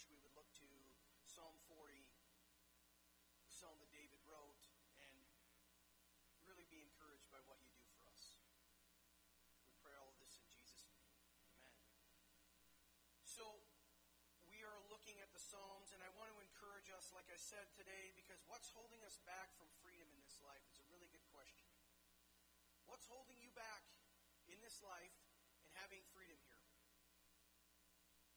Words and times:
church, 0.00 0.08
we 0.08 0.20
would 0.24 0.32
look 0.32 0.48
to 0.56 0.64
Psalm 1.28 1.52
40, 1.68 1.92
the 3.44 3.52
psalm 3.52 3.76
that 3.84 3.92
David 3.92 4.16
wrote, 4.24 4.64
and 4.96 5.20
really 6.48 6.64
be 6.72 6.80
encouraged 6.80 7.28
by 7.28 7.36
what 7.44 7.60
you 7.60 7.68
do 7.76 7.84
for 7.92 8.08
us. 8.08 8.40
We 9.68 9.76
pray 9.84 9.92
all 10.00 10.08
of 10.08 10.16
this 10.24 10.40
in 10.40 10.48
Jesus' 10.48 10.88
name. 10.88 11.04
Amen. 11.52 11.76
So, 13.28 13.44
we 14.48 14.64
are 14.64 14.80
looking 14.88 15.20
at 15.20 15.28
the 15.36 15.42
Psalms, 15.42 15.92
and 15.92 16.00
I 16.00 16.08
want 16.16 16.32
to 16.32 16.38
encourage 16.40 16.88
us, 16.96 17.12
like 17.12 17.28
I 17.28 17.36
said 17.36 17.68
today, 17.76 18.16
because 18.16 18.40
what's 18.48 18.72
holding 18.72 19.04
us 19.04 19.20
back 19.28 19.52
from 19.60 19.68
freedom 19.84 20.08
in 20.08 20.20
this 20.24 20.40
life 20.40 20.64
is 20.72 20.80
a 20.80 20.86
really 20.88 21.12
good 21.12 21.24
question. 21.28 21.68
What's 22.88 23.04
holding 23.04 23.36
you 23.36 23.52
back 23.52 23.84
in 24.48 24.56
this 24.64 24.80
life 24.80 25.16
and 25.68 25.76
having 25.76 26.00
freedom 26.16 26.40
here? 26.48 26.64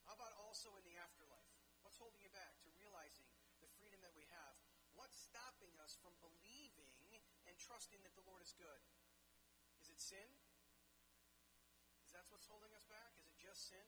How 0.04 0.20
about 0.20 0.36
also 0.44 0.76
in 0.76 0.84
the 0.84 1.00
afterlife? 1.00 1.33
What's 1.94 2.10
holding 2.10 2.26
you 2.26 2.34
back 2.34 2.58
to 2.66 2.74
realizing 2.74 3.30
the 3.62 3.70
freedom 3.78 4.02
that 4.02 4.18
we 4.18 4.26
have? 4.26 4.58
What's 4.98 5.14
stopping 5.14 5.70
us 5.78 5.94
from 6.02 6.18
believing 6.26 6.90
and 7.46 7.54
trusting 7.54 8.02
that 8.02 8.18
the 8.18 8.26
Lord 8.26 8.42
is 8.42 8.50
good? 8.58 8.82
Is 9.78 9.94
it 9.94 10.02
sin? 10.02 10.26
Is 12.02 12.10
that 12.18 12.26
what's 12.34 12.50
holding 12.50 12.74
us 12.74 12.82
back? 12.90 13.14
Is 13.22 13.30
it 13.30 13.38
just 13.38 13.70
sin? 13.70 13.86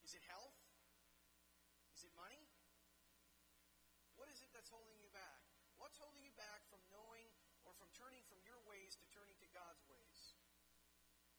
Is 0.00 0.16
it 0.16 0.24
health? 0.24 0.56
Is 1.92 2.00
it 2.08 2.16
money? 2.16 2.48
What 4.16 4.32
is 4.32 4.40
it 4.40 4.48
that's 4.56 4.72
holding 4.72 4.96
you 4.96 5.12
back? 5.12 5.44
What's 5.76 6.00
holding 6.00 6.24
you 6.24 6.32
back 6.32 6.64
from 6.72 6.80
knowing 6.88 7.28
or 7.68 7.76
from 7.76 7.92
turning 7.92 8.24
from 8.24 8.40
your 8.40 8.64
ways 8.64 8.96
to 8.96 9.06
turning 9.12 9.36
to 9.44 9.48
God's 9.52 9.84
ways? 9.84 10.32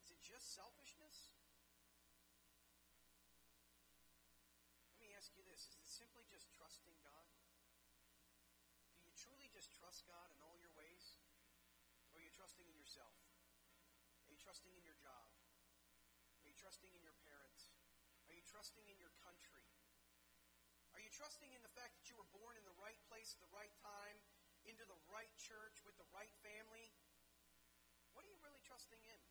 Is 0.05 0.13
it 0.13 0.21
just 0.21 0.53
selfishness? 0.53 1.33
Let 4.93 5.01
me 5.01 5.08
ask 5.19 5.35
you 5.35 5.43
this 5.43 5.67
is 5.67 5.75
it 5.75 5.83
simply 5.91 6.23
just 6.31 6.47
trusting 6.55 6.95
God? 7.03 7.27
Do 9.03 9.11
you 9.11 9.11
truly 9.19 9.51
just 9.51 9.67
trust 9.75 10.07
God 10.07 10.31
in 10.31 10.39
all 10.39 10.55
your 10.55 10.71
ways? 10.79 11.19
Or 12.15 12.23
are 12.23 12.23
you 12.23 12.31
trusting 12.31 12.63
in 12.63 12.79
yourself? 12.79 13.11
Are 14.23 14.31
you 14.31 14.39
trusting 14.39 14.71
in 14.71 14.79
your 14.79 14.95
job? 14.95 15.27
Are 16.39 16.47
you 16.47 16.55
trusting 16.55 16.95
in 16.95 17.03
your 17.03 17.19
parents? 17.27 17.75
Are 18.31 18.35
you 18.39 18.47
trusting 18.47 18.87
in 18.87 18.95
your 18.95 19.11
country? 19.19 19.67
Are 20.95 21.03
you 21.03 21.11
trusting 21.11 21.51
in 21.51 21.59
the 21.67 21.73
fact 21.75 21.99
that 21.99 22.07
you 22.07 22.15
were 22.15 22.31
born 22.31 22.55
in 22.55 22.63
the 22.63 22.79
right 22.79 22.97
place 23.11 23.35
at 23.35 23.43
the 23.43 23.51
right 23.51 23.75
time, 23.83 24.23
into 24.63 24.87
the 24.87 24.99
right 25.11 25.35
church, 25.35 25.83
with 25.83 25.99
the 25.99 26.07
right 26.15 26.31
family? 26.39 26.95
What 28.15 28.23
are 28.23 28.31
you 28.31 28.39
really 28.39 28.63
trusting 28.63 29.03
in? 29.03 29.21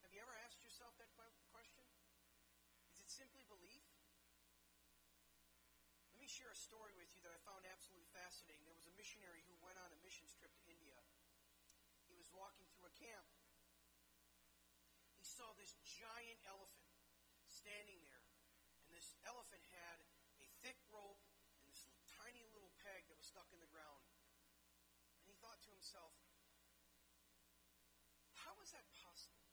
Have 0.00 0.16
you 0.16 0.24
ever 0.24 0.32
asked 0.48 0.64
yourself 0.64 0.96
that 0.96 1.12
question? 1.12 1.84
Is 2.88 3.04
it 3.04 3.12
simply 3.12 3.44
belief? 3.52 3.93
Me 6.24 6.32
share 6.32 6.48
a 6.48 6.56
story 6.56 6.96
with 6.96 7.12
you 7.12 7.20
that 7.20 7.36
I 7.36 7.40
found 7.44 7.68
absolutely 7.68 8.08
fascinating. 8.16 8.64
There 8.64 8.72
was 8.72 8.88
a 8.88 8.96
missionary 8.96 9.44
who 9.44 9.60
went 9.60 9.76
on 9.76 9.92
a 9.92 10.00
missions 10.00 10.32
trip 10.32 10.56
to 10.56 10.64
India. 10.72 10.96
He 12.08 12.16
was 12.16 12.32
walking 12.32 12.64
through 12.72 12.88
a 12.88 12.96
camp. 12.96 13.28
He 15.20 15.28
saw 15.28 15.52
this 15.52 15.76
giant 15.84 16.40
elephant 16.48 16.96
standing 17.52 18.00
there. 18.08 18.24
And 18.80 18.96
this 18.96 19.12
elephant 19.28 19.68
had 19.68 20.00
a 20.40 20.48
thick 20.64 20.80
rope 20.88 21.20
and 21.60 21.68
this 21.68 21.92
tiny 22.16 22.48
little 22.56 22.72
peg 22.80 23.04
that 23.12 23.20
was 23.20 23.28
stuck 23.28 23.52
in 23.52 23.60
the 23.60 23.68
ground. 23.68 24.08
And 25.20 25.28
he 25.28 25.36
thought 25.44 25.60
to 25.68 25.76
himself, 25.76 26.16
how 28.48 28.56
is 28.64 28.72
that 28.72 28.88
possible? 28.96 29.44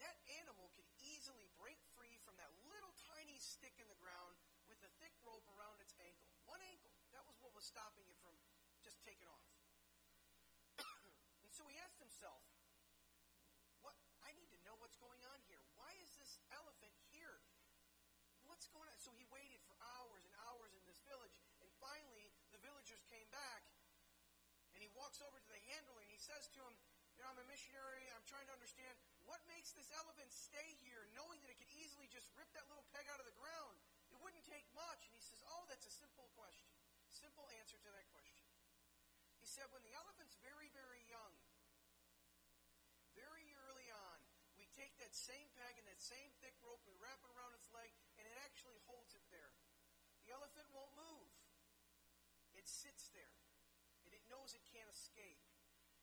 That 0.00 0.16
animal 0.40 0.72
could 0.72 0.88
easily 1.04 1.52
break 1.60 1.76
free 1.92 2.16
from 2.24 2.40
that 2.40 2.48
little 2.72 2.96
tiny 3.12 3.36
stick 3.44 3.76
in 3.76 3.84
the 3.92 4.00
ground 4.00 4.40
was 7.60 7.68
stopping 7.68 8.08
it 8.08 8.16
from 8.24 8.32
just 8.80 9.04
taking 9.04 9.28
off. 9.28 9.44
and 11.44 11.52
so 11.52 11.68
he 11.68 11.76
asked 11.84 12.00
himself, 12.00 12.40
what 13.84 13.92
I 14.24 14.32
need 14.32 14.48
to 14.56 14.60
know 14.64 14.80
what's 14.80 14.96
going 14.96 15.20
on 15.28 15.38
here. 15.44 15.60
Why 15.76 15.92
is 16.00 16.08
this 16.16 16.40
elephant 16.56 16.96
here? 17.12 17.36
What's 18.48 18.64
going 18.72 18.88
on? 18.88 18.96
So 18.96 19.12
he 19.12 19.28
waited 19.28 19.60
for 19.68 19.76
hours 20.00 20.24
and 20.24 20.32
hours 20.48 20.72
in 20.72 20.80
this 20.88 21.04
village, 21.04 21.36
and 21.60 21.68
finally 21.76 22.32
the 22.48 22.64
villagers 22.64 23.04
came 23.12 23.28
back, 23.28 23.68
and 24.72 24.80
he 24.80 24.88
walks 24.96 25.20
over 25.20 25.36
to 25.36 25.50
the 25.52 25.60
handler 25.76 26.00
and 26.00 26.08
he 26.08 26.16
says 26.16 26.48
to 26.56 26.64
him, 26.64 26.72
you 27.12 27.20
know, 27.20 27.28
I'm 27.28 27.44
a 27.44 27.48
missionary, 27.52 28.08
I'm 28.16 28.24
trying 28.24 28.48
to 28.48 28.56
understand 28.56 28.96
what 29.28 29.44
makes 29.52 29.76
this 29.76 29.92
elephant 30.00 30.32
stay 30.32 30.80
here, 30.80 31.04
knowing 31.12 31.36
that 31.44 31.52
it 31.52 31.60
could 31.60 31.68
easily 31.76 32.08
just 32.08 32.32
rip 32.40 32.48
that 32.56 32.64
little 32.72 32.88
peg 32.96 33.04
out 33.12 33.20
of 33.20 33.28
the 33.28 33.36
ground. 33.36 33.76
It 34.08 34.16
wouldn't 34.24 34.48
take 34.48 34.64
much. 34.72 35.04
And 35.04 35.12
he 35.12 35.20
says, 35.20 35.44
Oh, 35.52 35.68
that's 35.68 35.84
a 35.84 35.92
simple 35.92 36.32
question. 36.40 36.69
Simple 37.20 37.44
answer 37.60 37.76
to 37.76 37.90
that 37.92 38.08
question. 38.16 38.48
He 39.36 39.44
said, 39.44 39.68
When 39.68 39.84
the 39.84 39.92
elephant's 39.92 40.40
very, 40.40 40.72
very 40.72 41.04
young, 41.04 41.36
very 43.12 43.52
early 43.68 43.92
on, 43.92 44.24
we 44.56 44.64
take 44.72 44.96
that 45.04 45.12
same 45.12 45.52
peg 45.52 45.76
and 45.76 45.84
that 45.84 46.00
same 46.00 46.32
thick 46.40 46.56
rope 46.64 46.80
and 46.88 46.96
wrap 46.96 47.20
it 47.20 47.28
around 47.36 47.52
its 47.52 47.68
leg, 47.76 47.92
and 48.16 48.24
it 48.24 48.36
actually 48.40 48.80
holds 48.88 49.12
it 49.12 49.20
there. 49.28 49.52
The 50.24 50.32
elephant 50.32 50.64
won't 50.72 50.96
move. 50.96 51.28
It 52.56 52.64
sits 52.64 53.12
there, 53.12 53.36
and 54.08 54.16
it 54.16 54.24
knows 54.32 54.56
it 54.56 54.64
can't 54.72 54.88
escape. 54.88 55.44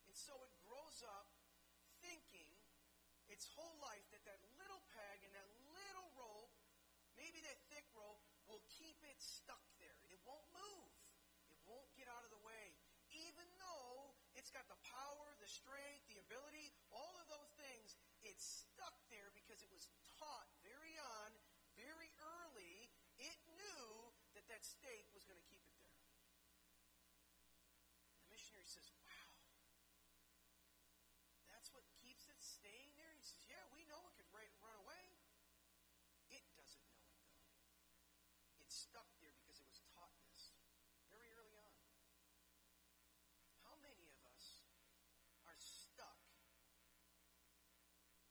And 0.06 0.14
so 0.14 0.38
it 0.46 0.54
grows 0.62 1.02
up 1.02 1.34
thinking 2.06 2.54
its 3.26 3.50
whole 3.58 3.82
life 3.82 4.06
that 4.14 4.22
that 4.30 4.38
little 4.62 4.86
peg 4.94 5.26
and 5.26 5.34
that 5.34 5.50
little 5.74 6.14
rope, 6.14 6.54
maybe 7.18 7.42
that 7.42 7.58
thick 7.74 7.90
rope, 7.98 8.22
will 8.46 8.62
keep 8.70 9.02
it 9.02 9.18
stuck 9.18 9.66
got 14.58 14.66
the 14.74 14.82
power, 14.90 15.38
the 15.38 15.46
strength, 15.46 16.02
the 16.10 16.18
ability, 16.18 16.74
all 16.90 17.14
of 17.22 17.30
those 17.30 17.54
things, 17.62 17.94
it's 18.26 18.42
stuck 18.42 18.98
there 19.14 19.30
because 19.38 19.62
it 19.62 19.70
was 19.70 19.94
taught 20.18 20.50
very 20.66 20.98
on, 20.98 21.30
very 21.78 22.10
early, 22.18 22.90
it 23.22 23.38
knew 23.54 23.86
that 24.34 24.50
that 24.50 24.66
stake 24.66 25.06
was 25.14 25.22
going 25.30 25.38
to 25.38 25.46
keep 25.46 25.62
it 25.62 25.78
there. 25.78 26.02
The 28.26 28.34
missionary 28.34 28.66
says, 28.66 28.90
wow, 29.06 29.30
that's 31.54 31.70
what 31.70 31.86
keeps 32.02 32.26
it 32.26 32.42
staying 32.42 32.98
there? 32.98 33.14
He 33.14 33.22
says, 33.22 33.46
yeah, 33.46 33.62
we 33.70 33.86
know 33.86 34.02
it 34.10 34.18
could 34.18 34.26
run 34.34 34.74
away. 34.82 35.06
It 36.34 36.44
doesn't 36.58 36.86
know 36.90 37.06
it, 37.14 37.18
though. 37.30 37.46
It's 38.66 38.74
stuck 38.74 39.08
there 39.22 39.38
because 39.46 39.62
it 39.62 39.70
was 39.70 39.86
taught 39.94 40.18
this 40.26 40.58
very 41.14 41.30
early 41.38 41.54
on. 41.56 41.74
How 43.64 43.78
many 43.80 44.10
of 44.12 44.20
us 44.28 44.66
are 45.48 45.58
stuck 45.58 46.20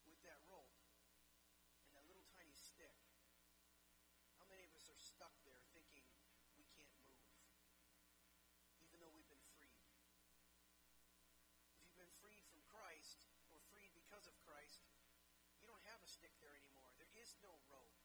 with 0.05 0.16
that 0.27 0.43
rope 0.51 0.75
and 1.87 1.95
that 1.95 2.05
little 2.11 2.27
tiny 2.35 2.53
stick? 2.53 2.99
How 4.43 4.47
many 4.51 4.67
of 4.67 4.75
us 4.75 4.91
are 4.91 4.99
stuck 4.99 5.33
there 5.47 5.63
thinking 5.71 6.07
we 6.59 6.67
can't 6.75 6.99
move, 7.07 7.31
even 8.83 8.99
though 8.99 9.15
we've 9.15 9.31
been 9.31 9.47
freed? 9.55 9.87
If 11.79 11.87
you've 11.87 12.03
been 12.03 12.17
freed 12.19 12.43
from 12.51 12.61
Christ 12.67 13.31
or 13.55 13.63
freed 13.71 13.95
because 13.95 14.27
of 14.27 14.35
Christ, 14.43 14.83
you 15.63 15.71
don't 15.71 15.83
have 15.87 16.03
a 16.03 16.11
stick 16.11 16.35
there 16.43 16.55
anymore. 16.59 16.91
There 16.99 17.11
is 17.17 17.39
no 17.43 17.55
rope. 17.71 17.99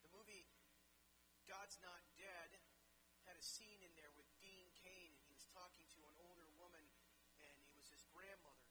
The 0.00 0.12
movie 0.12 0.48
God's 1.46 1.78
Not 1.78 2.02
Dead 2.18 2.58
had 3.26 3.38
a 3.38 3.44
scene 3.44 3.82
in 3.82 3.94
there 3.94 4.10
with 4.14 4.26
Dean 4.42 4.70
Cain, 4.82 5.14
and 5.14 5.22
he 5.22 5.30
was 5.30 5.46
talking 5.54 5.86
to 5.94 6.00
an 6.06 6.14
older 6.18 6.50
woman, 6.58 6.82
and 7.38 7.54
it 7.62 7.70
was 7.74 7.86
his 7.90 8.06
grandmother. 8.10 8.65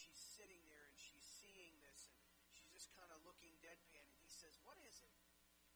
She's 0.00 0.16
sitting 0.16 0.64
there, 0.72 0.88
and 0.88 0.96
she's 0.96 1.20
seeing 1.20 1.76
this, 1.84 2.08
and 2.40 2.48
she's 2.56 2.72
just 2.72 2.88
kind 2.96 3.12
of 3.12 3.20
looking 3.20 3.52
deadpan. 3.60 4.00
And 4.00 4.16
he 4.24 4.32
says, 4.32 4.56
What 4.64 4.80
is 4.88 4.96
it? 5.04 5.12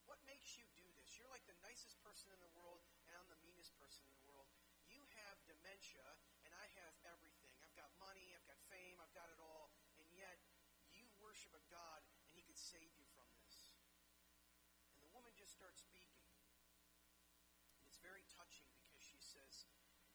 What 0.08 0.16
makes 0.24 0.56
you 0.56 0.64
do 0.72 0.88
this? 0.96 1.20
You're 1.20 1.28
like 1.28 1.44
the 1.44 1.60
nicest 1.60 2.00
person 2.00 2.32
in 2.32 2.40
the 2.40 2.48
world, 2.56 2.80
and 3.04 3.12
I'm 3.12 3.28
the 3.28 3.40
meanest 3.44 3.76
person 3.76 4.08
in 4.08 4.16
the 4.16 4.24
world. 4.24 4.48
You 4.88 5.04
have 5.20 5.36
dementia, 5.44 6.08
and 6.48 6.56
I 6.56 6.72
have 6.80 6.96
everything. 7.04 7.52
I've 7.60 7.76
got 7.76 7.92
money, 8.00 8.32
I've 8.32 8.48
got 8.48 8.56
fame, 8.72 8.96
I've 8.96 9.12
got 9.12 9.28
it 9.28 9.36
all, 9.44 9.76
and 10.00 10.08
yet 10.16 10.40
you 10.88 11.04
worship 11.20 11.52
a 11.52 11.60
God, 11.68 12.00
and 12.24 12.32
He 12.32 12.48
could 12.48 12.56
save 12.56 12.96
you 12.96 13.04
from 13.12 13.28
this. 13.44 13.76
And 14.96 15.04
the 15.04 15.12
woman 15.12 15.36
just 15.36 15.52
starts 15.52 15.84
speaking. 15.84 16.24
And 17.76 17.84
it's 17.84 18.00
very 18.00 18.24
touching 18.32 18.72
because 18.80 19.04
she 19.04 19.20
says, 19.20 19.68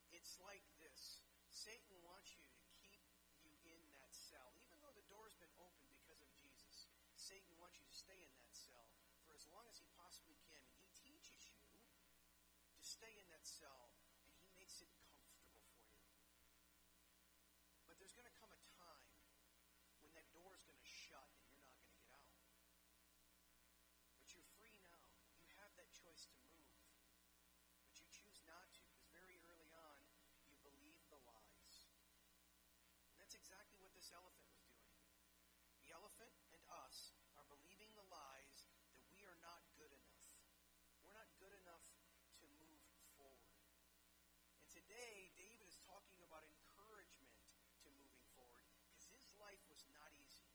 It's 0.09 0.41
like 0.41 0.65
this 0.81 1.21
Satan 1.53 2.01
wants 2.01 2.33
you 2.33 2.48
Satan 7.29 7.53
wants 7.61 7.77
you 7.77 7.85
to 7.85 7.93
stay 7.93 8.17
in 8.25 8.33
that 8.41 8.49
cell 8.49 8.89
for 9.21 9.37
as 9.37 9.45
long 9.53 9.61
as 9.69 9.77
he 9.77 9.85
possibly 9.93 10.33
can. 10.49 10.65
And 10.65 10.81
he 10.81 10.89
teaches 10.97 11.45
you 11.45 11.61
to 11.61 12.81
stay 12.81 13.21
in 13.21 13.29
that 13.29 13.45
cell, 13.45 13.93
and 14.25 14.33
he 14.33 14.49
makes 14.57 14.81
it 14.81 14.89
comfortable 14.97 15.37
for 15.53 15.61
you. 15.61 15.93
But 17.85 18.01
there's 18.01 18.17
going 18.17 18.25
to 18.25 18.33
come 18.33 18.49
a 18.49 18.57
time 18.81 19.13
when 20.01 20.09
that 20.17 20.25
door 20.33 20.57
is 20.57 20.65
going 20.65 20.81
to 20.81 20.89
shut 20.89 21.29
and 21.37 21.45
you're 21.53 21.61
not 21.61 21.77
going 21.77 21.93
to 21.93 22.01
get 22.01 22.17
out. 22.17 22.33
But 24.17 24.33
you're 24.33 24.49
free 24.57 24.81
now. 24.81 25.05
You 25.45 25.53
have 25.61 25.69
that 25.77 25.93
choice 25.93 26.25
to 26.33 26.37
move. 26.49 26.81
But 27.85 28.01
you 28.01 28.09
choose 28.09 28.41
not 28.41 28.73
to 28.73 28.81
because 28.89 29.05
very 29.13 29.37
early 29.45 29.69
on, 29.69 30.01
you 30.49 30.57
believe 30.65 30.97
the 31.13 31.21
lies. 31.29 31.93
And 33.13 33.21
that's 33.21 33.37
exactly 33.37 33.77
what 33.77 33.93
this 33.93 34.09
elephant 34.17 34.48
today, 44.69 45.33
David 45.33 45.65
is 45.65 45.81
talking 45.81 46.21
about 46.21 46.45
encouragement 46.45 47.33
to 47.81 47.89
moving 47.89 48.21
forward 48.37 48.65
because 48.77 49.09
his 49.09 49.25
life 49.41 49.61
was 49.65 49.81
not 49.89 50.13
easy. 50.13 50.45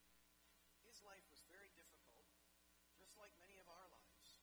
His 0.87 1.03
life 1.03 1.27
was 1.27 1.43
very 1.51 1.75
difficult, 1.75 2.31
just 2.95 3.19
like 3.19 3.35
many 3.43 3.59
of 3.59 3.67
our 3.67 3.91
lives. 3.91 4.39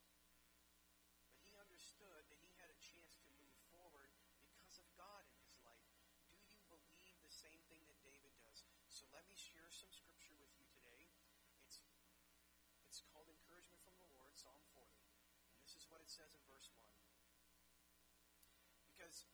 But 1.32 1.40
he 1.48 1.56
understood 1.56 2.28
that 2.28 2.44
he 2.44 2.52
had 2.60 2.68
a 2.68 2.80
chance 2.84 3.24
to 3.24 3.32
move 3.40 3.56
forward 3.72 4.12
because 4.52 4.76
of 4.76 4.88
God 5.00 5.24
in 5.24 5.36
his 5.40 5.56
life. 5.64 5.96
Do 6.52 6.60
you 6.60 6.68
believe 6.68 7.16
the 7.24 7.32
same 7.32 7.64
thing 7.72 7.88
that 7.88 8.04
David 8.04 8.36
does? 8.44 8.68
So 8.92 9.08
let 9.16 9.24
me 9.32 9.40
share 9.40 9.72
some 9.72 9.96
scripture 9.96 10.36
with 10.36 10.52
you 10.60 10.68
today. 10.68 11.16
It's 11.64 11.80
it's 12.92 13.00
called 13.08 13.32
encouragement 13.32 13.80
from 13.88 13.96
the 14.04 14.12
Lord, 14.12 14.36
Psalm 14.36 14.60
40. 14.76 14.92
And 15.48 15.64
this 15.64 15.80
is 15.80 15.88
what 15.88 16.04
it 16.04 16.12
says 16.12 16.36
in 16.36 16.44
verse 16.44 16.68
1. 16.76 16.91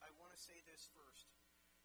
I 0.01 0.09
want 0.17 0.33
to 0.33 0.41
say 0.41 0.57
this 0.65 0.89
first. 0.97 1.29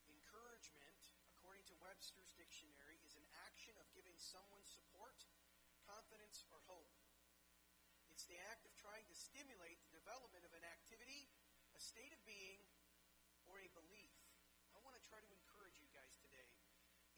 Encouragement, 0.09 1.13
according 1.37 1.69
to 1.69 1.77
Webster's 1.77 2.33
dictionary, 2.41 2.97
is 3.05 3.21
an 3.21 3.29
action 3.45 3.77
of 3.77 3.85
giving 3.93 4.17
someone 4.17 4.65
support, 4.65 5.29
confidence, 5.85 6.41
or 6.49 6.57
hope. 6.65 6.89
It's 8.09 8.25
the 8.25 8.41
act 8.49 8.65
of 8.65 8.73
trying 8.81 9.05
to 9.13 9.17
stimulate 9.17 9.77
the 9.85 9.93
development 9.93 10.49
of 10.49 10.57
an 10.57 10.65
activity, 10.65 11.29
a 11.77 11.81
state 11.81 12.17
of 12.17 12.21
being, 12.25 12.65
or 13.45 13.61
a 13.61 13.69
belief. 13.77 14.17
I 14.73 14.81
want 14.81 14.97
to 14.97 15.05
try 15.05 15.21
to 15.21 15.29
encourage 15.29 15.77
you 15.77 15.93
guys 15.93 16.17
today 16.17 16.49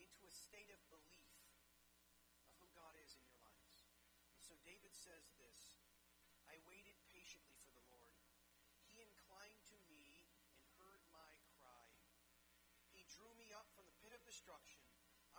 into 0.03 0.27
a 0.27 0.33
state 0.35 0.75
of 0.75 0.83
belief 0.91 1.31
of 2.43 2.51
who 2.59 2.67
God 2.75 2.99
is 2.99 3.15
in 3.15 3.23
your 3.31 3.39
lives. 3.47 3.87
And 4.35 4.43
so 4.43 4.59
David 4.67 4.91
says 4.91 5.31
this 5.39 5.74
destruction. 14.45 14.85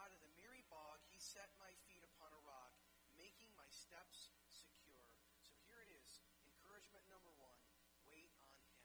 Out 0.02 0.10
of 0.10 0.18
the 0.18 0.34
miry 0.34 0.66
bog, 0.66 0.98
he 1.14 1.22
set 1.22 1.54
my 1.62 1.70
feet 1.86 2.02
upon 2.02 2.34
a 2.34 2.42
rock, 2.42 2.74
making 3.14 3.54
my 3.54 3.70
steps 3.70 4.34
secure. 4.50 5.06
So 5.46 5.54
here 5.70 5.78
it 5.78 5.94
is. 6.02 6.26
Encouragement 6.42 7.06
number 7.06 7.30
one 7.38 7.62
wait 8.10 8.34
on 8.50 8.58
him. 8.66 8.82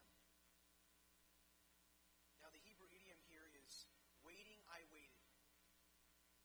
Now, 2.44 2.52
the 2.52 2.61
Hebrew 2.61 2.93
idiom 2.93 3.17
here 3.32 3.49
is 3.64 3.88
waiting, 4.20 4.61
I 4.69 4.84
waited. 4.93 5.25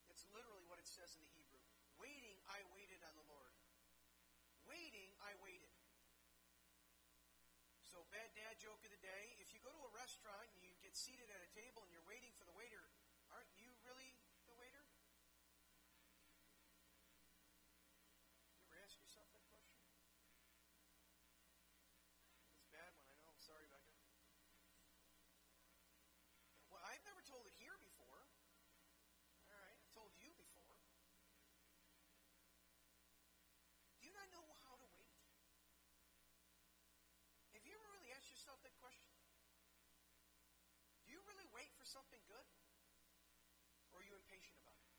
That's 0.07 0.23
literally 0.31 0.63
what 0.71 0.79
it 0.79 0.87
says 0.87 1.11
in 1.19 1.27
the 1.27 1.35
Hebrew. 1.35 1.59
Waiting, 1.99 2.39
I 2.47 2.63
waited 2.71 3.03
on 3.03 3.11
the 3.19 3.27
Lord. 3.27 3.59
Waiting, 4.63 5.11
I 5.19 5.35
waited. 5.43 5.75
So, 7.83 8.07
bad 8.07 8.31
dad 8.39 8.55
joke 8.55 8.79
of 8.87 8.91
the 8.95 9.03
day 9.03 9.35
if 9.43 9.51
you 9.51 9.59
go 9.59 9.75
to 9.75 9.83
a 9.83 9.91
restaurant 9.99 10.47
and 10.55 10.63
you 10.63 10.71
get 10.79 10.95
seated 10.95 11.27
at 11.27 11.43
a 11.43 11.51
table 11.51 11.83
and 11.83 11.91
you're 11.91 12.07
waiting 12.07 12.31
for 12.39 12.47
the 12.47 12.55
waiter, 12.55 12.87
aren't 13.35 13.51
you 13.59 13.67
really 13.83 14.15
the 14.47 14.55
waiter? 14.55 14.85
You 18.55 18.63
ever 18.63 18.79
ask 18.79 18.95
yourself 19.01 19.27
that 19.35 19.43
question? 19.51 19.75
It's 22.55 22.63
a 22.63 22.71
bad 22.71 22.95
one, 22.95 23.11
I 23.11 23.19
know. 23.27 23.35
Sorry, 23.43 23.67
Becca. 23.67 23.91
Well, 26.71 26.83
I've 26.87 27.03
never 27.03 27.19
told 27.27 27.43
it 27.43 27.55
here 27.59 27.75
before. 27.83 28.23
All 29.51 29.59
right, 29.59 29.75
I've 29.75 29.91
told 29.91 30.15
you 30.23 30.31
before. 30.39 30.55
Do 34.25 34.33
know 34.41 34.57
how 34.65 34.73
to 34.73 34.89
wait? 34.97 35.21
Have 37.53 37.61
you 37.61 37.77
ever 37.77 37.85
really 37.93 38.09
asked 38.17 38.33
yourself 38.33 38.57
that 38.65 38.73
question? 38.81 39.13
Do 41.05 41.13
you 41.13 41.21
really 41.29 41.45
wait 41.53 41.69
for 41.77 41.85
something 41.85 42.17
good? 42.25 42.49
Or 43.93 44.01
are 44.01 44.07
you 44.09 44.17
impatient 44.17 44.57
about 44.65 44.81
it? 44.81 44.89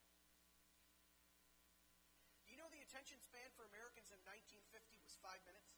Do 2.47 2.55
you 2.55 2.59
know 2.63 2.71
the 2.71 2.79
attention 2.87 3.19
span 3.19 3.51
for 3.59 3.67
Americans 3.67 4.15
in 4.15 4.23
1950 4.31 5.03
was 5.03 5.19
five 5.19 5.43
minutes? 5.43 5.75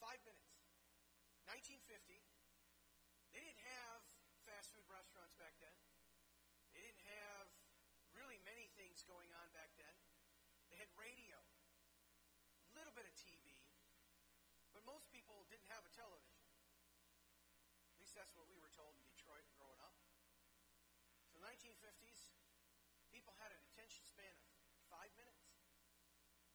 Five 0.00 0.24
minutes. 0.24 0.64
1950. 1.44 2.24
They 3.36 3.44
didn't 3.44 3.60
have 3.68 4.00
fast 4.48 4.72
food 4.72 4.88
restaurants 4.88 5.36
back 5.36 5.60
then. 5.60 5.76
They 6.72 6.80
didn't 6.80 7.04
have 7.20 7.52
really 8.16 8.40
many 8.48 8.72
things 8.80 9.04
going 9.04 9.28
on 9.36 9.52
back 9.52 9.76
then. 9.76 9.92
They 10.72 10.80
had 10.80 10.88
radio, 10.96 11.36
a 12.72 12.80
little 12.80 12.96
bit 12.96 13.04
of 13.04 13.12
TV, 13.12 13.60
but 14.72 14.80
most 14.88 15.04
people 15.12 15.41
didn't 15.52 15.68
have 15.68 15.84
a 15.84 15.92
television. 15.92 16.40
At 17.92 18.00
least 18.00 18.16
that's 18.16 18.32
what 18.32 18.48
we 18.48 18.56
were 18.56 18.72
told 18.72 18.96
in 18.96 19.04
Detroit 19.12 19.44
growing 19.60 19.76
up. 19.84 19.92
So 21.28 21.36
1950s, 21.44 22.32
people 23.12 23.36
had 23.36 23.52
an 23.52 23.60
attention 23.68 24.00
span 24.08 24.32
of 24.32 24.80
five 24.88 25.12
minutes. 25.12 25.52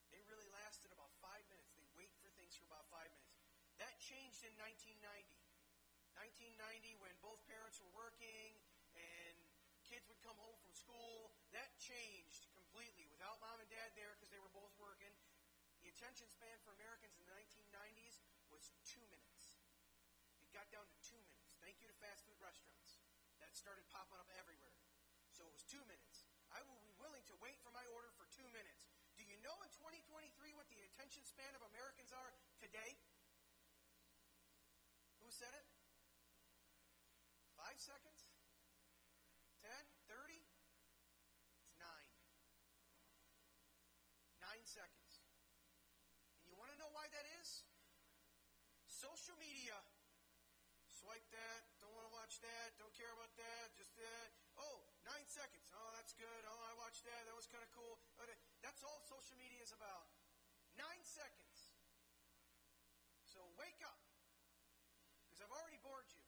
They 0.10 0.18
really 0.26 0.50
lasted 0.50 0.90
about 0.90 1.14
five 1.22 1.46
minutes. 1.46 1.78
They 1.78 1.86
wait 1.94 2.10
for 2.18 2.34
things 2.42 2.58
for 2.58 2.66
about 2.66 2.90
five 2.90 3.14
minutes. 3.14 3.38
That 3.78 3.94
changed 4.02 4.42
in 4.42 4.58
1990. 4.58 4.98
1990, 6.18 6.98
when 6.98 7.14
both 7.22 7.38
parents 7.46 7.78
were 7.78 7.94
working 7.94 8.58
and 8.98 9.38
kids 9.86 10.10
would 10.10 10.18
come 10.26 10.42
home 10.42 10.58
from 10.58 10.74
school, 10.74 11.30
that 11.54 11.70
changed 11.78 12.50
completely. 12.50 13.06
Without 13.14 13.38
mom 13.46 13.62
and 13.62 13.70
dad 13.70 13.94
there 13.94 14.18
because 14.18 14.34
they 14.34 14.42
were 14.42 14.50
both 14.58 14.74
working, 14.82 15.14
the 15.86 15.94
attention 15.94 16.26
span 16.34 16.58
for 16.66 16.74
Americans 16.74 17.14
in 17.22 17.30
the 17.30 17.38
1990s 17.38 18.26
was 18.58 18.74
two 18.90 19.06
minutes. 19.14 19.62
It 20.42 20.50
got 20.50 20.66
down 20.74 20.90
to 20.90 20.98
two 21.06 21.22
minutes. 21.22 21.54
Thank 21.62 21.78
you 21.78 21.86
to 21.86 21.94
fast 22.02 22.26
food 22.26 22.42
restaurants. 22.42 22.98
That 23.38 23.54
started 23.54 23.86
popping 23.94 24.18
up 24.18 24.26
everywhere. 24.34 24.74
So 25.30 25.46
it 25.46 25.54
was 25.54 25.62
two 25.70 25.86
minutes. 25.86 26.26
I 26.50 26.66
will 26.66 26.82
be 26.82 26.90
willing 26.98 27.22
to 27.30 27.38
wait 27.38 27.62
for 27.62 27.70
my 27.70 27.86
order 27.94 28.10
for 28.18 28.26
two 28.34 28.50
minutes. 28.50 28.90
Do 29.14 29.22
you 29.22 29.38
know 29.46 29.54
in 29.62 29.70
2023 29.78 30.58
what 30.58 30.66
the 30.74 30.82
attention 30.90 31.22
span 31.22 31.54
of 31.54 31.62
Americans 31.70 32.10
are 32.10 32.34
today? 32.58 32.98
Who 35.22 35.30
said 35.30 35.54
it? 35.54 35.68
Five 37.54 37.78
seconds? 37.78 38.34
Ten? 39.62 39.86
Thirty? 40.10 40.42
It's 41.62 41.78
nine. 41.78 42.10
Nine 44.42 44.66
seconds. 44.66 45.22
And 46.42 46.50
you 46.50 46.58
want 46.58 46.74
to 46.74 46.78
know 46.82 46.90
why 46.90 47.06
that 47.14 47.28
is? 47.38 47.68
Social 48.98 49.38
media. 49.38 49.78
Swipe 50.90 51.30
that, 51.30 51.62
don't 51.78 51.94
want 51.94 52.10
to 52.10 52.14
watch 52.18 52.42
that, 52.42 52.74
don't 52.82 52.90
care 52.98 53.14
about 53.14 53.30
that, 53.38 53.70
just 53.78 53.94
that. 54.02 54.34
Oh, 54.58 54.82
nine 55.06 55.30
seconds. 55.30 55.70
Oh, 55.70 55.94
that's 55.94 56.18
good. 56.18 56.42
Oh, 56.50 56.62
I 56.66 56.74
watched 56.82 57.06
that. 57.06 57.22
That 57.30 57.38
was 57.38 57.46
kind 57.46 57.62
of 57.62 57.70
cool. 57.78 58.02
That's 58.66 58.82
all 58.82 58.98
social 59.06 59.38
media 59.38 59.62
is 59.62 59.70
about. 59.70 60.10
Nine 60.74 61.06
seconds. 61.06 61.78
So 63.30 63.46
wake 63.62 63.78
up. 63.86 64.02
Because 65.30 65.46
I've 65.46 65.54
already 65.54 65.78
bored 65.86 66.10
you. 66.10 66.26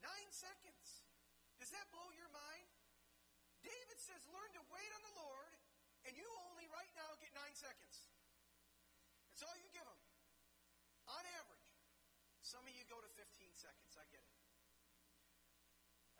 Nine 0.00 0.32
seconds. 0.32 1.04
Does 1.60 1.68
that 1.76 1.84
blow 1.92 2.08
your 2.16 2.32
mind? 2.32 2.72
David 3.60 4.00
says, 4.00 4.24
learn 4.32 4.48
to 4.56 4.64
wait 4.72 4.90
on 4.96 5.04
the 5.04 5.14
Lord, 5.20 5.52
and 6.08 6.16
you 6.16 6.24
only 6.48 6.64
right 6.72 6.92
now 6.96 7.12
get 7.20 7.36
nine 7.36 7.52
seconds. 7.52 8.08
That's 9.28 9.44
all 9.44 9.56
you 9.60 9.68
give 9.68 9.84
them. 9.84 9.93
On 11.24 11.32
average. 11.40 11.72
Some 12.44 12.68
of 12.68 12.72
you 12.76 12.84
go 12.84 13.00
to 13.00 13.08
15 13.16 13.24
seconds. 13.56 13.96
I 13.96 14.04
get 14.12 14.20
it. 14.20 14.36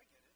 I 0.01 0.09
get 0.09 0.25
it. 0.25 0.33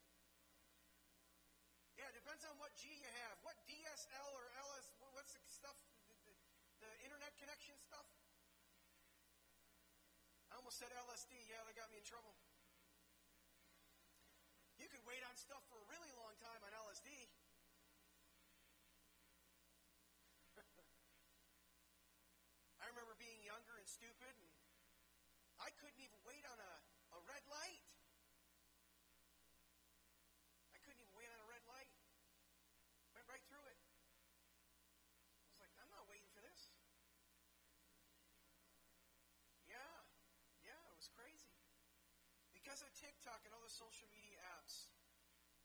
Yeah, 1.96 2.12
it 2.12 2.20
depends 2.20 2.44
on 2.44 2.52
what 2.60 2.76
G 2.76 2.92
you 2.92 3.08
have. 3.24 3.40
What 3.40 3.56
DSL 3.64 4.28
or 4.36 4.52
LS, 4.60 4.92
what's 5.16 5.32
the 5.32 5.40
stuff, 5.48 5.72
the, 6.04 6.12
the, 6.20 6.36
the 6.84 6.92
internet 7.00 7.32
connection 7.40 7.80
stuff? 7.80 8.04
I 10.52 10.60
almost 10.60 10.76
said 10.76 10.92
LSD. 10.92 11.32
Yeah, 11.48 11.64
that 11.64 11.72
got 11.72 11.88
me 11.88 11.96
in 11.96 12.04
trouble. 12.04 12.36
You 14.76 14.84
could 14.92 15.00
wait 15.08 15.24
on 15.24 15.32
stuff 15.40 15.64
for 15.72 15.80
a 15.80 15.86
really 15.88 16.12
long 16.12 16.36
time 16.44 16.60
on 16.60 16.76
LSD. 16.76 17.08
I 22.84 22.92
remember 22.92 23.16
being 23.16 23.40
younger 23.40 23.80
and 23.80 23.88
stupid, 23.88 24.36
and 24.36 24.57
I 25.68 25.76
couldn't 25.76 26.00
even 26.00 26.16
wait 26.24 26.48
on 26.48 26.56
a, 26.56 26.72
a 27.12 27.20
red 27.28 27.44
light. 27.44 27.84
I 30.72 30.80
couldn't 30.80 30.96
even 31.04 31.12
wait 31.12 31.28
on 31.28 31.36
a 31.44 31.48
red 31.52 31.60
light. 31.68 31.92
Went 33.12 33.28
right 33.28 33.44
through 33.52 33.68
it. 33.68 33.76
I 33.76 35.44
was 35.52 35.60
like, 35.60 35.76
I'm 35.76 35.92
not 35.92 36.08
waiting 36.08 36.32
for 36.32 36.40
this. 36.40 36.72
Yeah, 39.68 40.08
yeah, 40.64 40.80
it 40.88 40.96
was 40.96 41.12
crazy. 41.12 41.52
Because 42.56 42.80
of 42.80 42.88
TikTok 42.96 43.44
and 43.44 43.52
the 43.52 43.68
social 43.68 44.08
media 44.08 44.40
apps, 44.56 44.88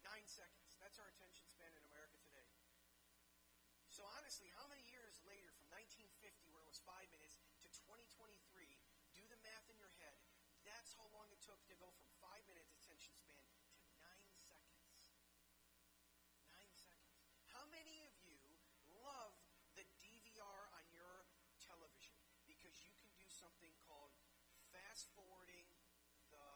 nine 0.04 0.28
seconds. 0.28 0.76
That's 0.84 1.00
our 1.00 1.08
attention 1.16 1.48
span 1.48 1.72
in 1.80 1.84
America 1.88 2.20
today. 2.28 2.52
So 3.88 4.04
honestly, 4.20 4.52
how 4.60 4.68
many 4.68 4.84
years 4.84 5.24
later, 5.24 5.48
from 5.56 5.72
1950, 5.72 6.52
where 6.52 6.60
it 6.60 6.68
was 6.68 6.84
five 6.84 7.08
minutes, 7.16 7.33
took 11.44 11.60
to 11.68 11.76
go 11.76 11.92
from 12.00 12.08
five 12.24 12.40
minutes 12.48 12.72
attention 12.72 13.12
span 13.20 13.44
to 13.76 13.92
nine 14.00 14.32
seconds. 14.32 15.20
Nine 16.48 16.72
seconds. 16.72 17.20
How 17.52 17.68
many 17.68 18.00
of 18.08 18.16
you 18.24 18.40
love 19.04 19.36
the 19.76 19.84
DVR 20.00 20.72
on 20.72 20.88
your 20.96 21.28
television 21.60 22.16
because 22.48 22.80
you 22.80 22.96
can 22.96 23.12
do 23.20 23.28
something 23.28 23.76
called 23.84 24.16
fast 24.72 25.12
forwarding 25.20 25.68
the 26.32 26.48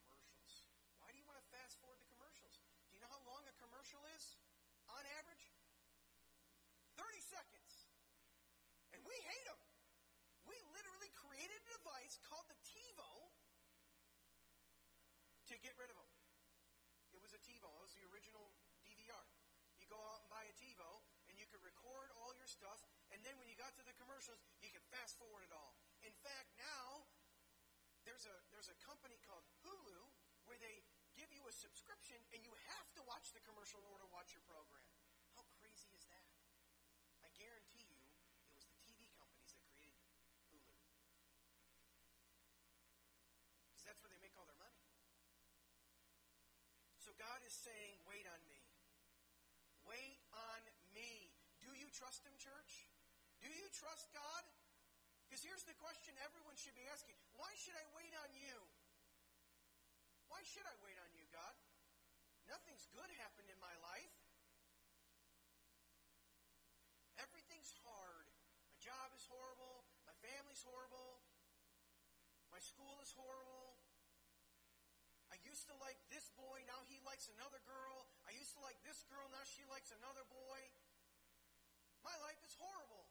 commercials? 0.00 0.72
Why 0.96 1.12
do 1.12 1.20
you 1.20 1.28
want 1.28 1.36
to 1.36 1.44
fast 1.52 1.76
forward 1.84 2.00
the 2.00 2.08
commercials? 2.08 2.64
Do 2.88 2.96
you 2.96 3.00
know 3.04 3.12
how 3.12 3.20
long 3.28 3.44
a 3.44 3.52
commercial 3.60 4.00
is 4.16 4.40
on 4.88 5.04
average? 5.20 5.52
30 6.96 7.20
seconds. 7.20 7.92
And 8.96 9.04
we 9.04 9.16
hate 9.20 9.44
them. 9.44 9.60
We 10.48 10.56
literally 10.72 11.12
created 11.12 11.60
a 11.60 11.72
device 11.76 12.20
called 12.28 12.48
the 12.48 12.56
TiVo 12.68 13.32
to 15.48 15.53
get 15.64 15.72
rid 15.80 15.88
of 15.88 15.96
them. 15.96 16.10
It 17.16 17.24
was 17.24 17.32
a 17.32 17.40
TiVo. 17.40 17.64
It 17.64 17.80
was 17.80 17.96
the 17.96 18.04
original 18.12 18.52
DVR. 18.84 19.24
You 19.80 19.88
go 19.88 19.96
out 19.96 20.20
and 20.20 20.28
buy 20.28 20.44
a 20.44 20.54
TiVo, 20.60 21.00
and 21.32 21.40
you 21.40 21.48
could 21.48 21.64
record 21.64 22.12
all 22.20 22.36
your 22.36 22.46
stuff, 22.46 22.84
and 23.08 23.24
then 23.24 23.32
when 23.40 23.48
you 23.48 23.56
got 23.56 23.72
to 23.80 23.84
the 23.88 23.96
commercials, 23.96 24.44
you 24.60 24.68
could 24.68 24.84
fast 24.92 25.16
forward 25.16 25.40
it 25.40 25.52
all. 25.56 25.72
In 26.04 26.12
fact, 26.20 26.52
now 26.60 27.08
there's 28.04 28.28
a 28.28 28.36
there's 28.52 28.68
a 28.68 28.76
company 28.84 29.16
called 29.24 29.48
Hulu 29.64 30.12
where 30.44 30.60
they 30.60 30.84
give 31.16 31.32
you 31.32 31.40
a 31.48 31.54
subscription, 31.56 32.20
and 32.36 32.44
you 32.44 32.52
have 32.76 32.88
to 33.00 33.02
watch 33.08 33.32
the 33.32 33.40
commercial 33.48 33.80
in 33.80 33.88
order 33.88 34.04
to 34.04 34.12
watch 34.12 34.36
your 34.36 34.44
program. 34.44 34.84
How 35.32 35.48
crazy 35.56 35.88
is 35.96 36.04
that? 36.12 36.28
I 37.24 37.32
guarantee 37.40 37.88
you, 37.88 38.04
it 38.44 38.52
was 38.52 38.68
the 38.68 38.76
TV 38.84 39.08
companies 39.16 39.56
that 39.56 39.64
created 39.72 40.04
Hulu. 40.52 40.76
Because 43.72 43.84
that's 43.88 44.00
where 44.04 44.12
they 44.12 44.20
make 44.20 44.36
all 44.36 44.44
their 44.44 44.60
money. 44.60 44.63
So 47.04 47.12
God 47.20 47.36
is 47.44 47.52
saying, 47.52 48.00
wait 48.08 48.24
on 48.24 48.40
me. 48.48 48.64
Wait 49.84 50.16
on 50.32 50.62
me. 50.96 51.28
Do 51.60 51.68
you 51.76 51.84
trust 51.92 52.24
Him, 52.24 52.32
church? 52.40 52.88
Do 53.44 53.52
you 53.52 53.68
trust 53.76 54.08
God? 54.16 54.44
Because 55.28 55.44
here's 55.44 55.68
the 55.68 55.76
question 55.84 56.16
everyone 56.24 56.56
should 56.56 56.72
be 56.72 56.88
asking 56.88 57.12
Why 57.36 57.52
should 57.60 57.76
I 57.76 57.84
wait 57.92 58.16
on 58.24 58.32
you? 58.32 58.56
Why 60.32 60.40
should 60.48 60.64
I 60.64 60.72
wait 60.80 60.96
on 60.96 61.12
you, 61.12 61.28
God? 61.28 61.52
Nothing's 62.48 62.88
good 62.88 63.12
happened 63.20 63.52
in 63.52 63.60
my 63.60 63.76
life. 63.84 64.16
Everything's 67.20 67.76
hard. 67.84 68.32
My 68.72 68.80
job 68.80 69.12
is 69.12 69.28
horrible. 69.28 69.84
My 70.08 70.16
family's 70.24 70.64
horrible. 70.64 71.20
My 72.48 72.64
school 72.64 72.96
is 73.04 73.12
horrible. 73.12 73.73
Used 75.54 75.70
to 75.70 75.78
like 75.78 76.02
this 76.10 76.34
boy, 76.34 76.66
now 76.66 76.82
he 76.90 76.98
likes 77.06 77.30
another 77.30 77.62
girl. 77.62 78.10
I 78.26 78.34
used 78.34 78.58
to 78.58 78.62
like 78.66 78.74
this 78.82 79.06
girl, 79.06 79.22
now 79.30 79.46
she 79.46 79.62
likes 79.70 79.94
another 79.94 80.26
boy. 80.26 80.58
My 82.02 82.10
life 82.26 82.42
is 82.42 82.58
horrible. 82.58 83.06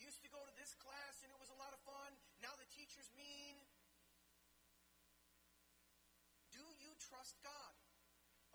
Used 0.00 0.24
to 0.24 0.32
go 0.32 0.40
to 0.40 0.54
this 0.56 0.72
class 0.80 1.20
and 1.20 1.28
it 1.28 1.36
was 1.36 1.52
a 1.52 1.60
lot 1.60 1.76
of 1.76 1.80
fun. 1.84 2.08
Now 2.40 2.56
the 2.56 2.64
teacher's 2.72 3.12
mean. 3.20 3.60
Do 6.48 6.64
you 6.80 6.96
trust 7.04 7.36
God? 7.44 7.76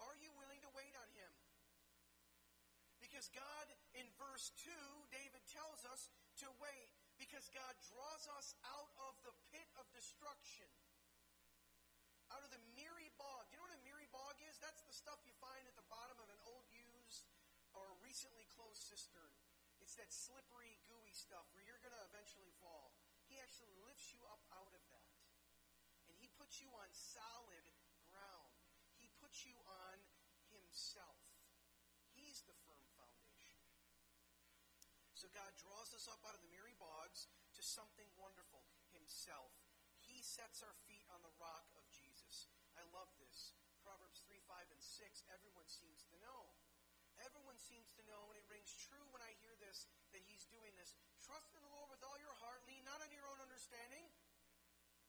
Are 0.02 0.18
you 0.18 0.34
willing 0.42 0.66
to 0.66 0.74
wait 0.74 0.98
on 1.06 1.10
Him? 1.14 1.34
Because 2.98 3.30
God, 3.30 3.70
in 3.94 4.10
verse 4.18 4.50
2, 4.58 4.74
David 5.14 5.46
tells 5.54 5.86
us 5.86 6.10
to 6.42 6.50
wait 6.58 6.95
because 7.20 7.48
God 7.52 7.74
draws 7.92 8.28
us 8.36 8.56
out 8.68 8.92
of 9.08 9.16
the 9.24 9.34
pit 9.52 9.68
of 9.80 9.88
destruction. 9.96 10.68
Out 12.34 12.44
of 12.44 12.52
the 12.52 12.62
miry 12.76 13.12
bog. 13.16 13.48
You 13.50 13.60
know 13.60 13.68
what 13.68 13.78
a 13.78 13.86
miry 13.86 14.10
bog 14.12 14.36
is? 14.50 14.58
That's 14.60 14.84
the 14.84 14.96
stuff 14.96 15.22
you 15.24 15.36
find 15.40 15.64
at 15.70 15.78
the 15.78 15.88
bottom 15.88 16.18
of 16.20 16.28
an 16.28 16.42
old 16.50 16.68
used 16.74 17.28
or 17.78 17.86
recently 18.04 18.48
closed 18.56 18.82
cistern. 18.82 19.32
It's 19.84 19.96
that 20.00 20.10
slippery, 20.10 20.80
gooey 20.88 21.14
stuff 21.14 21.46
where 21.54 21.62
you're 21.62 21.82
going 21.84 21.96
to 21.96 22.06
eventually 22.10 22.52
fall. 22.64 22.96
He 23.28 23.38
actually 23.38 23.76
lifts 23.86 24.16
you 24.16 24.24
up 24.32 24.42
out 24.56 24.72
of 24.74 24.84
that. 24.90 25.14
And 26.10 26.16
He 26.18 26.32
puts 26.40 26.64
you 26.64 26.72
on 26.74 26.90
solid 26.94 27.66
ground. 28.10 28.56
He 28.98 29.12
puts 29.22 29.46
you 29.46 29.56
on 29.68 29.98
Himself. 30.50 31.25
So 35.26 35.34
God 35.34 35.58
draws 35.58 35.90
us 35.98 36.06
up 36.06 36.22
out 36.22 36.38
of 36.38 36.46
the 36.46 36.54
miry 36.54 36.78
bogs 36.78 37.26
to 37.58 37.62
something 37.66 38.06
wonderful, 38.14 38.62
Himself. 38.94 39.58
He 39.98 40.22
sets 40.22 40.62
our 40.62 40.78
feet 40.86 41.02
on 41.10 41.18
the 41.26 41.34
rock 41.42 41.66
of 41.74 41.82
Jesus. 41.90 42.46
I 42.78 42.86
love 42.94 43.10
this. 43.18 43.58
Proverbs 43.82 44.22
3, 44.30 44.38
5, 44.46 44.70
and 44.70 44.78
6, 44.78 45.26
everyone 45.34 45.66
seems 45.66 46.06
to 46.14 46.22
know. 46.22 46.54
Everyone 47.26 47.58
seems 47.58 47.90
to 47.98 48.06
know, 48.06 48.30
and 48.30 48.38
it 48.38 48.46
rings 48.54 48.70
true 48.78 49.02
when 49.10 49.26
I 49.26 49.34
hear 49.42 49.58
this, 49.58 49.90
that 50.14 50.22
He's 50.30 50.46
doing 50.46 50.78
this. 50.78 50.94
Trust 51.26 51.58
in 51.58 51.66
the 51.66 51.74
Lord 51.74 51.90
with 51.90 52.06
all 52.06 52.22
your 52.22 52.38
heart. 52.46 52.62
Lean 52.70 52.86
not 52.86 53.02
on 53.02 53.10
your 53.10 53.26
own 53.26 53.42
understanding. 53.42 54.06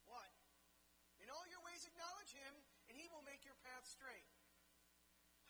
What? 0.08 0.32
In 1.20 1.28
all 1.28 1.44
your 1.44 1.60
ways 1.60 1.84
acknowledge 1.84 2.32
Him, 2.32 2.56
and 2.88 2.96
He 2.96 3.04
will 3.12 3.28
make 3.28 3.44
your 3.44 3.60
path 3.68 3.84
straight. 3.84 4.32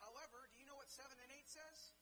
However, 0.02 0.50
do 0.50 0.58
you 0.58 0.66
know 0.66 0.74
what 0.74 0.90
7 0.90 1.06
and 1.06 1.30
8 1.30 1.46
says? 1.46 1.94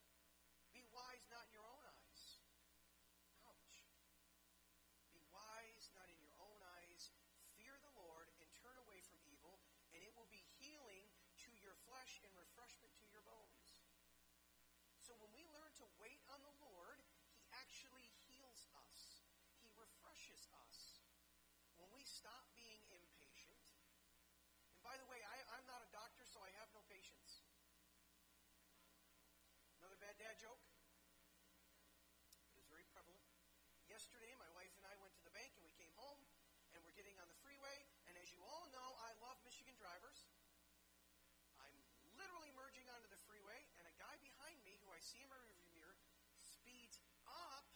Refreshes 20.35 20.51
us. 20.67 20.99
When 21.79 21.87
we 21.95 22.03
stop 22.03 22.43
being 22.59 22.83
impatient, 22.91 23.63
and 24.75 24.83
by 24.83 24.99
the 24.99 25.07
way, 25.07 25.23
I, 25.23 25.39
I'm 25.55 25.67
not 25.71 25.79
a 25.79 25.91
doctor, 25.95 26.27
so 26.27 26.43
I 26.43 26.51
have 26.59 26.67
no 26.75 26.83
patience. 26.91 27.47
Another 29.79 29.95
bad 30.03 30.19
dad 30.19 30.35
joke? 30.43 30.59
It 32.51 32.59
is 32.59 32.67
very 32.67 32.83
prevalent. 32.91 33.23
Yesterday, 33.87 34.35
my 34.35 34.51
wife 34.59 34.75
and 34.75 34.87
I 34.91 34.99
went 34.99 35.15
to 35.15 35.23
the 35.23 35.31
bank 35.31 35.55
and 35.55 35.63
we 35.63 35.71
came 35.79 35.93
home 35.95 36.19
and 36.75 36.83
we're 36.83 36.97
getting 36.99 37.15
on 37.23 37.31
the 37.31 37.39
freeway. 37.47 37.87
And 38.11 38.19
as 38.19 38.27
you 38.35 38.43
all 38.43 38.67
know, 38.75 38.91
I 39.07 39.15
love 39.23 39.39
Michigan 39.47 39.79
drivers. 39.79 40.27
I'm 41.63 41.79
literally 42.19 42.51
merging 42.59 42.91
onto 42.91 43.07
the 43.07 43.23
freeway, 43.31 43.71
and 43.79 43.87
a 43.87 43.95
guy 44.03 44.19
behind 44.19 44.59
me, 44.67 44.75
who 44.83 44.91
I 44.91 44.99
see 44.99 45.23
in 45.23 45.31
my 45.31 45.39
rearview 45.39 45.71
mirror, 45.79 45.95
speeds 46.43 46.99
up 47.31 47.71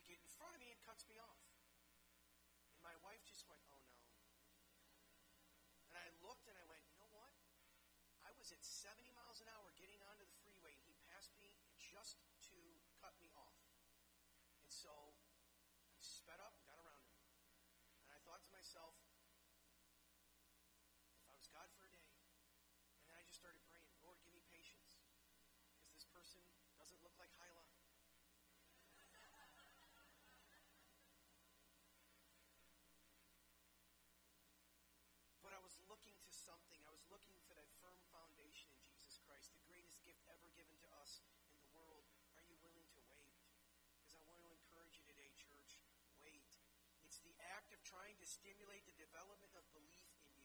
get 0.08 0.16
in 0.16 0.28
front 0.32 0.56
of 0.56 0.60
me 0.64 0.72
and 0.72 0.80
cuts 0.80 1.04
me 1.04 1.20
off. 1.20 1.44
And 2.72 2.80
my 2.80 2.96
wife 3.04 3.20
just 3.28 3.44
went, 3.44 3.60
"Oh 3.68 3.84
no!" 3.84 4.00
And 5.92 6.00
I 6.00 6.08
looked 6.24 6.48
and 6.48 6.56
I 6.56 6.64
went, 6.64 6.80
"You 6.88 6.96
know 6.96 7.10
what? 7.12 7.36
I 8.24 8.32
at 8.50 8.66
70 8.66 9.14
miles 9.14 9.38
an 9.38 9.48
hour 9.54 9.70
getting 9.78 10.02
onto 10.10 10.26
the 10.26 10.34
freeway, 10.42 10.74
and 10.74 10.86
he 10.90 10.98
passed 11.06 11.34
me 11.38 11.54
just 11.78 12.18
to 12.50 12.58
cut 12.98 13.14
me 13.22 13.30
off. 13.38 13.62
And 14.58 14.66
so 14.66 14.90
I 15.94 16.02
sped 16.02 16.42
up 16.42 16.58
and 16.58 16.66
got 16.66 16.78
around 16.82 17.06
him. 17.06 17.22
And 18.06 18.10
I 18.10 18.18
thought 18.26 18.42
to 18.42 18.52
myself, 18.54 18.98
if 21.22 21.30
I 21.30 21.34
was 21.38 21.46
God 21.46 21.70
for 21.78 21.86
a 21.86 21.92
day, 21.94 22.10
and 22.98 23.06
then 23.06 23.14
I 23.14 23.22
just 23.22 23.38
started 23.38 23.62
praying, 23.70 23.86
Lord, 24.02 24.18
give 24.26 24.34
me 24.34 24.42
patience. 24.50 24.98
Because 25.78 25.94
this 25.94 26.06
person 26.10 26.42
doesn't 26.74 26.98
look 27.06 27.14
like 27.22 27.30
Hyla. 27.38 27.62
But 35.40 35.56
I 35.56 35.60
was 35.64 35.80
looking 35.88 36.14
to 36.20 36.30
something. 36.30 36.78
I 36.84 36.92
was 36.92 37.02
looking 37.08 37.39
us 41.00 41.24
in 41.40 41.48
the 41.56 41.64
world. 41.72 42.04
Are 42.36 42.44
you 42.44 42.60
willing 42.60 42.84
to 42.92 43.00
wait? 43.08 43.32
Because 44.04 44.12
I 44.12 44.20
want 44.28 44.44
to 44.44 44.52
encourage 44.52 45.00
you 45.00 45.04
today, 45.08 45.32
church. 45.32 45.80
Wait. 46.20 46.60
It's 47.08 47.24
the 47.24 47.32
act 47.56 47.72
of 47.72 47.80
trying 47.80 48.20
to 48.20 48.28
stimulate 48.28 48.84
the 48.84 48.96
development 49.00 49.56
of 49.56 49.64
belief 49.72 50.04
in 50.12 50.28
you. 50.28 50.44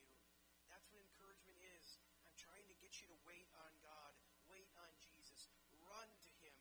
That's 0.71 0.87
what 0.95 1.03
encouragement 1.03 1.59
is. 1.75 1.99
I'm 2.23 2.35
trying 2.39 2.63
to 2.71 2.75
get 2.79 3.03
you 3.03 3.11
to 3.11 3.17
wait 3.27 3.51
on 3.67 3.71
God, 3.83 4.15
wait 4.47 4.71
on 4.79 4.91
Jesus, 5.03 5.51
run 5.83 6.07
to 6.23 6.31
Him, 6.39 6.55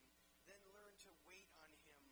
then 0.50 0.58
learn 0.74 0.98
to 1.06 1.10
wait 1.22 1.46
on 1.62 1.70
Him. 1.86 2.02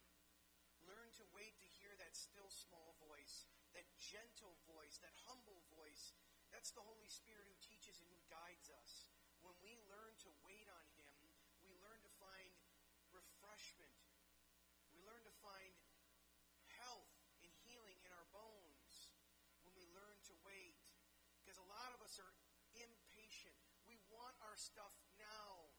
Learn 0.87 1.11
to 1.19 1.25
wait 1.35 1.59
to 1.59 1.67
hear 1.79 1.95
that 1.99 2.15
still 2.15 2.51
small 2.51 2.95
voice, 3.03 3.51
that 3.75 3.87
gentle 3.99 4.55
voice, 4.71 5.03
that 5.03 5.15
humble 5.27 5.63
voice. 5.75 6.15
That's 6.51 6.71
That's 6.71 6.79
the 6.79 6.87
Holy 6.87 7.11
Spirit 7.11 7.43
who 7.51 7.59
teaches 7.59 7.99
and 7.99 8.07
who 8.07 8.23
guides 8.31 8.71
us. 8.71 9.02
Refreshment. 13.63 13.95
We 14.91 14.99
learn 15.07 15.23
to 15.23 15.31
find 15.39 15.71
health 16.83 17.15
and 17.47 17.51
healing 17.63 17.95
in 18.03 18.11
our 18.11 18.27
bones 18.35 19.15
when 19.63 19.71
we 19.79 19.87
learn 19.95 20.19
to 20.27 20.35
wait. 20.43 20.75
Because 21.39 21.63
a 21.63 21.69
lot 21.71 21.95
of 21.95 22.03
us 22.03 22.19
are 22.19 22.35
impatient. 22.75 23.55
We 23.87 24.03
want 24.11 24.35
our 24.43 24.59
stuff 24.59 24.91
now. 25.15 25.71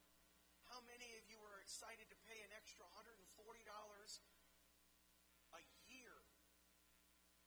How 0.71 0.79
many 0.87 1.11
of 1.19 1.27
you 1.27 1.35
are 1.43 1.59
excited 1.59 2.07
to 2.07 2.15
pay 2.23 2.39
an 2.47 2.55
extra 2.55 2.87
$140 2.87 3.19
a 3.19 3.27
year 5.83 6.23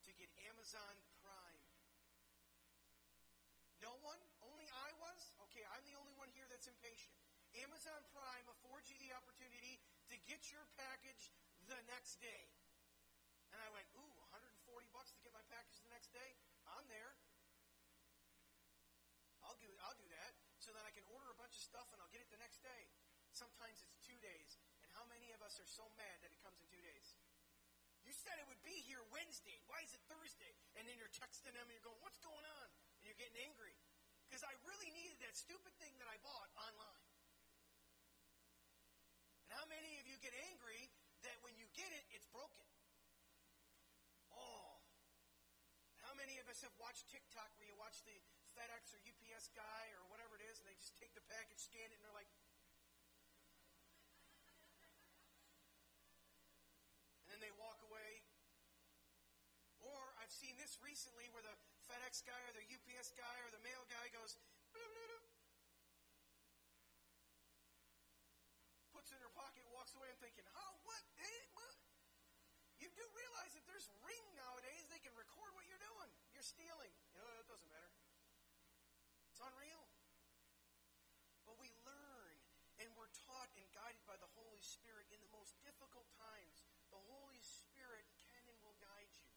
to 0.05 0.11
get 0.21 0.29
Amazon 0.53 1.01
Prime? 1.25 1.65
No 3.81 3.97
one? 4.05 4.21
Only 4.45 4.69
I 4.69 4.93
was? 5.01 5.33
Okay, 5.49 5.65
I'm 5.73 5.81
the 5.89 5.97
only 5.97 6.13
one 6.21 6.29
here 6.37 6.45
that's 6.53 6.69
impatient. 6.69 7.17
Amazon 7.57 8.05
Prime 8.13 8.45
affords 8.53 8.93
you 8.93 9.01
the 9.01 9.17
opportunity 9.17 9.81
get 10.27 10.43
your 10.51 10.67
package 10.75 11.31
the 11.71 11.79
next 11.87 12.19
day. 12.19 12.51
And 13.55 13.63
I 13.63 13.71
went, 13.71 13.87
ooh, 13.95 14.15
140 14.35 14.59
bucks 14.91 15.15
to 15.15 15.23
get 15.23 15.31
my 15.31 15.43
package 15.47 15.79
the 15.87 15.95
next 15.95 16.11
day? 16.11 16.35
I'm 16.67 16.85
there. 16.91 17.15
I'll 19.47 19.59
do 19.63 19.71
I'll 19.87 19.95
do 19.95 20.11
that. 20.11 20.35
So 20.59 20.75
that 20.75 20.83
I 20.83 20.91
can 20.91 21.07
order 21.15 21.31
a 21.31 21.39
bunch 21.39 21.55
of 21.55 21.63
stuff 21.63 21.87
and 21.95 22.03
I'll 22.03 22.11
get 22.11 22.27
it 22.27 22.31
the 22.35 22.43
next 22.43 22.59
day. 22.59 22.91
Sometimes 23.31 23.79
it's 23.87 24.03
two 24.03 24.19
days. 24.19 24.59
And 24.83 24.91
how 24.99 25.07
many 25.07 25.31
of 25.31 25.39
us 25.47 25.63
are 25.63 25.71
so 25.71 25.87
mad 25.95 26.19
that 26.27 26.35
it 26.35 26.43
comes 26.43 26.59
in 26.59 26.67
two 26.67 26.83
days? 26.83 27.15
You 28.03 28.11
said 28.11 28.35
it 28.43 28.47
would 28.51 28.63
be 28.67 28.75
here 28.87 29.03
Wednesday. 29.15 29.63
Why 29.71 29.79
is 29.87 29.95
it 29.95 30.03
Thursday? 30.11 30.51
And 30.75 30.87
then 30.91 30.99
you're 30.99 31.13
texting 31.15 31.55
them 31.55 31.63
and 31.71 31.75
you're 31.75 31.87
going, 31.87 32.03
what's 32.03 32.19
going 32.19 32.43
on? 32.43 32.67
And 32.99 33.03
you're 33.07 33.19
getting 33.19 33.39
angry. 33.47 33.75
Because 34.27 34.43
I 34.43 34.55
really 34.67 34.91
needed 34.91 35.23
that 35.23 35.39
stupid 35.39 35.71
thing 35.79 35.95
that 36.03 36.11
I 36.11 36.19
bought 36.27 36.51
online. 36.59 37.06
How 39.67 39.75
many 39.75 39.99
of 39.99 40.07
you 40.07 40.15
get 40.23 40.31
angry 40.47 40.95
that 41.27 41.35
when 41.43 41.51
you 41.59 41.67
get 41.75 41.91
it, 41.91 42.07
it's 42.15 42.31
broken? 42.31 42.63
Oh. 44.31 44.79
How 46.07 46.15
many 46.15 46.39
of 46.39 46.47
us 46.47 46.63
have 46.63 46.71
watched 46.79 47.11
TikTok 47.11 47.51
where 47.59 47.67
you 47.67 47.75
watch 47.75 47.99
the 48.07 48.15
FedEx 48.55 48.95
or 48.95 49.03
UPS 49.03 49.51
guy 49.59 49.91
or 49.99 50.07
whatever 50.07 50.39
it 50.39 50.47
is 50.47 50.63
and 50.63 50.71
they 50.71 50.79
just 50.79 50.95
take 51.03 51.11
the 51.19 51.27
package, 51.27 51.59
scan 51.59 51.83
it, 51.83 51.99
and 51.99 52.07
they're 52.07 52.15
like, 52.15 52.31
and 57.27 57.35
then 57.35 57.43
they 57.43 57.51
walk 57.59 57.83
away. 57.91 58.23
Or 59.83 60.15
I've 60.23 60.31
seen 60.31 60.55
this 60.63 60.79
recently 60.79 61.27
where 61.35 61.43
the 61.43 61.59
FedEx 61.91 62.23
guy 62.23 62.39
or 62.47 62.55
the 62.55 62.63
UPS 62.71 63.11
guy 63.19 63.35
or 63.43 63.51
the 63.51 63.67
mail 63.67 63.83
guy 63.91 64.15
goes, 64.15 64.39
puts 69.07 69.15
in 69.15 69.23
her 69.23 69.39
pocket, 69.39 69.63
walks 69.71 69.95
away. 69.95 70.11
I'm 70.11 70.19
thinking, 70.19 70.43
oh, 70.51 70.75
what, 70.83 70.99
eh, 71.23 71.43
what? 71.55 71.79
You 72.83 72.91
do 72.99 73.07
realize 73.15 73.55
that 73.55 73.63
there's 73.71 73.87
Ring 74.03 74.27
nowadays. 74.35 74.83
They 74.91 74.99
can 74.99 75.15
record 75.15 75.55
what 75.55 75.63
you're 75.71 75.79
doing. 75.79 76.11
You're 76.35 76.43
stealing. 76.43 76.91
You 77.15 77.23
know, 77.23 77.31
it 77.39 77.47
doesn't 77.47 77.71
matter. 77.71 77.95
It's 79.31 79.39
unreal. 79.39 79.87
But 81.47 81.55
we 81.63 81.71
learn 81.87 82.35
and 82.83 82.91
we're 82.99 83.15
taught 83.31 83.47
and 83.55 83.71
guided 83.71 84.03
by 84.11 84.19
the 84.19 84.27
Holy 84.35 84.59
Spirit 84.59 85.07
in 85.15 85.23
the 85.23 85.31
most 85.31 85.55
difficult 85.63 86.11
times. 86.19 86.67
The 86.91 86.99
Holy 86.99 87.39
Spirit 87.39 88.11
can 88.27 88.43
and 88.51 88.59
will 88.59 88.75
guide 88.83 89.15
you. 89.23 89.31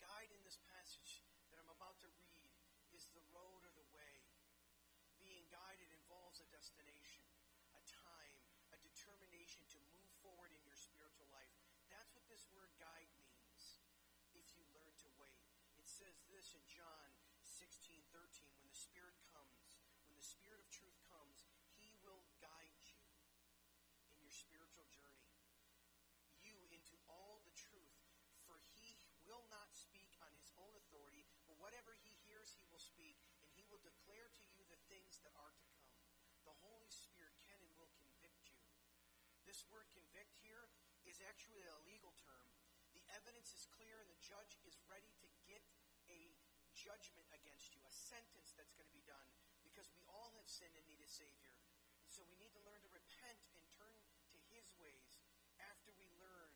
Guide 0.00 0.32
in 0.32 0.40
this 0.40 0.56
passage 0.72 1.20
that 1.52 1.60
I'm 1.60 1.68
about 1.68 2.00
to 2.00 2.08
read 2.16 2.48
is 2.96 3.12
the 3.12 3.20
road 3.28 3.60
or 3.60 3.76
the 3.76 3.84
way. 3.92 4.24
Being 5.20 5.44
guided 5.52 5.92
involves 5.92 6.40
a 6.40 6.48
destination, 6.48 7.31
guide 12.82 13.14
means 13.22 13.78
if 14.34 14.50
you 14.58 14.66
learn 14.74 14.90
to 15.06 15.10
wait. 15.14 15.46
It 15.78 15.86
says 15.86 16.18
this 16.26 16.58
in 16.58 16.66
John 16.66 17.14
16, 17.46 18.02
13. 18.10 18.50
When 18.58 18.66
the 18.66 18.74
Spirit 18.74 19.14
comes, 19.30 19.70
when 20.10 20.18
the 20.18 20.26
Spirit 20.26 20.58
of 20.58 20.66
truth 20.74 20.98
comes, 21.06 21.46
He 21.78 21.94
will 22.02 22.26
guide 22.42 22.82
you 22.90 23.06
in 24.10 24.18
your 24.18 24.34
spiritual 24.34 24.90
journey. 24.90 25.30
You 26.42 26.58
into 26.74 26.98
all 27.06 27.38
the 27.46 27.54
truth. 27.54 27.94
For 28.50 28.58
He 28.74 28.98
will 29.22 29.46
not 29.46 29.70
speak 29.70 30.18
on 30.18 30.34
His 30.34 30.50
own 30.58 30.74
authority, 30.74 31.22
but 31.46 31.62
whatever 31.62 31.94
He 32.02 32.18
hears, 32.26 32.58
He 32.58 32.66
will 32.66 32.82
speak, 32.82 33.22
and 33.38 33.48
He 33.54 33.62
will 33.70 33.78
declare 33.86 34.34
to 34.34 34.44
you 34.50 34.66
the 34.66 34.82
things 34.90 35.22
that 35.22 35.38
are 35.38 35.54
to 35.54 35.66
come. 35.78 35.94
The 36.42 36.58
Holy 36.66 36.90
Spirit 36.90 37.38
can 37.46 37.62
and 37.62 37.70
will 37.78 37.94
convict 37.94 38.50
you. 38.50 38.58
This 39.46 39.62
word 39.70 39.86
convict 39.94 40.34
here 40.42 40.66
is 41.06 41.22
actually 41.22 41.62
a 41.70 41.78
legal 41.86 42.10
term. 42.18 42.51
Evidence 43.12 43.52
is 43.52 43.68
clear, 43.76 44.00
and 44.00 44.08
the 44.08 44.22
judge 44.24 44.56
is 44.64 44.80
ready 44.88 45.12
to 45.20 45.28
get 45.44 45.60
a 46.08 46.32
judgment 46.72 47.28
against 47.36 47.76
you, 47.76 47.80
a 47.84 47.92
sentence 47.92 48.56
that's 48.56 48.72
going 48.72 48.88
to 48.88 48.96
be 48.96 49.04
done, 49.04 49.28
because 49.60 49.92
we 49.92 50.00
all 50.08 50.32
have 50.40 50.48
sinned 50.48 50.72
and 50.72 50.86
need 50.88 51.04
a 51.04 51.10
Savior. 51.10 51.52
And 52.02 52.10
so 52.10 52.24
we 52.26 52.40
need 52.40 52.52
to 52.56 52.62
learn 52.64 52.80
to 52.82 52.90
repent 52.90 53.40
and 53.56 53.64
turn 53.76 53.96
to 54.32 54.38
His 54.56 54.72
ways 54.80 55.20
after 55.60 55.92
we 55.94 56.08
learn 56.18 56.52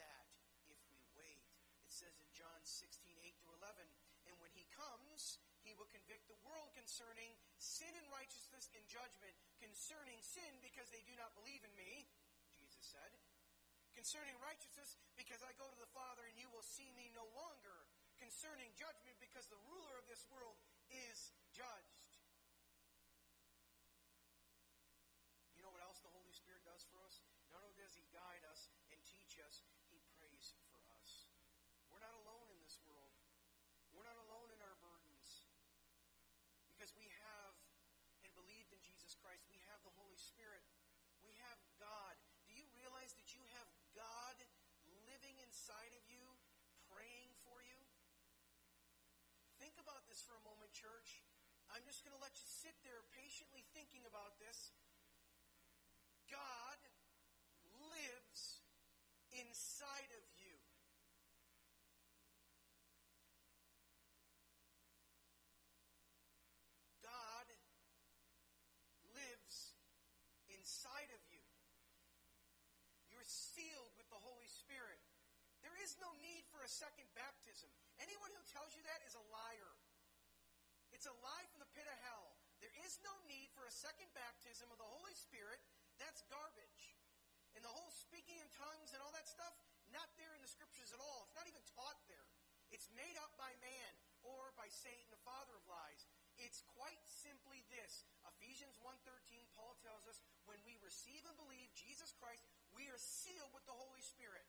that 0.00 0.26
if 0.72 0.80
we 0.88 0.98
wait. 1.14 1.44
It 1.84 1.92
says 1.92 2.16
in 2.16 2.30
John 2.32 2.60
16, 2.64 2.88
8 3.20 3.36
through 3.44 3.60
11, 3.60 3.84
and 4.26 4.34
when 4.40 4.52
He 4.56 4.64
comes, 4.72 5.36
He 5.60 5.76
will 5.76 5.88
convict 5.92 6.26
the 6.32 6.40
world 6.42 6.72
concerning 6.72 7.36
sin 7.60 7.92
and 7.92 8.08
righteousness 8.08 8.72
and 8.72 8.82
judgment, 8.88 9.36
concerning 9.60 10.18
sin 10.24 10.52
because 10.64 10.88
they 10.88 11.04
do 11.04 11.12
not 11.20 11.36
believe 11.36 11.60
in 11.60 11.72
me, 11.76 12.08
Jesus 12.56 12.88
said. 12.88 13.12
Concerning 14.00 14.32
righteousness, 14.40 14.96
because 15.12 15.44
I 15.44 15.52
go 15.60 15.68
to 15.68 15.76
the 15.76 15.92
Father 15.92 16.24
and 16.24 16.32
you 16.40 16.48
will 16.48 16.64
see 16.64 16.88
me 16.96 17.12
no 17.12 17.28
longer. 17.36 17.84
Concerning 18.16 18.72
judgment, 18.72 19.12
because 19.20 19.44
the 19.52 19.60
ruler 19.68 19.92
of 20.00 20.08
this 20.08 20.24
world 20.32 20.56
is 20.88 21.36
judged. 21.52 21.99
Inside 45.70 45.94
of 45.94 46.02
you, 46.10 46.26
praying 46.90 47.30
for 47.46 47.62
you? 47.62 47.78
Think 49.62 49.78
about 49.78 50.02
this 50.10 50.18
for 50.26 50.34
a 50.34 50.42
moment, 50.42 50.74
church. 50.74 51.22
I'm 51.70 51.86
just 51.86 52.02
going 52.02 52.10
to 52.10 52.18
let 52.18 52.34
you 52.42 52.48
sit 52.50 52.74
there 52.82 53.06
patiently 53.14 53.62
thinking 53.70 54.02
about 54.02 54.34
this. 54.42 54.74
God 56.26 56.82
lives 57.86 58.66
inside 59.30 60.10
of 60.10 60.26
you. 60.42 60.58
God 66.98 67.46
lives 69.14 69.78
inside 70.50 71.14
of 71.14 71.22
you. 71.30 71.46
You're 73.14 73.22
sealed 73.22 73.94
with 73.94 74.10
the 74.10 74.18
Holy 74.18 74.50
Spirit. 74.50 74.98
There 75.60 75.69
is 75.80 75.96
no 76.00 76.12
need 76.20 76.44
for 76.52 76.60
a 76.60 76.70
second 76.70 77.08
baptism. 77.16 77.68
Anyone 78.00 78.32
who 78.36 78.44
tells 78.52 78.72
you 78.76 78.84
that 78.84 79.00
is 79.08 79.16
a 79.16 79.24
liar. 79.32 79.72
It's 80.92 81.08
a 81.08 81.16
lie 81.24 81.46
from 81.48 81.64
the 81.64 81.72
pit 81.72 81.88
of 81.88 81.96
hell. 82.04 82.36
There 82.60 82.72
is 82.84 83.00
no 83.00 83.12
need 83.24 83.48
for 83.56 83.64
a 83.64 83.72
second 83.72 84.12
baptism 84.12 84.68
of 84.68 84.76
the 84.76 84.88
Holy 84.88 85.16
Spirit. 85.16 85.60
That's 85.96 86.20
garbage. 86.28 86.96
And 87.56 87.64
the 87.64 87.72
whole 87.72 87.90
speaking 87.90 88.36
in 88.36 88.48
tongues 88.52 88.92
and 88.92 89.00
all 89.00 89.12
that 89.16 89.26
stuff, 89.26 89.56
not 89.90 90.06
there 90.20 90.32
in 90.36 90.44
the 90.44 90.50
scriptures 90.50 90.92
at 90.92 91.00
all. 91.00 91.26
It's 91.26 91.38
not 91.38 91.48
even 91.48 91.64
taught 91.72 91.98
there. 92.06 92.28
It's 92.70 92.86
made 92.94 93.18
up 93.18 93.34
by 93.34 93.50
man 93.58 93.92
or 94.22 94.54
by 94.54 94.70
Satan, 94.70 95.08
the 95.10 95.24
father 95.26 95.56
of 95.56 95.64
lies. 95.66 96.06
It's 96.38 96.62
quite 96.76 97.00
simply 97.08 97.66
this. 97.72 98.06
Ephesians 98.36 98.78
1.13, 98.78 99.02
Paul 99.58 99.74
tells 99.82 100.06
us, 100.06 100.22
when 100.46 100.60
we 100.62 100.78
receive 100.80 101.26
and 101.26 101.36
believe 101.36 101.72
Jesus 101.74 102.14
Christ, 102.16 102.46
we 102.70 102.86
are 102.88 103.00
sealed 103.00 103.50
with 103.50 103.66
the 103.66 103.74
Holy 103.74 104.00
Spirit. 104.00 104.46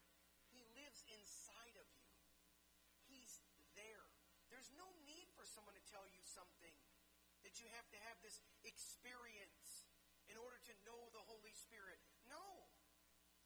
for 5.42 5.50
someone 5.50 5.74
to 5.74 5.82
tell 5.90 6.06
you 6.06 6.22
something, 6.22 6.78
that 7.42 7.58
you 7.58 7.66
have 7.74 7.90
to 7.90 7.98
have 8.06 8.22
this 8.22 8.46
experience 8.62 9.90
in 10.30 10.38
order 10.38 10.62
to 10.70 10.74
know 10.86 11.10
the 11.18 11.26
Holy 11.26 11.50
Spirit. 11.58 11.98
No. 12.30 12.70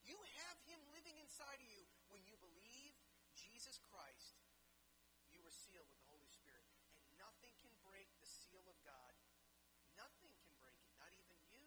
You 0.03 0.19
have 0.43 0.59
Him 0.67 0.83
living 0.91 1.15
inside 1.23 1.55
of 1.63 1.71
you. 1.71 1.87
When 2.11 2.19
you 2.27 2.35
believe 2.43 2.91
Jesus 3.39 3.79
Christ, 3.87 4.43
you 5.31 5.39
are 5.47 5.55
sealed 5.55 5.87
with 5.87 6.03
the 6.03 6.11
Holy 6.11 6.27
Spirit. 6.27 6.67
And 7.07 7.15
nothing 7.15 7.55
can 7.63 7.71
break 7.87 8.11
the 8.19 8.27
seal 8.27 8.67
of 8.67 8.75
God. 8.83 9.15
Nothing 9.95 10.35
can 10.43 10.51
break 10.59 10.75
it, 10.83 10.91
not 10.99 11.15
even 11.15 11.39
you. 11.47 11.63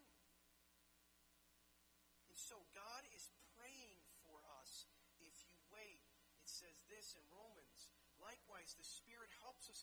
And 2.28 2.36
so 2.36 2.68
God 2.76 3.08
is 3.16 3.32
praying 3.56 4.04
for 4.28 4.44
us 4.60 4.92
if 5.24 5.32
you 5.48 5.56
wait. 5.72 6.04
It 6.44 6.52
says 6.52 6.84
this 6.92 7.16
in 7.16 7.24
Romans. 7.32 7.88
Likewise, 8.20 8.74
the 8.74 8.84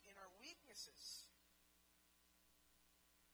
in 0.09 0.15
our 0.17 0.31
weaknesses. 0.41 1.29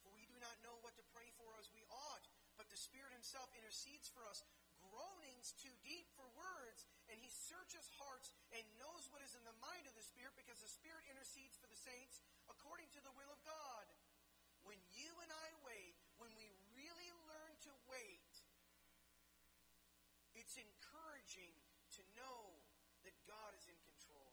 For 0.03 0.11
we 0.15 0.25
do 0.25 0.37
not 0.41 0.57
know 0.65 0.79
what 0.81 0.97
to 0.97 1.11
pray 1.13 1.29
for 1.37 1.53
as 1.59 1.69
we 1.71 1.83
ought, 1.91 2.25
but 2.57 2.67
the 2.71 2.79
Spirit 2.79 3.13
Himself 3.13 3.51
intercedes 3.55 4.09
for 4.11 4.23
us, 4.27 4.43
groanings 4.81 5.53
too 5.61 5.73
deep 5.85 6.09
for 6.17 6.25
words, 6.33 6.89
and 7.07 7.17
He 7.21 7.29
searches 7.29 7.85
hearts 8.01 8.33
and 8.51 8.65
knows 8.81 9.07
what 9.13 9.21
is 9.21 9.37
in 9.37 9.45
the 9.45 9.57
mind 9.61 9.85
of 9.85 9.95
the 9.95 10.05
Spirit, 10.05 10.33
because 10.35 10.59
the 10.59 10.71
Spirit 10.71 11.05
intercedes 11.07 11.57
for 11.57 11.69
the 11.69 11.77
saints 11.77 12.19
according 12.49 12.89
to 12.97 13.01
the 13.05 13.13
will 13.13 13.29
of 13.29 13.41
God. 13.45 13.85
When 14.65 14.77
you 14.93 15.09
and 15.21 15.31
I 15.33 15.47
wait, 15.65 15.97
when 16.21 16.33
we 16.37 16.45
really 16.77 17.09
learn 17.25 17.53
to 17.65 17.73
wait, 17.89 18.29
it's 20.37 20.57
encouraging 20.57 21.53
to 21.97 22.01
know 22.13 22.61
that 23.05 23.17
God 23.25 23.57
is 23.57 23.65
in 23.65 23.77
control 23.81 24.29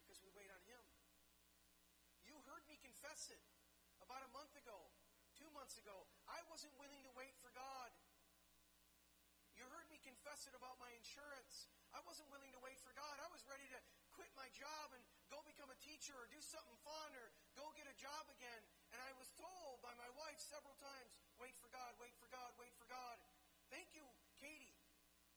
because 0.00 0.20
we 0.24 0.32
wait 0.32 0.48
on 0.48 0.62
Him. 0.64 0.80
You 2.24 2.36
heard 2.48 2.64
me 2.64 2.80
confess 3.04 3.36
it 3.36 3.44
about 4.00 4.24
a 4.24 4.32
month 4.32 4.56
ago, 4.56 4.80
two 5.36 5.52
months 5.52 5.76
ago. 5.76 6.08
I 6.24 6.40
wasn't 6.48 6.72
willing 6.80 7.04
to 7.04 7.12
wait 7.12 7.36
for 7.44 7.52
God. 7.52 7.92
You 9.60 9.68
heard 9.68 9.84
me 9.92 10.00
confess 10.00 10.48
it 10.48 10.56
about 10.56 10.80
my 10.80 10.88
insurance. 10.96 11.68
I 11.92 12.00
wasn't 12.08 12.32
willing 12.32 12.48
to 12.56 12.60
wait 12.64 12.80
for 12.80 12.96
God. 12.96 13.20
I 13.20 13.28
was 13.28 13.44
ready 13.44 13.68
to 13.76 13.80
quit 14.16 14.32
my 14.32 14.48
job 14.56 14.96
and 14.96 15.04
go 15.28 15.44
become 15.44 15.68
a 15.68 15.76
teacher 15.84 16.16
or 16.16 16.32
do 16.32 16.40
something 16.40 16.80
fun 16.80 17.12
or 17.12 17.28
go 17.52 17.68
get 17.76 17.84
a 17.84 17.92
job 18.00 18.24
again. 18.32 18.64
And 18.96 18.98
I 19.04 19.12
was 19.20 19.28
told 19.36 19.84
by 19.84 19.92
my 20.00 20.08
wife 20.16 20.40
several 20.40 20.72
times, 20.80 21.12
wait 21.36 21.52
for 21.60 21.68
God, 21.68 21.92
wait 22.00 22.16
for 22.16 22.32
God, 22.32 22.56
wait 22.56 22.72
for 22.80 22.88
God. 22.88 23.20
Thank 23.68 23.92
you, 23.92 24.08
Katie, 24.40 24.80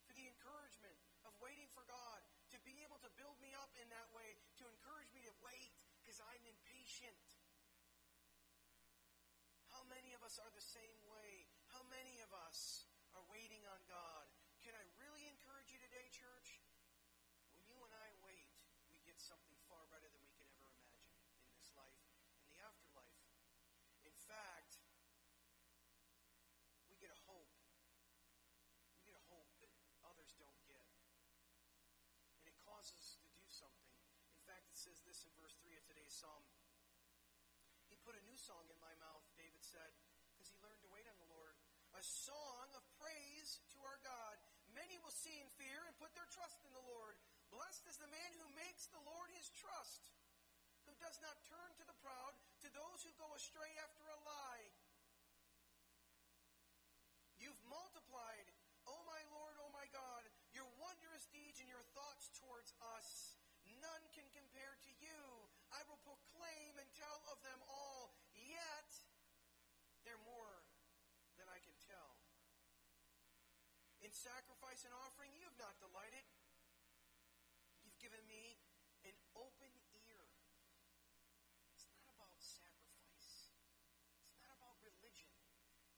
for 0.08 0.16
the 0.16 0.24
encouragement 0.24 0.96
of 1.28 1.36
waiting 1.44 1.68
for 1.76 1.84
God, 1.84 2.24
to 2.56 2.58
be 2.64 2.80
able 2.88 3.04
to 3.04 3.12
build 3.20 3.36
me 3.44 3.52
up 3.60 3.76
in 3.76 3.92
that 3.92 4.08
way, 4.16 4.40
to 4.56 4.64
encourage 4.72 5.12
me 5.12 5.20
to 5.28 5.36
wait 5.44 5.76
because 6.08 6.24
I'm 6.24 6.48
impatient. 6.48 7.37
Us 10.28 10.44
are 10.44 10.52
the 10.60 10.68
same 10.76 11.00
way? 11.08 11.48
How 11.72 11.88
many 11.88 12.20
of 12.20 12.28
us 12.52 12.84
are 13.16 13.24
waiting 13.32 13.64
on 13.64 13.80
God? 13.88 14.28
Can 14.60 14.76
I 14.76 14.84
really 15.00 15.24
encourage 15.24 15.72
you 15.72 15.80
today, 15.80 16.04
church? 16.12 16.60
When 17.56 17.64
you 17.64 17.80
and 17.80 17.96
I 17.96 18.12
wait, 18.20 18.52
we 18.92 19.00
get 19.08 19.24
something 19.24 19.56
far 19.72 19.88
better 19.88 20.04
than 20.12 20.20
we 20.28 20.36
can 20.36 20.52
ever 20.52 20.68
imagine 20.68 21.32
in 21.40 21.48
this 21.56 21.72
life, 21.80 22.04
in 22.44 22.52
the 22.52 22.60
afterlife. 22.60 23.24
In 24.04 24.12
fact, 24.28 24.84
we 26.92 27.00
get 27.00 27.16
a 27.16 27.20
hope. 27.24 27.56
We 29.00 29.08
get 29.08 29.16
a 29.16 29.24
hope 29.32 29.48
that 29.64 29.72
others 30.04 30.36
don't 30.36 30.60
get. 30.68 30.92
And 32.44 32.52
it 32.52 32.60
causes 32.68 33.00
us 33.00 33.16
to 33.24 33.32
do 33.32 33.48
something. 33.48 33.96
In 34.36 34.44
fact, 34.44 34.68
it 34.68 34.76
says 34.76 35.00
this 35.08 35.24
in 35.24 35.32
verse 35.40 35.56
3 35.64 35.80
of 35.80 35.88
today's 35.88 36.12
psalm. 36.12 36.44
He 37.88 37.96
put 38.04 38.20
a 38.20 38.24
new 38.28 38.36
song 38.36 38.68
in 38.68 38.76
my 38.84 38.92
mouth, 39.00 39.24
David 39.40 39.64
said, 39.64 39.96
A 41.98 42.06
song 42.30 42.70
of 42.78 42.86
praise 43.02 43.58
to 43.74 43.82
our 43.82 43.98
God. 44.06 44.38
Many 44.78 45.02
will 45.02 45.18
see 45.18 45.34
and 45.42 45.50
fear 45.58 45.82
and 45.82 45.98
put 45.98 46.14
their 46.14 46.30
trust 46.30 46.62
in 46.62 46.70
the 46.70 46.86
Lord. 46.86 47.18
Blessed 47.50 47.90
is 47.90 47.98
the 47.98 48.14
man 48.14 48.32
who 48.38 48.46
makes 48.54 48.86
the 48.94 49.02
Lord 49.02 49.34
his 49.34 49.50
trust, 49.58 50.14
who 50.86 50.94
does 51.02 51.18
not 51.26 51.42
turn 51.50 51.74
to 51.74 51.86
the 51.90 51.98
proud, 52.06 52.38
to 52.62 52.70
those 52.70 53.02
who 53.02 53.10
go 53.18 53.26
astray 53.34 53.74
after 53.82 54.06
a 54.14 54.22
lie. 54.30 54.70
You've 57.42 57.66
multiplied, 57.66 58.46
O 58.86 58.94
my 59.10 59.22
Lord, 59.34 59.58
O 59.66 59.74
my 59.74 59.90
God, 59.90 60.22
your 60.54 60.70
wondrous 60.78 61.26
deeds 61.34 61.58
and 61.58 61.66
your 61.66 61.82
thoughts 61.98 62.30
towards 62.38 62.78
us. 62.94 63.42
None 63.82 64.06
can 64.14 64.30
compare 64.38 64.78
to 64.86 64.92
you. 65.02 65.22
I 65.74 65.82
will 65.90 65.98
proclaim 66.06 66.78
and 66.78 66.90
tell 66.94 67.26
of 67.34 67.42
them 67.42 67.58
all, 67.66 68.14
yet 68.38 68.90
they're 70.06 70.22
more 70.30 70.62
than 71.38 71.46
I 71.54 71.62
can 71.62 71.78
tell. 71.86 72.18
In 74.02 74.07
sacrifice 74.18 74.82
and 74.82 74.94
offering, 75.06 75.30
you 75.38 75.46
have 75.46 75.60
not 75.62 75.78
delighted. 75.78 76.26
You've 77.86 78.02
given 78.02 78.22
me 78.26 78.58
an 79.06 79.14
open 79.38 79.70
ear. 79.94 80.26
It's 81.70 81.86
not 81.94 82.10
about 82.10 82.34
sacrifice. 82.42 83.54
It's 84.26 84.42
not 84.42 84.58
about 84.58 84.82
religion. 84.82 85.30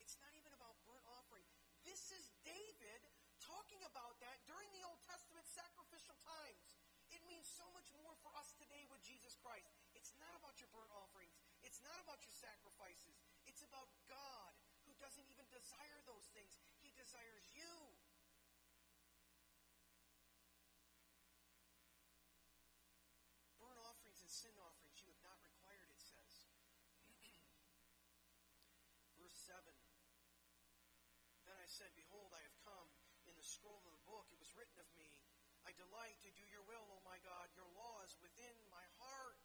It's 0.04 0.20
not 0.20 0.36
even 0.36 0.52
about 0.52 0.76
burnt 0.84 1.08
offering. 1.08 1.48
This 1.88 2.12
is 2.12 2.28
David 2.44 3.02
talking 3.40 3.80
about 3.88 4.20
that 4.20 4.44
during 4.44 4.68
the 4.76 4.84
Old 4.84 5.00
Testament 5.08 5.48
sacrificial 5.48 6.20
times. 6.28 6.76
It 7.10 7.24
means 7.26 7.50
so 7.50 7.66
much 7.74 7.90
more 7.98 8.14
for 8.22 8.30
us 8.38 8.54
today 8.54 8.86
with 8.92 9.02
Jesus 9.02 9.34
Christ. 9.42 9.72
It's 9.98 10.14
not 10.22 10.36
about 10.38 10.62
your 10.62 10.70
burnt 10.70 10.94
offerings. 10.94 11.40
It's 11.66 11.82
not 11.82 11.98
about 12.04 12.22
your 12.22 12.36
sacrifices. 12.36 13.18
It's 13.50 13.66
about 13.66 13.90
God 14.06 14.54
who 14.86 14.94
doesn't 15.02 15.26
even 15.26 15.50
desire 15.50 16.00
those 16.06 16.30
things. 16.38 16.54
He 16.86 16.94
desires 16.94 17.50
you. 17.58 17.74
Burnt 23.58 23.82
offerings 23.82 24.19
and 24.30 24.46
sin 24.46 24.62
offerings 24.62 25.02
you 25.02 25.10
have 25.10 25.26
not 25.26 25.42
required, 25.42 25.90
it 25.90 26.06
says. 26.06 26.54
Verse 29.18 29.34
7. 29.50 29.58
Then 31.50 31.58
I 31.58 31.66
said, 31.66 31.90
Behold, 31.98 32.30
I 32.38 32.46
have 32.46 32.54
come. 32.62 32.94
In 33.26 33.34
the 33.34 33.42
scroll 33.42 33.82
of 33.82 33.90
the 33.90 34.06
book 34.06 34.30
it 34.30 34.38
was 34.38 34.54
written 34.54 34.78
of 34.78 34.86
me. 34.94 35.18
I 35.66 35.74
delight 35.74 36.22
to 36.22 36.30
do 36.38 36.46
your 36.54 36.62
will, 36.70 36.86
O 36.94 37.02
my 37.02 37.18
God. 37.26 37.50
Your 37.58 37.66
law 37.74 38.06
is 38.06 38.14
within 38.22 38.54
my 38.70 38.86
heart. 39.02 39.42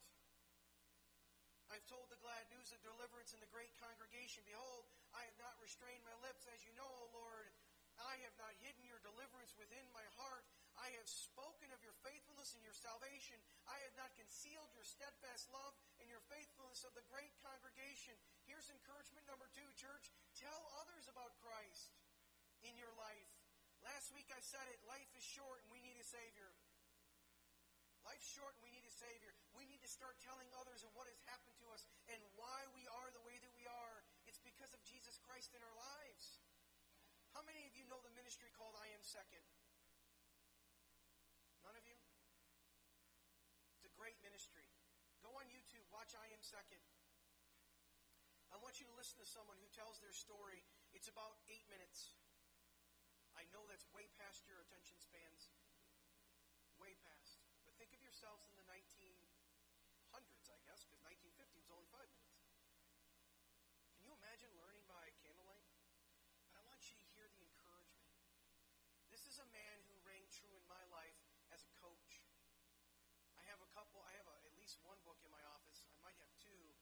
I've 1.72 1.88
told 1.88 2.12
the 2.12 2.20
glad 2.20 2.44
news 2.52 2.68
of 2.68 2.84
deliverance 2.84 3.32
in 3.32 3.40
the 3.40 3.48
great 3.48 3.72
congregation. 3.80 4.44
Behold, 4.44 4.84
I 5.16 5.24
have 5.24 5.40
not 5.40 5.56
restrained 5.64 6.04
my 6.04 6.12
lips, 6.20 6.44
as 6.52 6.60
you 6.60 6.76
know, 6.76 6.92
O 6.92 7.08
Lord. 7.16 7.48
I 7.96 8.20
have 8.28 8.36
not 8.36 8.52
hidden 8.60 8.84
your 8.84 9.00
deliverance 9.00 9.56
within 9.56 9.88
my 9.96 10.04
heart. 10.20 10.44
I 10.84 10.92
have 11.00 11.08
spoken 11.08 11.72
of 11.72 11.80
your 11.80 11.96
faithfulness 12.04 12.52
and 12.52 12.60
your 12.60 12.76
salvation. 12.76 13.40
I 13.64 13.80
have 13.88 13.96
not 13.96 14.12
concealed 14.20 14.68
your 14.76 14.84
steadfast 14.84 15.48
love 15.48 15.72
and 15.96 16.12
your 16.12 16.20
faithfulness 16.28 16.84
of 16.84 16.92
the 16.92 17.08
great 17.08 17.32
congregation. 17.40 18.12
Here's 18.44 18.68
encouragement 18.68 19.24
number 19.24 19.48
two, 19.56 19.64
church. 19.80 20.12
Tell 20.36 20.60
others 20.84 21.08
about 21.08 21.40
Christ 21.40 21.96
in 22.68 22.76
your 22.76 22.92
life. 23.00 23.32
Last 23.80 24.12
week 24.12 24.28
I 24.28 24.44
said 24.44 24.60
it 24.68 24.84
life 24.84 25.08
is 25.16 25.24
short 25.24 25.64
and 25.64 25.72
we 25.72 25.80
need 25.80 25.96
a 25.96 26.04
Savior. 26.04 26.52
Life's 28.04 28.28
short 28.28 28.52
and 28.60 28.68
we 28.68 28.76
need 28.76 28.84
a 28.84 28.92
Savior. 28.92 29.32
We 29.56 29.64
need 29.64 29.80
to 29.80 29.88
start 29.88 30.20
telling 30.20 30.52
others 30.60 30.84
of 30.84 30.92
what 30.92 31.08
has 31.08 31.16
happened 31.24 31.56
to 31.64 31.68
us 31.72 31.88
and 32.12 32.20
why 32.36 32.60
we 32.76 32.84
are 32.92 33.08
the 33.16 33.24
way 33.24 33.40
that 33.40 33.56
we 33.56 33.64
are. 33.64 34.04
It's 34.28 34.44
because 34.44 34.76
of 34.76 34.84
Jesus 34.84 35.16
Christ 35.24 35.56
in 35.56 35.64
our 35.64 35.76
lives. 35.80 36.44
How 37.32 37.40
many 37.48 37.64
of 37.64 37.72
you 37.72 37.88
know 37.88 38.04
the 38.04 38.12
ministry 38.12 38.52
called 38.52 38.76
I 38.76 38.92
Am 38.92 39.00
Second? 39.00 39.40
None 41.64 41.80
of 41.80 41.84
you? 41.88 41.96
It's 43.72 43.88
a 43.88 43.92
great 43.96 44.20
ministry. 44.20 44.68
Go 45.24 45.32
on 45.40 45.48
YouTube, 45.48 45.83
watch 45.94 46.10
I 46.18 46.26
Am 46.34 46.42
Second. 46.42 46.82
I 48.50 48.58
want 48.58 48.82
you 48.82 48.86
to 48.90 48.94
listen 48.98 49.14
to 49.22 49.28
someone 49.30 49.54
who 49.62 49.70
tells 49.70 50.02
their 50.02 50.10
story. 50.10 50.66
It's 50.90 51.06
about 51.06 51.38
eight 51.46 51.62
minutes. 51.70 52.10
I 53.38 53.46
know 53.54 53.62
that's 53.70 53.86
way 53.94 54.10
past 54.18 54.42
your 54.50 54.58
attention 54.58 54.98
spans. 54.98 55.54
Way 56.82 56.98
past. 57.06 57.38
But 57.62 57.78
think 57.78 57.94
of 57.94 58.02
yourselves 58.02 58.42
in 58.42 58.58
the 58.58 58.66
1900s, 58.66 60.50
I 60.50 60.58
guess, 60.66 60.82
because 60.82 60.98
1950 61.06 61.62
was 61.62 61.70
only 61.70 61.86
five 61.94 62.10
minutes. 62.10 62.42
Can 63.94 64.02
you 64.02 64.10
imagine 64.18 64.50
learning 64.58 64.82
by 64.90 65.14
candlelight? 65.22 65.62
But 66.50 66.58
I 66.58 66.62
want 66.66 66.82
you 66.90 66.98
to 66.98 67.06
hear 67.14 67.30
the 67.30 67.42
encouragement. 67.46 68.10
This 69.14 69.30
is 69.30 69.38
a 69.38 69.46
man 69.54 69.78
who 69.86 69.94
rang 70.02 70.26
true 70.34 70.58
in 70.58 70.66
my 70.66 70.82
life 70.90 71.22
as 71.54 71.62
a 71.62 71.70
coach. 71.78 72.22
I 73.38 73.42
have 73.52 73.60
a 73.60 73.70
couple, 73.76 74.00
I 74.00 74.14
have 74.16 74.24
a, 74.30 74.36
at 74.48 74.54
least 74.56 74.80
one 74.80 74.96
book 75.04 75.20
in 75.20 75.28
my 75.28 75.42
office. 75.52 75.84
I 75.84 76.00
might 76.00 76.16
have 76.16 76.32
two 76.40 76.72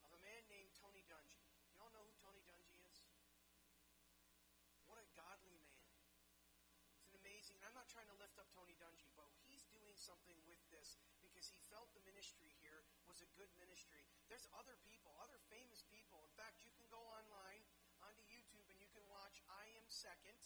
of 0.00 0.08
a 0.14 0.20
man 0.24 0.37
named 0.48 0.72
Tony 0.80 1.04
Dungy. 1.04 1.44
You 1.72 1.76
all 1.84 1.92
know 1.92 2.04
who 2.04 2.16
Tony 2.24 2.40
Dungy 2.48 2.72
is? 2.88 3.04
What 4.88 4.96
a 4.96 5.06
godly 5.12 5.60
man. 5.60 5.84
It's 7.04 7.12
an 7.12 7.20
amazing, 7.20 7.60
I'm 7.64 7.76
not 7.76 7.88
trying 7.92 8.08
to 8.08 8.16
lift 8.16 8.40
up 8.40 8.48
Tony 8.56 8.72
Dungy, 8.80 9.08
but 9.12 9.28
he's 9.44 9.68
doing 9.68 9.94
something 9.96 10.36
with 10.48 10.60
this 10.72 10.96
because 11.20 11.52
he 11.52 11.60
felt 11.68 11.92
the 11.92 12.02
ministry 12.08 12.48
here 12.64 12.82
was 13.04 13.20
a 13.20 13.28
good 13.36 13.52
ministry. 13.60 14.08
There's 14.32 14.48
other 14.56 14.80
people, 14.88 15.12
other 15.20 15.38
famous 15.52 15.84
people. 15.92 16.24
In 16.24 16.34
fact, 16.34 16.64
you 16.64 16.72
can 16.72 16.88
go 16.88 17.00
online 17.00 17.62
onto 18.00 18.24
YouTube 18.24 18.66
and 18.72 18.80
you 18.80 18.88
can 18.96 19.04
watch 19.12 19.44
I 19.52 19.68
Am 19.76 19.86
Second 19.92 20.40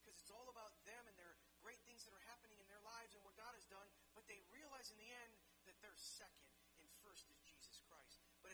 because 0.00 0.16
it's 0.24 0.32
all 0.32 0.48
about 0.48 0.72
them 0.88 1.04
and 1.04 1.16
their 1.20 1.36
great 1.60 1.84
things 1.84 2.08
that 2.08 2.16
are 2.16 2.26
happening 2.32 2.56
in 2.56 2.68
their 2.72 2.80
lives 2.80 3.12
and 3.12 3.20
what 3.28 3.36
God 3.36 3.52
has 3.52 3.68
done, 3.68 3.84
but 4.16 4.24
they 4.24 4.40
realize 4.48 4.88
in 4.88 4.96
the 4.96 5.12
end 5.12 5.32
that 5.68 5.76
they're 5.84 6.00
second 6.00 6.47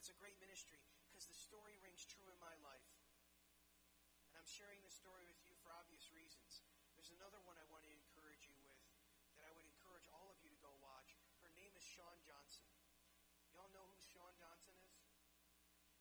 it's 0.05 0.13
a 0.13 0.21
great 0.21 0.37
ministry 0.37 0.85
because 1.09 1.25
the 1.25 1.33
story 1.33 1.81
rings 1.81 2.05
true 2.05 2.29
in 2.29 2.37
my 2.37 2.53
life. 2.61 2.93
And 4.29 4.37
I'm 4.37 4.45
sharing 4.45 4.85
this 4.85 4.93
story 4.93 5.25
with 5.25 5.41
you 5.49 5.57
for 5.65 5.73
obvious 5.73 6.13
reasons. 6.13 6.61
There's 6.93 7.09
another 7.09 7.41
one 7.41 7.57
I 7.57 7.65
want 7.73 7.89
to 7.89 7.97
encourage 7.97 8.45
you 8.45 8.53
with 8.61 8.77
that 9.41 9.49
I 9.49 9.53
would 9.57 9.65
encourage 9.65 10.05
all 10.13 10.29
of 10.29 10.37
you 10.45 10.53
to 10.53 10.61
go 10.61 10.77
watch. 10.85 11.17
Her 11.41 11.49
name 11.57 11.73
is 11.73 11.81
Shawn 11.81 12.21
Johnson. 12.21 12.69
Y'all 13.57 13.73
know 13.73 13.89
who 13.89 13.97
Shawn 13.97 14.37
Johnson 14.37 14.77
is? 14.77 15.09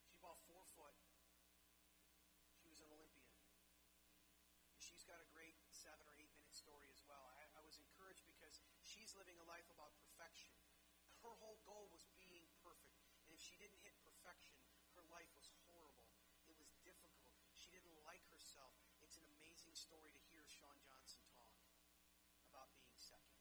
She's 0.04 0.20
about 0.20 0.36
four 0.52 0.68
foot. 0.76 1.00
She 2.60 2.68
was 2.68 2.84
an 2.84 2.92
Olympian. 2.92 3.32
And 4.76 4.84
she's 4.84 5.08
got 5.08 5.24
a 5.24 5.28
great 5.32 5.56
seven 5.72 6.04
or 6.12 6.16
eight 6.20 6.36
minute 6.36 6.52
story 6.52 6.92
as 6.92 7.00
well. 7.08 7.24
I, 7.39 7.48
I 7.56 7.63
was 7.63 7.80
encouraged 7.80 8.28
because 8.28 8.60
she's 8.84 9.16
living 9.16 9.39
a 9.39 9.48
life 9.48 9.72
about 9.72 9.96
perfection. 9.96 10.52
Her 11.24 11.32
whole 11.39 11.63
goal 11.63 11.88
was 11.88 12.04
being 12.20 12.52
perfect. 12.60 13.00
And 13.24 13.32
if 13.32 13.39
she 13.39 13.56
didn't 13.56 13.80
hit 13.82 13.92
perfection, 14.24 14.56
her 14.96 15.04
life 15.12 15.28
was 15.36 15.52
horrible. 15.68 16.08
It 16.48 16.56
was 16.56 16.72
difficult. 16.88 17.36
She 17.52 17.76
didn't 17.76 18.00
like 18.08 18.24
herself. 18.32 18.72
It's 19.04 19.20
an 19.20 19.28
amazing 19.36 19.76
story 19.76 20.16
to 20.16 20.22
hear 20.32 20.48
Shawn 20.48 20.80
Johnson 20.80 21.28
talk 21.36 21.60
about 22.48 22.72
being 22.80 22.96
second 22.96 23.36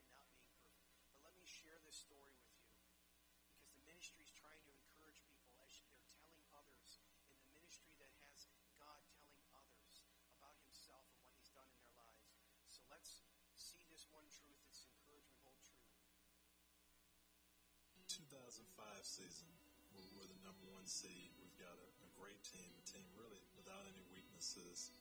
and 0.00 0.08
not 0.08 0.24
being 0.32 0.48
perfect. 0.56 0.88
But 1.12 1.20
let 1.20 1.36
me 1.36 1.44
share 1.44 1.76
this 1.84 2.00
story 2.00 2.32
with 2.32 2.48
you 2.56 2.64
because 3.44 3.68
the 3.76 3.84
ministry 3.84 4.24
is 4.24 4.32
trying 4.32 4.64
to 4.64 4.72
encourage 4.72 5.20
people 5.28 5.52
as 5.60 5.84
they're 5.84 6.08
telling 6.16 6.40
others 6.56 6.96
in 7.28 7.36
the 7.36 7.52
ministry 7.52 7.92
that 8.00 8.16
has 8.24 8.48
God 8.80 9.04
telling 9.20 9.44
others 9.52 10.00
about 10.32 10.56
himself 10.64 11.04
and 11.12 11.20
what 11.28 11.36
he's 11.36 11.52
done 11.52 11.68
in 11.68 11.76
their 11.76 11.92
lives. 11.92 12.32
So 12.72 12.88
let's 12.88 13.20
see 13.52 13.84
this 13.92 14.08
one 14.08 14.24
truth, 14.32 14.64
this 14.64 14.88
encouragement 14.88 15.44
hold 15.44 15.60
true. 15.60 15.84
2005 18.16 19.04
season, 19.04 19.55
we're, 19.96 20.12
we're 20.20 20.28
the 20.28 20.40
number 20.44 20.64
one 20.68 20.84
seed. 20.84 21.32
We've 21.40 21.56
got 21.56 21.72
a, 21.72 21.88
a 22.04 22.10
great 22.20 22.36
team, 22.44 22.68
a 22.68 22.84
team 22.84 23.08
really 23.16 23.40
without 23.56 23.80
any 23.88 24.04
weaknesses. 24.12 24.92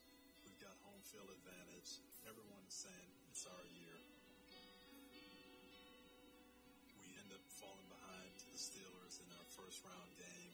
We've 0.47 0.59
got 0.63 0.71
home 0.87 1.03
field 1.03 1.27
advantage. 1.27 1.99
Everyone's 2.23 2.71
saying 2.71 3.09
it's 3.27 3.43
our 3.43 3.65
year. 3.75 3.99
We 6.95 7.07
end 7.19 7.29
up 7.35 7.43
falling 7.59 7.87
behind 7.91 8.31
to 8.39 8.47
the 8.55 8.61
Steelers 8.61 9.19
in 9.19 9.27
our 9.35 9.47
first 9.51 9.83
round 9.83 10.11
game. 10.15 10.53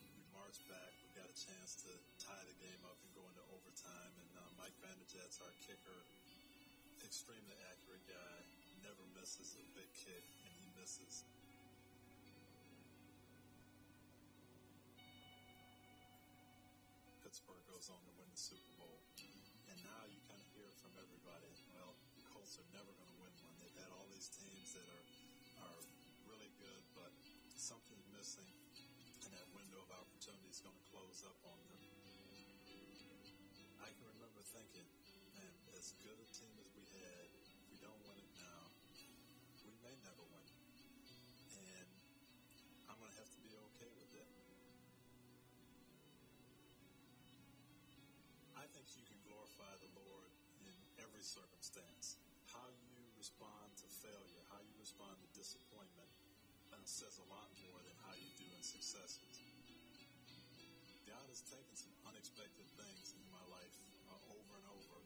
We 0.00 0.24
march 0.32 0.56
back. 0.72 0.90
We 1.04 1.12
got 1.12 1.28
a 1.28 1.36
chance 1.36 1.76
to 1.84 1.92
tie 2.24 2.44
the 2.48 2.56
game 2.56 2.82
up 2.88 2.96
and 3.04 3.12
go 3.12 3.24
into 3.28 3.44
overtime. 3.52 4.12
And 4.16 4.30
uh, 4.40 4.48
Mike 4.56 4.74
Vanderjagt's 4.80 5.44
our 5.44 5.52
kicker, 5.68 6.00
extremely 7.04 7.58
accurate 7.68 8.04
guy, 8.08 8.36
never 8.80 9.04
misses 9.14 9.54
a 9.60 9.64
big 9.76 9.90
kick, 9.92 10.24
and 10.48 10.52
he 10.56 10.68
misses. 10.80 11.41
Pittsburgh 17.32 17.64
goes 17.64 17.88
on 17.88 17.96
to 18.04 18.12
win 18.20 18.28
the 18.28 18.36
Super 18.36 18.76
Bowl. 18.76 19.00
And 19.64 19.80
now 19.88 20.04
you 20.04 20.20
kind 20.28 20.36
of 20.36 20.44
hear 20.52 20.68
from 20.84 20.92
everybody, 21.00 21.48
well, 21.72 21.96
the 22.12 22.28
Colts 22.28 22.60
are 22.60 22.68
never 22.76 22.92
going 22.92 23.08
to 23.08 23.18
win 23.24 23.32
one. 23.48 23.56
They've 23.56 23.72
had 23.80 23.88
all 23.88 24.04
these 24.12 24.28
teams 24.36 24.76
that 24.76 24.84
are, 24.84 25.04
are 25.64 25.80
really 26.28 26.52
good, 26.60 26.84
but 26.92 27.08
something's 27.56 28.04
missing, 28.12 28.52
and 29.24 29.32
that 29.32 29.48
window 29.56 29.80
of 29.80 29.88
opportunity 29.96 30.44
is 30.52 30.60
going 30.60 30.76
to 30.76 30.86
close 30.92 31.24
up 31.24 31.40
on 31.48 31.56
them. 31.72 31.80
I 33.80 33.88
can 33.96 34.04
remember 34.12 34.44
thinking, 34.52 34.84
man, 35.32 35.56
as 35.72 35.96
good 36.04 36.20
a 36.20 36.28
team 36.36 36.52
as 36.60 36.68
we 36.76 36.84
had, 36.84 37.31
I 48.62 48.70
think 48.70 48.86
you 48.94 49.02
can 49.02 49.18
glorify 49.26 49.74
the 49.82 49.90
Lord 49.98 50.30
in 50.62 50.76
every 51.02 51.26
circumstance. 51.26 52.14
How 52.46 52.62
you 52.86 52.94
respond 53.18 53.74
to 53.82 53.86
failure, 53.90 54.38
how 54.54 54.62
you 54.62 54.70
respond 54.78 55.18
to 55.18 55.26
disappointment, 55.34 56.06
uh, 56.70 56.78
says 56.86 57.18
a 57.18 57.26
lot 57.26 57.50
more 57.66 57.82
than 57.82 57.98
how 58.06 58.14
you 58.14 58.30
do 58.38 58.46
in 58.46 58.62
successes. 58.62 59.18
God 61.10 61.26
has 61.26 61.42
taken 61.42 61.74
some 61.74 61.90
unexpected 62.06 62.70
things 62.78 63.18
in 63.18 63.26
my 63.34 63.42
life 63.50 63.74
uh, 64.14 64.30
over 64.30 64.54
and 64.54 64.66
over, 64.78 64.98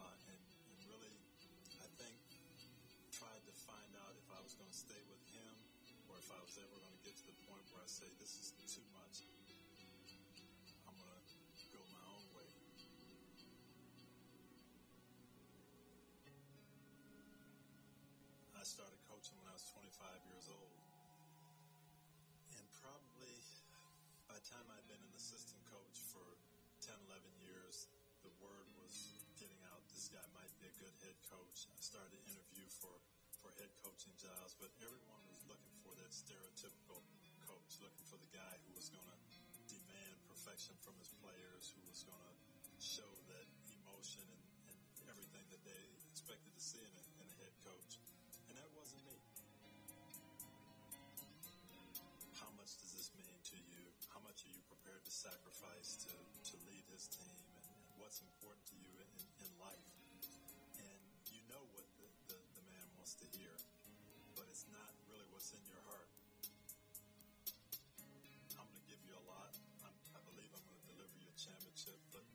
uh, 0.00 0.32
and, 0.32 0.40
and 0.72 0.78
really, 0.88 1.12
I 1.84 1.88
think, 2.00 2.16
tried 3.12 3.44
to 3.44 3.52
find 3.68 3.92
out 4.08 4.16
if 4.16 4.24
I 4.32 4.40
was 4.40 4.56
going 4.56 4.72
to 4.72 4.78
stay 4.88 5.02
with 5.12 5.20
Him 5.36 5.52
or 6.08 6.16
if 6.16 6.32
I 6.32 6.40
was 6.40 6.56
ever 6.56 6.80
going 6.80 6.96
to 6.96 7.04
get 7.04 7.12
to 7.20 7.28
the 7.28 7.36
point 7.44 7.60
where 7.76 7.84
I 7.84 7.90
say, 7.92 8.08
this 8.16 8.40
is 8.40 8.56
too 8.72 8.88
much. 8.96 9.20
I 18.62 18.70
started 18.78 19.02
coaching 19.10 19.34
when 19.42 19.50
I 19.50 19.58
was 19.58 19.66
25 19.74 19.90
years 20.30 20.46
old. 20.46 20.78
And 22.54 22.62
probably 22.78 23.34
by 24.30 24.38
the 24.38 24.46
time 24.46 24.62
I'd 24.70 24.86
been 24.86 25.02
an 25.02 25.14
assistant 25.18 25.58
coach 25.66 25.98
for 26.14 26.22
10, 26.78 26.94
11 27.10 27.26
years, 27.42 27.90
the 28.22 28.30
word 28.38 28.70
was 28.78 29.18
getting 29.34 29.58
out 29.66 29.82
this 29.90 30.06
guy 30.14 30.22
might 30.30 30.54
be 30.62 30.70
a 30.70 30.76
good 30.78 30.94
head 31.02 31.18
coach. 31.26 31.66
I 31.74 31.82
started 31.82 32.14
to 32.14 32.22
interview 32.22 32.62
for, 32.70 32.94
for 33.42 33.50
head 33.58 33.74
coaching 33.82 34.14
jobs, 34.14 34.54
but 34.54 34.70
everyone 34.78 35.26
was 35.26 35.42
looking 35.50 35.74
for 35.82 35.98
that 35.98 36.14
stereotypical 36.14 37.02
coach, 37.42 37.82
looking 37.82 38.06
for 38.06 38.22
the 38.22 38.30
guy 38.30 38.62
who 38.62 38.78
was 38.78 38.86
going 38.94 39.10
to 39.10 39.42
demand 39.74 40.14
perfection 40.30 40.78
from 40.86 40.94
his 41.02 41.10
players, 41.18 41.74
who 41.74 41.82
was 41.90 42.06
going 42.06 42.38
to 42.46 42.78
show 42.78 43.10
that 43.26 43.48
emotion 43.74 44.22
and, 44.70 44.78
and 45.02 45.10
everything 45.10 45.50
that 45.50 45.66
they 45.66 45.82
expected 46.14 46.54
to 46.54 46.62
see 46.62 46.86
in 46.86 46.94
a, 46.94 47.21
Wasn't 48.92 49.08
me. 49.08 49.16
How 52.36 52.52
much 52.60 52.76
does 52.76 52.92
this 52.92 53.08
mean 53.16 53.40
to 53.40 53.56
you? 53.56 53.80
How 54.12 54.20
much 54.20 54.44
are 54.44 54.52
you 54.52 54.60
prepared 54.68 55.00
to 55.08 55.12
sacrifice 55.12 55.96
to, 56.04 56.12
to 56.12 56.54
lead 56.68 56.84
this 56.92 57.08
team? 57.08 57.32
And, 57.56 57.64
what's 57.96 58.20
important 58.20 58.60
to 58.68 58.76
you 58.76 58.92
in, 59.00 59.08
in 59.48 59.50
life? 59.56 59.88
And 60.76 61.00
you 61.32 61.40
know 61.48 61.64
what 61.72 61.88
the, 61.96 62.04
the, 62.28 62.36
the 62.36 62.64
man 62.68 62.84
wants 63.00 63.16
to 63.16 63.26
hear, 63.32 63.56
but 64.36 64.44
it's 64.52 64.68
not 64.68 64.92
really 65.08 65.24
what's 65.32 65.56
in 65.56 65.64
your 65.64 65.80
heart. 65.88 66.12
I'm 68.60 68.68
going 68.68 68.76
to 68.76 68.88
give 68.92 69.00
you 69.08 69.16
a 69.16 69.24
lot. 69.24 69.56
I'm, 69.88 69.96
I 70.12 70.20
believe 70.28 70.52
I'm 70.52 70.64
going 70.68 70.76
to 70.84 70.88
deliver 70.92 71.16
you 71.16 71.32
a 71.32 71.38
championship, 71.40 71.96
but 72.12 72.28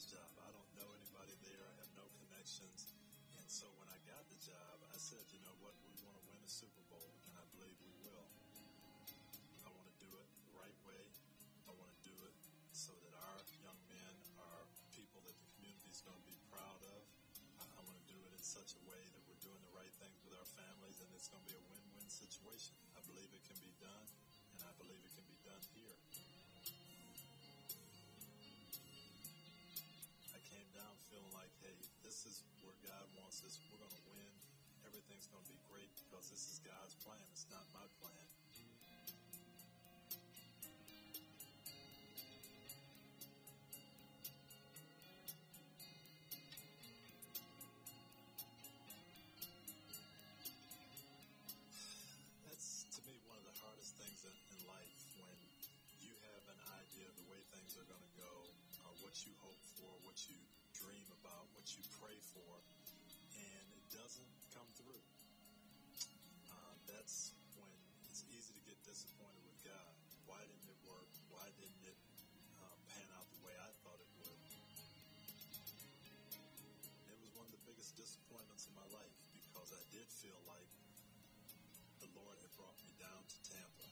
this 0.00 0.16
job. 0.16 0.32
I 0.40 0.48
don't 0.48 0.72
know 0.80 0.88
anybody 0.96 1.36
there. 1.44 1.60
I 1.60 1.74
have 1.84 1.92
no 1.92 2.08
connections. 2.24 2.88
And 3.36 3.44
so 3.52 3.68
when 3.76 3.84
I 3.92 4.00
got 4.08 4.24
the 4.32 4.40
job, 4.40 4.80
I 4.88 4.96
said, 4.96 5.20
you 5.28 5.36
know 5.44 5.52
what? 5.60 5.76
We 5.84 5.92
want 6.00 6.16
to 6.16 6.24
win 6.24 6.40
a 6.40 6.48
Super 6.48 6.80
Bowl, 6.88 7.20
and 7.28 7.36
I 7.36 7.44
believe 7.52 7.76
we 7.84 7.92
will. 8.08 8.24
I 9.60 9.68
want 9.76 9.84
to 9.92 9.96
do 10.00 10.08
it 10.08 10.24
the 10.48 10.56
right 10.56 10.78
way. 10.88 11.04
I 11.68 11.76
want 11.76 11.92
to 11.92 12.00
do 12.00 12.16
it 12.16 12.32
so 12.72 12.96
that 12.96 13.12
our 13.12 13.44
young 13.60 13.76
men 13.92 14.14
are 14.40 14.64
people 14.96 15.20
that 15.28 15.36
the 15.36 15.48
community 15.60 15.92
is 15.92 16.00
going 16.00 16.16
to 16.16 16.24
be 16.24 16.38
proud 16.48 16.80
of. 16.80 17.04
I, 17.60 17.84
want 17.84 18.00
to 18.00 18.06
do 18.08 18.16
it 18.24 18.32
in 18.32 18.40
such 18.40 18.72
a 18.80 18.82
way 18.88 19.04
that 19.04 19.20
we're 19.28 19.42
doing 19.44 19.60
the 19.60 19.74
right 19.76 19.92
things 20.00 20.16
with 20.24 20.32
our 20.32 20.48
families, 20.56 20.96
and 21.04 21.12
it's 21.12 21.28
going 21.28 21.44
to 21.44 21.48
be 21.52 21.60
a 21.60 21.64
win-win 21.68 22.08
situation. 22.08 22.72
I 22.96 23.04
believe 23.04 23.28
it 23.36 23.44
can 23.44 23.60
be 23.60 23.76
done, 23.76 24.08
and 24.56 24.64
I 24.64 24.72
believe 24.80 25.04
it 25.04 25.12
can 25.12 25.28
be 25.28 25.36
done 25.44 25.60
here. 25.76 25.99
Came 30.70 30.86
down 30.86 31.02
feeling 31.10 31.34
like, 31.34 31.50
hey, 31.66 31.74
this 32.06 32.22
is 32.30 32.46
where 32.62 32.78
God 32.86 33.02
wants 33.18 33.42
us. 33.42 33.58
We're 33.74 33.82
going 33.82 33.90
to 33.90 34.04
win. 34.06 34.34
Everything's 34.86 35.26
going 35.26 35.42
to 35.42 35.50
be 35.50 35.58
great 35.66 35.90
because 35.98 36.30
this 36.30 36.46
is 36.46 36.62
God's 36.62 36.94
plan. 37.02 37.18
It's 37.34 37.50
not 37.50 37.66
my 37.74 37.82
plan. 37.98 38.29
Disappointments 78.00 78.64
of 78.64 78.72
my 78.80 78.88
life. 78.96 79.12
because 79.44 79.76
I 79.76 79.84
did 79.92 80.08
feel 80.08 80.40
like 80.48 80.72
the 82.00 82.08
Lord 82.16 82.32
had 82.40 82.48
brought 82.56 82.72
me 82.80 82.96
down 82.96 83.20
to 83.28 83.36
Tampa. 83.44 83.84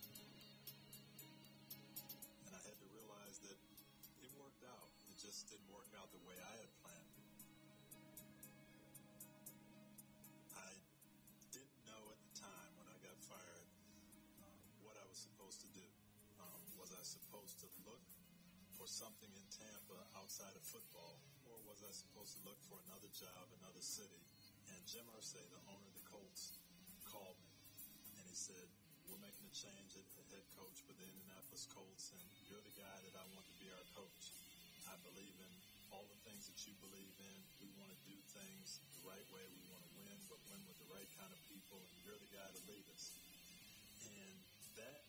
And 2.48 2.52
I 2.56 2.60
had 2.64 2.72
to 2.80 2.88
realize 2.88 3.36
that 3.44 3.58
it 4.24 4.32
worked 4.40 4.64
out. 4.64 4.88
It 5.12 5.20
just 5.20 5.52
didn't 5.52 5.68
work 5.68 5.92
out 6.00 6.08
the 6.08 6.24
way 6.24 6.40
I 6.40 6.54
had 6.56 6.72
planned. 6.80 7.12
I 10.56 10.72
didn't 11.52 11.82
know 11.84 12.02
at 12.08 12.20
the 12.24 12.32
time 12.40 12.70
when 12.80 12.88
I 12.88 12.96
got 13.04 13.18
fired 13.28 13.68
uh, 14.40 14.56
what 14.88 14.96
I 14.96 15.04
was 15.04 15.20
supposed 15.20 15.60
to 15.68 15.70
do. 15.76 15.84
Um, 16.40 16.64
was 16.80 16.96
I 16.96 17.04
supposed 17.04 17.60
to 17.60 17.68
look 17.84 18.00
for 18.72 18.88
something 18.88 19.28
in 19.36 19.46
Tampa 19.52 20.00
outside 20.16 20.56
of 20.56 20.64
football, 20.64 21.20
was 21.78 21.86
I 21.86 21.94
supposed 21.94 22.34
to 22.34 22.42
look 22.42 22.58
for 22.66 22.82
another 22.90 23.06
job, 23.14 23.46
another 23.62 23.78
city? 23.78 24.18
And 24.74 24.82
Jim 24.82 25.06
Irsay, 25.14 25.46
the 25.46 25.62
owner 25.70 25.86
of 25.86 25.94
the 25.94 26.06
Colts, 26.10 26.58
called 27.06 27.38
me 27.38 27.54
and 28.18 28.26
he 28.26 28.34
said, 28.34 28.66
"We're 29.06 29.22
making 29.22 29.46
a 29.46 29.54
change 29.54 29.94
at 29.94 30.02
the 30.18 30.26
head 30.34 30.42
coach 30.58 30.82
for 30.82 30.90
the 30.98 31.06
Indianapolis 31.06 31.70
Colts, 31.70 32.10
and 32.18 32.26
you're 32.50 32.66
the 32.66 32.74
guy 32.74 32.98
that 33.06 33.14
I 33.14 33.22
want 33.30 33.46
to 33.46 33.56
be 33.62 33.70
our 33.70 33.86
coach. 33.94 34.34
I 34.90 34.98
believe 35.06 35.38
in 35.38 35.52
all 35.94 36.02
the 36.10 36.18
things 36.26 36.50
that 36.50 36.58
you 36.66 36.74
believe 36.82 37.14
in. 37.14 37.38
We 37.62 37.70
want 37.78 37.94
to 37.94 38.00
do 38.10 38.18
things 38.34 38.82
the 38.98 39.06
right 39.06 39.28
way. 39.30 39.46
We 39.46 39.62
want 39.70 39.86
to 39.86 39.92
win, 40.02 40.18
but 40.26 40.42
win 40.50 40.58
with 40.66 40.82
the 40.82 40.90
right 40.90 41.08
kind 41.14 41.30
of 41.30 41.38
people, 41.46 41.78
and 41.78 41.94
you're 42.02 42.18
the 42.18 42.32
guy 42.34 42.48
to 42.58 42.62
lead 42.66 42.86
us." 42.90 43.14
And 44.02 44.34
that 44.82 45.06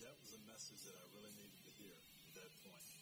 that 0.00 0.16
was 0.24 0.32
a 0.32 0.40
message 0.48 0.80
that 0.88 0.96
I 0.96 1.04
really 1.12 1.34
needed 1.36 1.60
to 1.60 1.72
hear 1.76 1.92
at 1.92 2.32
that 2.40 2.52
point. 2.64 2.93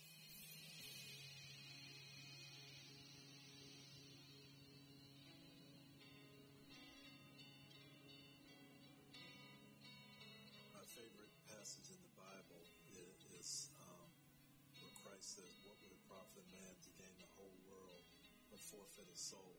Christ 15.23 15.39
says, 15.39 15.55
"What 15.63 15.79
would 15.79 15.95
it 15.95 16.03
profit 16.11 16.43
man 16.51 16.75
to 16.83 16.91
gain 16.99 17.15
the 17.23 17.31
whole 17.39 17.55
world 17.71 18.03
but 18.51 18.59
forfeit 18.59 19.07
his 19.07 19.23
soul?" 19.23 19.55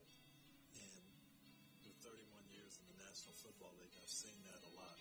And 0.76 1.04
with 1.88 1.96
31 2.04 2.20
years 2.52 2.76
in 2.76 2.84
the 2.92 3.00
National 3.00 3.32
Football 3.32 3.72
League, 3.80 3.96
I've 3.96 4.12
seen 4.12 4.36
that 4.44 4.60
a 4.60 4.72
lot. 4.76 5.00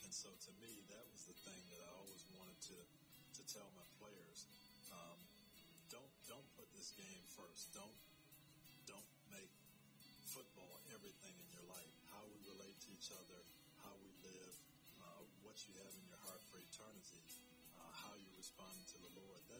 And 0.00 0.12
so 0.16 0.32
to 0.32 0.52
me, 0.64 0.80
that 0.96 1.04
was 1.12 1.28
the 1.28 1.36
thing 1.44 1.60
that 1.76 1.84
I 1.84 1.92
always 1.92 2.24
wanted 2.32 2.56
to, 2.72 2.78
to 3.36 3.42
tell 3.44 3.68
my 3.76 3.84
players. 4.00 4.48
Um, 4.88 5.20
don't, 5.92 6.12
don't 6.24 6.48
put 6.56 6.72
this 6.72 6.96
game 6.96 7.20
first. 7.36 7.68
Don't, 7.76 8.00
don't 8.88 9.10
make 9.28 9.52
football 10.32 10.80
everything 10.96 11.36
in 11.36 11.48
your 11.52 11.68
life. 11.68 11.92
How 12.16 12.24
we 12.32 12.40
relate 12.48 12.80
to 12.80 12.96
each 12.96 13.12
other, 13.12 13.44
how 13.84 13.92
we 14.00 14.08
live, 14.24 14.56
uh, 15.04 15.20
what 15.44 15.60
you 15.68 15.76
have 15.84 15.92
in 16.00 16.08
your 16.08 16.20
heart 16.24 16.40
for 16.48 16.56
eternity, 16.56 17.20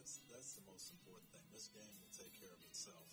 That's, 0.03 0.19
that's 0.27 0.51
the 0.59 0.67
most 0.67 0.91
important 0.91 1.31
thing. 1.31 1.47
This 1.55 1.71
game 1.71 1.95
will 2.03 2.11
take 2.11 2.35
care 2.35 2.51
of 2.51 2.59
itself. 2.67 3.07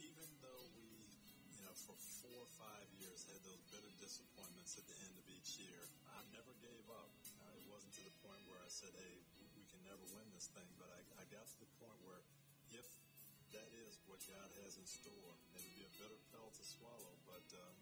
Even 0.00 0.28
though 0.40 0.64
we, 0.80 1.12
you 1.52 1.60
know, 1.60 1.76
for 1.76 1.92
four 2.24 2.40
or 2.40 2.48
five 2.56 2.88
years 2.96 3.28
had 3.28 3.36
those 3.44 3.60
bitter 3.68 3.92
disappointments 4.00 4.80
at 4.80 4.88
the 4.88 4.96
end 5.04 5.12
of 5.12 5.28
each 5.28 5.60
year, 5.60 5.84
I 6.08 6.24
never 6.32 6.56
gave 6.64 6.88
up. 6.88 7.12
Uh, 7.36 7.52
it 7.52 7.68
wasn't 7.68 7.92
to 8.00 8.04
the 8.08 8.16
point 8.24 8.40
where 8.48 8.56
I 8.64 8.72
said, 8.72 8.96
hey, 8.96 9.20
we 9.52 9.68
can 9.68 9.84
never 9.84 10.00
win 10.16 10.24
this 10.32 10.48
thing, 10.56 10.72
but 10.80 10.88
I, 10.88 11.04
I 11.20 11.28
got 11.28 11.44
to 11.44 11.58
the 11.60 11.68
point 11.76 12.00
where 12.00 12.24
if 12.72 12.88
that 13.52 13.68
is 13.76 14.00
what 14.08 14.24
God 14.24 14.48
has 14.64 14.80
in 14.80 14.88
store, 14.88 15.36
it'll 15.52 15.76
be 15.76 15.84
a 15.84 15.92
bitter 16.00 16.16
pill 16.32 16.48
to 16.48 16.64
swallow, 16.64 17.12
but 17.28 17.44
um, 17.60 17.76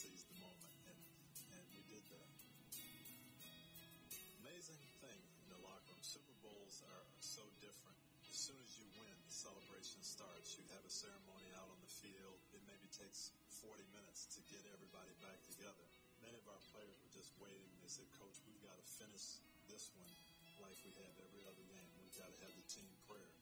seize 0.00 0.24
the 0.32 0.40
moment, 0.40 0.72
and, 0.88 0.96
and 1.52 1.64
we 1.76 1.84
did 1.84 2.00
that. 2.08 2.28
Amazing 4.40 4.80
thing 5.04 5.20
in 5.44 5.48
the 5.52 5.60
locker 5.60 5.92
room. 5.92 6.00
Super 6.00 6.32
Bowls 6.40 6.80
are 6.88 7.04
so 7.20 7.44
different. 7.60 8.00
As 8.32 8.40
soon 8.40 8.56
as 8.64 8.80
you 8.80 8.88
win, 8.96 9.12
the 9.28 9.36
celebration 9.36 10.00
starts. 10.00 10.56
You 10.56 10.64
have 10.72 10.80
a 10.88 10.88
ceremony 10.88 11.52
out 11.52 11.68
on 11.68 11.76
the 11.84 11.92
field. 12.00 12.40
It 12.56 12.64
maybe 12.64 12.88
takes 12.96 13.36
40 13.60 13.84
minutes 13.92 14.24
to 14.32 14.40
get 14.48 14.64
everybody 14.72 15.12
back 15.20 15.36
together. 15.44 15.84
Many 16.24 16.40
of 16.40 16.48
our 16.48 16.62
players 16.72 16.96
were 17.04 17.12
just 17.12 17.36
waiting. 17.36 17.68
They 17.84 17.92
said, 17.92 18.08
Coach, 18.16 18.40
we've 18.48 18.64
got 18.64 18.80
to 18.80 18.86
finish 19.04 19.36
this 19.68 19.92
one 20.00 20.08
like 20.64 20.80
we 20.80 20.96
have 20.96 21.12
every 21.28 21.44
other 21.44 21.64
game. 21.68 21.88
We've 22.00 22.16
got 22.16 22.32
to 22.32 22.38
have 22.40 22.54
the 22.56 22.64
team 22.72 22.88
prayer. 23.04 23.36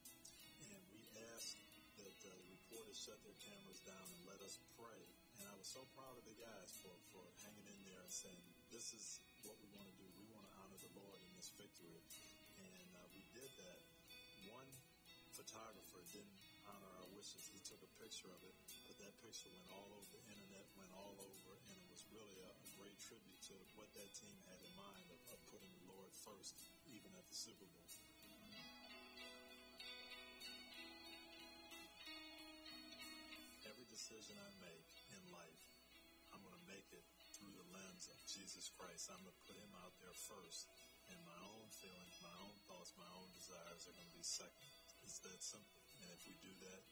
And 0.74 0.82
we 0.90 1.06
asked 1.38 1.54
that 2.02 2.14
the 2.26 2.34
reporters 2.50 2.98
shut 2.98 3.22
their 3.22 3.38
cameras 3.46 3.78
down 3.86 4.06
and 4.10 4.26
let 4.26 4.42
us 4.42 4.58
pray. 4.74 5.17
And 5.38 5.46
I 5.46 5.55
was 5.55 5.70
so 5.70 5.87
proud 5.94 6.18
of 6.18 6.27
the 6.27 6.35
guys 6.35 6.74
for, 6.83 6.90
for 7.14 7.22
hanging 7.46 7.66
in 7.70 7.81
there 7.87 8.03
and 8.03 8.11
saying, 8.11 8.42
this 8.74 8.90
is 8.90 9.22
what 9.46 9.55
we 9.62 9.70
want 9.70 9.87
to 9.87 9.94
do. 9.94 10.07
We 10.18 10.27
want 10.35 10.42
to 10.51 10.53
honor 10.59 10.79
the 10.83 10.90
Lord 10.98 11.22
in 11.22 11.31
this 11.38 11.55
victory. 11.55 12.03
And 12.59 12.90
uh, 12.98 13.07
we 13.14 13.22
did 13.31 13.46
that. 13.62 13.81
One 14.51 14.66
photographer 15.31 16.03
didn't 16.11 16.42
honor 16.66 16.90
our 16.98 17.09
wishes. 17.14 17.46
He 17.46 17.62
took 17.62 17.79
a 17.87 17.90
picture 18.03 18.27
of 18.35 18.42
it, 18.42 18.55
but 18.90 18.98
that 18.98 19.14
picture 19.22 19.46
went 19.55 19.70
all 19.70 19.94
over 19.94 20.11
the 20.11 20.22
internet, 20.27 20.66
went 20.74 20.90
all 20.90 21.14
over, 21.22 21.51
and 21.70 21.77
it 21.79 21.87
was 21.87 22.03
really 22.11 22.35
a, 22.42 22.51
a 22.51 22.68
great 22.74 22.98
tribute 22.98 23.38
to 23.46 23.55
what 23.79 23.87
that 23.94 24.11
team 24.18 24.35
had 24.51 24.59
in 24.59 24.72
mind 24.74 25.07
of, 25.14 25.22
of 25.31 25.38
putting 25.46 25.70
the 25.70 25.87
Lord 25.87 26.11
first, 26.27 26.59
even 26.90 27.14
at 27.14 27.22
the 27.31 27.38
Super 27.38 27.70
Bowl. 27.70 27.87
Every 33.62 33.87
decision 33.87 34.35
I 34.42 34.51
make 34.59 34.97
life, 35.34 35.62
I'm 36.32 36.40
going 36.44 36.56
to 36.56 36.66
make 36.68 36.88
it 36.92 37.04
through 37.36 37.52
the 37.54 37.68
lens 37.74 38.08
of 38.10 38.18
Jesus 38.28 38.72
Christ. 38.74 39.08
I'm 39.12 39.20
going 39.22 39.34
to 39.34 39.44
put 39.48 39.58
him 39.58 39.72
out 39.82 39.94
there 40.00 40.14
first, 40.14 40.68
and 41.12 41.18
my 41.24 41.38
own 41.44 41.66
feelings, 41.72 42.16
my 42.20 42.36
own 42.44 42.56
thoughts, 42.68 42.92
my 42.96 43.08
own 43.18 43.28
desires 43.36 43.86
are 43.88 43.94
going 43.96 44.08
to 44.08 44.18
be 44.18 44.26
second. 44.26 44.68
It's 45.04 45.20
that 45.24 45.40
simple. 45.40 45.80
And 46.04 46.08
if 46.12 46.20
we 46.28 46.34
do 46.44 46.52
that, 46.68 46.82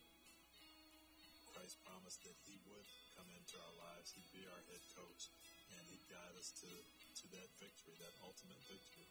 Christ 1.53 1.81
promised 1.85 2.21
that 2.29 2.37
he 2.45 2.61
would 2.69 2.89
come 3.17 3.29
into 3.33 3.57
our 3.57 3.75
lives, 3.81 4.13
he'd 4.13 4.29
be 4.33 4.45
our 4.45 4.63
head 4.69 4.85
coach, 4.93 5.33
and 5.73 5.83
he'd 5.89 6.05
guide 6.09 6.35
us 6.37 6.53
to, 6.61 6.69
to 6.69 7.25
that 7.37 7.49
victory, 7.57 7.97
that 8.01 8.15
ultimate 8.21 8.61
victory. 8.69 9.09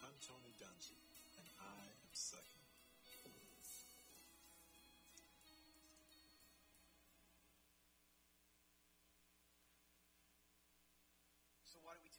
I'm 0.00 0.16
Tony 0.24 0.54
Dungy, 0.56 0.96
and 1.36 1.46
I 1.60 1.97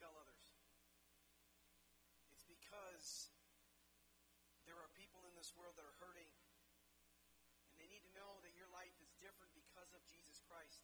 tell 0.00 0.16
others? 0.16 0.48
It's 2.32 2.48
because 2.48 3.28
there 4.64 4.80
are 4.80 4.88
people 4.96 5.28
in 5.28 5.36
this 5.36 5.52
world 5.52 5.76
that 5.76 5.84
are 5.84 6.00
hurting, 6.00 6.32
and 7.68 7.76
they 7.76 7.88
need 7.92 8.00
to 8.08 8.16
know 8.16 8.40
that 8.40 8.56
your 8.56 8.72
life 8.72 8.96
is 9.04 9.12
different 9.20 9.52
because 9.52 9.92
of 9.92 10.00
Jesus 10.08 10.40
Christ. 10.48 10.80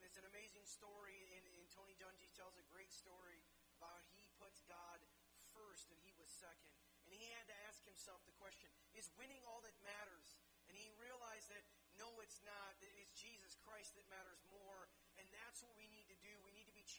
And 0.00 0.08
it's 0.08 0.16
an 0.16 0.24
amazing 0.24 0.64
story, 0.64 1.28
and, 1.36 1.44
and 1.44 1.68
Tony 1.76 1.92
Dungy 2.00 2.32
tells 2.32 2.56
a 2.56 2.64
great 2.72 2.88
story 2.88 3.44
about 3.76 4.00
how 4.00 4.16
he 4.16 4.24
puts 4.40 4.64
God 4.64 5.04
first 5.52 5.92
and 5.92 6.00
he 6.00 6.16
was 6.16 6.32
second. 6.32 6.72
And 7.04 7.12
he 7.12 7.28
had 7.36 7.48
to 7.52 7.56
ask 7.68 7.84
himself 7.84 8.24
the 8.24 8.36
question, 8.40 8.72
is 8.96 9.12
winning 9.20 9.44
all 9.44 9.60
that 9.60 9.76
matters? 9.84 10.40
And 10.70 10.78
he 10.78 10.88
realized 10.96 11.52
that 11.52 11.66
no, 11.98 12.08
it's 12.24 12.40
not. 12.48 12.80
It's 12.80 13.12
Jesus 13.12 13.60
Christ 13.60 13.92
that 13.98 14.08
matters 14.08 14.40
more. 14.48 14.88
And 15.20 15.28
that's 15.36 15.60
what 15.60 15.76
we 15.76 15.84
need 15.92 16.08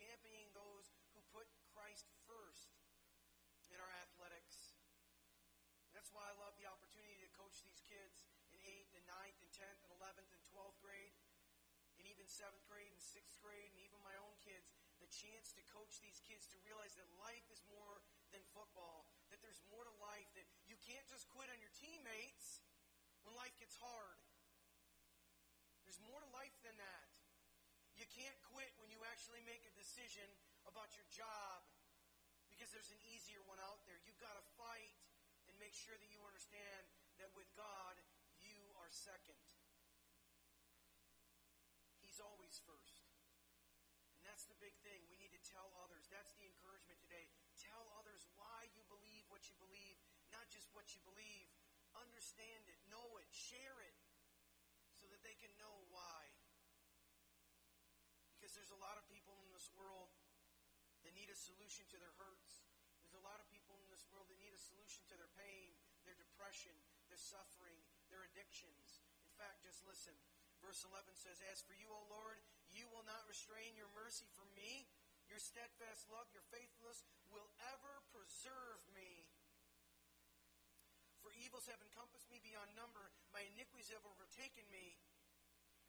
championing 0.02 0.50
those 0.58 0.90
who 1.14 1.22
put 1.30 1.46
Christ 1.70 2.10
first 2.26 2.74
in 3.70 3.78
our 3.78 3.94
athletics. 4.02 4.74
That's 5.94 6.10
why 6.10 6.26
I 6.26 6.34
love 6.42 6.58
the 6.58 6.66
opportunity 6.66 7.22
to 7.22 7.30
coach 7.38 7.62
these 7.62 7.78
kids 7.86 8.26
in 8.50 8.58
8th 8.66 8.98
and 8.98 9.06
9th 9.06 9.40
and 9.46 9.52
10th 9.54 9.82
and 9.86 9.94
11th 10.02 10.32
and 10.34 10.42
12th 10.50 10.82
grade, 10.82 11.14
and 12.02 12.10
even 12.10 12.26
7th 12.26 12.66
grade 12.66 12.90
and 12.90 12.98
6th 12.98 13.38
grade, 13.46 13.70
and 13.70 13.78
even 13.86 14.02
my 14.02 14.18
own 14.26 14.34
kids. 14.42 14.74
The 14.98 15.12
chance 15.14 15.54
to 15.54 15.62
coach 15.70 16.02
these 16.02 16.18
kids 16.26 16.50
to 16.50 16.58
realize 16.66 16.98
that 16.98 17.06
life 17.22 17.46
is 17.54 17.62
more 17.70 18.02
than 18.34 18.42
football, 18.58 19.06
that 19.30 19.38
there's 19.46 19.62
more 19.70 19.86
to 19.86 19.94
life, 20.02 20.30
that 20.34 20.50
you 20.66 20.82
can't 20.82 21.06
just 21.06 21.30
quit 21.30 21.52
on 21.54 21.62
your 21.62 21.74
teammates 21.78 22.66
when 23.22 23.38
life 23.38 23.54
gets 23.62 23.78
hard. 23.78 24.18
There's 25.86 26.02
more 26.02 26.18
to 26.18 26.30
life 26.34 26.58
than 26.66 26.74
that. 26.82 27.11
Can't 28.12 28.40
quit 28.52 28.76
when 28.84 28.92
you 28.92 29.00
actually 29.08 29.40
make 29.48 29.64
a 29.64 29.74
decision 29.80 30.28
about 30.68 30.92
your 31.00 31.08
job 31.08 31.64
because 32.52 32.68
there's 32.76 32.92
an 32.92 33.00
easier 33.08 33.40
one 33.48 33.58
out 33.64 33.80
there. 33.88 33.96
You've 34.04 34.20
got 34.20 34.36
to 34.36 34.44
fight 34.60 34.92
and 35.48 35.56
make 35.64 35.72
sure 35.72 35.96
that 35.96 36.12
you 36.12 36.20
understand 36.28 36.84
that 37.24 37.32
with 37.32 37.48
God, 37.56 37.96
you 38.44 38.60
are 38.84 38.92
second. 38.92 39.40
He's 42.04 42.20
always 42.20 42.60
first. 42.68 43.08
And 44.20 44.28
that's 44.28 44.44
the 44.46 44.60
big 44.60 44.76
thing. 44.84 45.08
We 45.08 45.16
need 45.16 45.32
to 45.32 45.44
tell 45.48 45.72
others. 45.80 46.12
That's 46.12 46.36
the 46.36 46.46
encouragement 46.46 47.00
today. 47.00 47.32
Tell 47.64 47.88
others 47.96 48.28
why 48.36 48.68
you 48.76 48.84
believe 48.92 49.24
what 49.32 49.48
you 49.48 49.56
believe, 49.56 49.98
not 50.36 50.52
just 50.52 50.68
what 50.76 50.92
you 50.92 51.02
believe. 51.08 51.48
Understand 51.96 52.68
it, 52.68 52.80
know 52.92 53.18
it, 53.24 53.28
share 53.32 53.80
it, 53.88 53.96
so 55.00 55.08
that 55.10 55.24
they 55.24 55.36
can 55.40 55.52
know 55.56 55.88
why. 55.90 56.41
There's 58.52 58.74
a 58.74 58.84
lot 58.84 59.00
of 59.00 59.08
people 59.08 59.40
in 59.44 59.50
this 59.56 59.72
world 59.76 60.12
that 61.08 61.16
need 61.16 61.32
a 61.32 61.38
solution 61.40 61.88
to 61.92 61.98
their 61.98 62.14
hurts. 62.20 62.68
There's 63.00 63.16
a 63.16 63.24
lot 63.24 63.40
of 63.40 63.48
people 63.48 63.80
in 63.80 63.88
this 63.88 64.06
world 64.12 64.28
that 64.28 64.40
need 64.44 64.54
a 64.54 64.60
solution 64.62 65.08
to 65.08 65.16
their 65.16 65.32
pain, 65.40 65.74
their 66.04 66.18
depression, 66.20 66.76
their 67.08 67.20
suffering, 67.20 67.80
their 68.12 68.28
addictions. 68.28 69.04
In 69.24 69.34
fact, 69.40 69.64
just 69.64 69.84
listen. 69.88 70.14
Verse 70.62 70.86
11 70.86 71.16
says, 71.18 71.42
As 71.50 71.64
for 71.64 71.74
you, 71.74 71.90
O 71.90 72.06
Lord, 72.12 72.38
you 72.70 72.86
will 72.94 73.08
not 73.08 73.26
restrain 73.26 73.74
your 73.74 73.90
mercy 73.98 74.30
from 74.38 74.52
me. 74.54 74.86
Your 75.26 75.40
steadfast 75.42 76.12
love, 76.12 76.28
your 76.36 76.46
faithfulness 76.52 77.08
will 77.32 77.48
ever 77.72 78.04
preserve 78.12 78.84
me. 78.92 79.32
For 81.24 81.32
evils 81.40 81.70
have 81.72 81.80
encompassed 81.80 82.28
me 82.28 82.44
beyond 82.44 82.74
number. 82.76 83.14
My 83.32 83.48
iniquities 83.56 83.94
have 83.96 84.04
overtaken 84.04 84.68
me. 84.68 85.00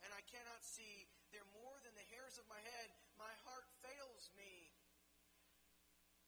And 0.03 0.11
I 0.11 0.23
cannot 0.27 0.63
see. 0.63 1.07
They're 1.31 1.49
more 1.57 1.79
than 1.87 1.95
the 1.95 2.11
hairs 2.13 2.37
of 2.37 2.47
my 2.51 2.61
head. 2.61 2.89
My 3.17 3.33
heart 3.47 3.67
fails 3.81 4.29
me. 4.35 4.75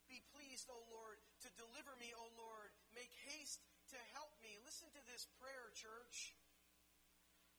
Be 0.07 0.23
pleased, 0.31 0.71
O 0.71 0.79
Lord, 0.95 1.19
to 1.43 1.51
deliver 1.59 1.93
me, 1.99 2.15
O 2.15 2.25
Lord. 2.39 2.71
Make 2.95 3.13
haste 3.27 3.65
to 3.91 3.99
help 4.15 4.33
me. 4.41 4.57
Listen 4.63 4.89
to 4.95 5.03
this 5.11 5.27
prayer, 5.41 5.75
church. 5.75 6.39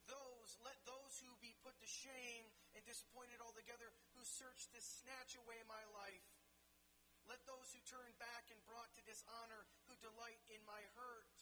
Those, 0.05 0.55
let 0.61 0.77
those 0.85 1.17
who 1.19 1.33
be 1.41 1.57
put 1.65 1.73
to 1.81 1.89
shame 1.89 2.45
and 2.77 2.85
disappointed 2.85 3.41
altogether, 3.41 3.89
who 4.13 4.21
search 4.21 4.69
to 4.71 4.79
snatch 4.79 5.33
away 5.33 5.57
my 5.65 5.81
life. 5.97 6.25
Let 7.25 7.41
those 7.49 7.73
who 7.73 7.81
turn 7.89 8.13
back 8.21 8.53
and 8.53 8.59
brought 8.69 8.93
to 8.93 9.01
dishonor, 9.09 9.65
who 9.89 9.97
delight 9.97 10.37
in 10.53 10.61
my 10.69 10.77
hurt. 10.93 11.33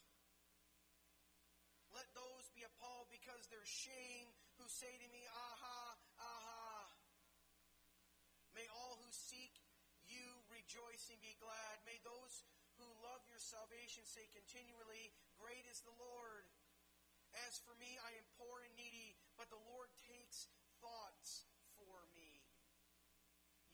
Let 1.92 2.08
those 2.16 2.48
be 2.56 2.64
appalled 2.64 3.12
because 3.12 3.52
their 3.52 3.68
shame, 3.68 4.32
who 4.64 4.72
say 4.72 4.96
to 4.96 5.10
me, 5.12 5.20
Aha, 5.28 5.80
aha. 6.24 6.88
May 8.56 8.64
all 8.72 8.96
who 9.04 9.12
seek 9.12 9.60
you 10.08 10.24
rejoice 10.48 11.12
and 11.12 11.20
be 11.20 11.36
glad. 11.44 11.84
May 11.84 12.00
those 12.08 12.48
who 12.80 12.88
love 13.04 13.20
your 13.28 13.44
salvation 13.44 14.08
say 14.08 14.24
continually, 14.32 15.12
Great 15.36 15.68
is 15.68 15.84
the 15.84 15.92
Lord. 16.00 16.48
As 17.44 17.60
for 17.60 17.76
me, 17.76 18.00
I 18.08 18.16
am 18.16 18.24
poor 18.40 18.64
and 18.64 18.72
needy, 18.80 19.20
but 19.36 19.52
the 19.52 19.60
Lord 19.68 19.92
takes 20.00 20.48
thoughts 20.80 21.44
for 21.76 22.08
me. 22.16 22.48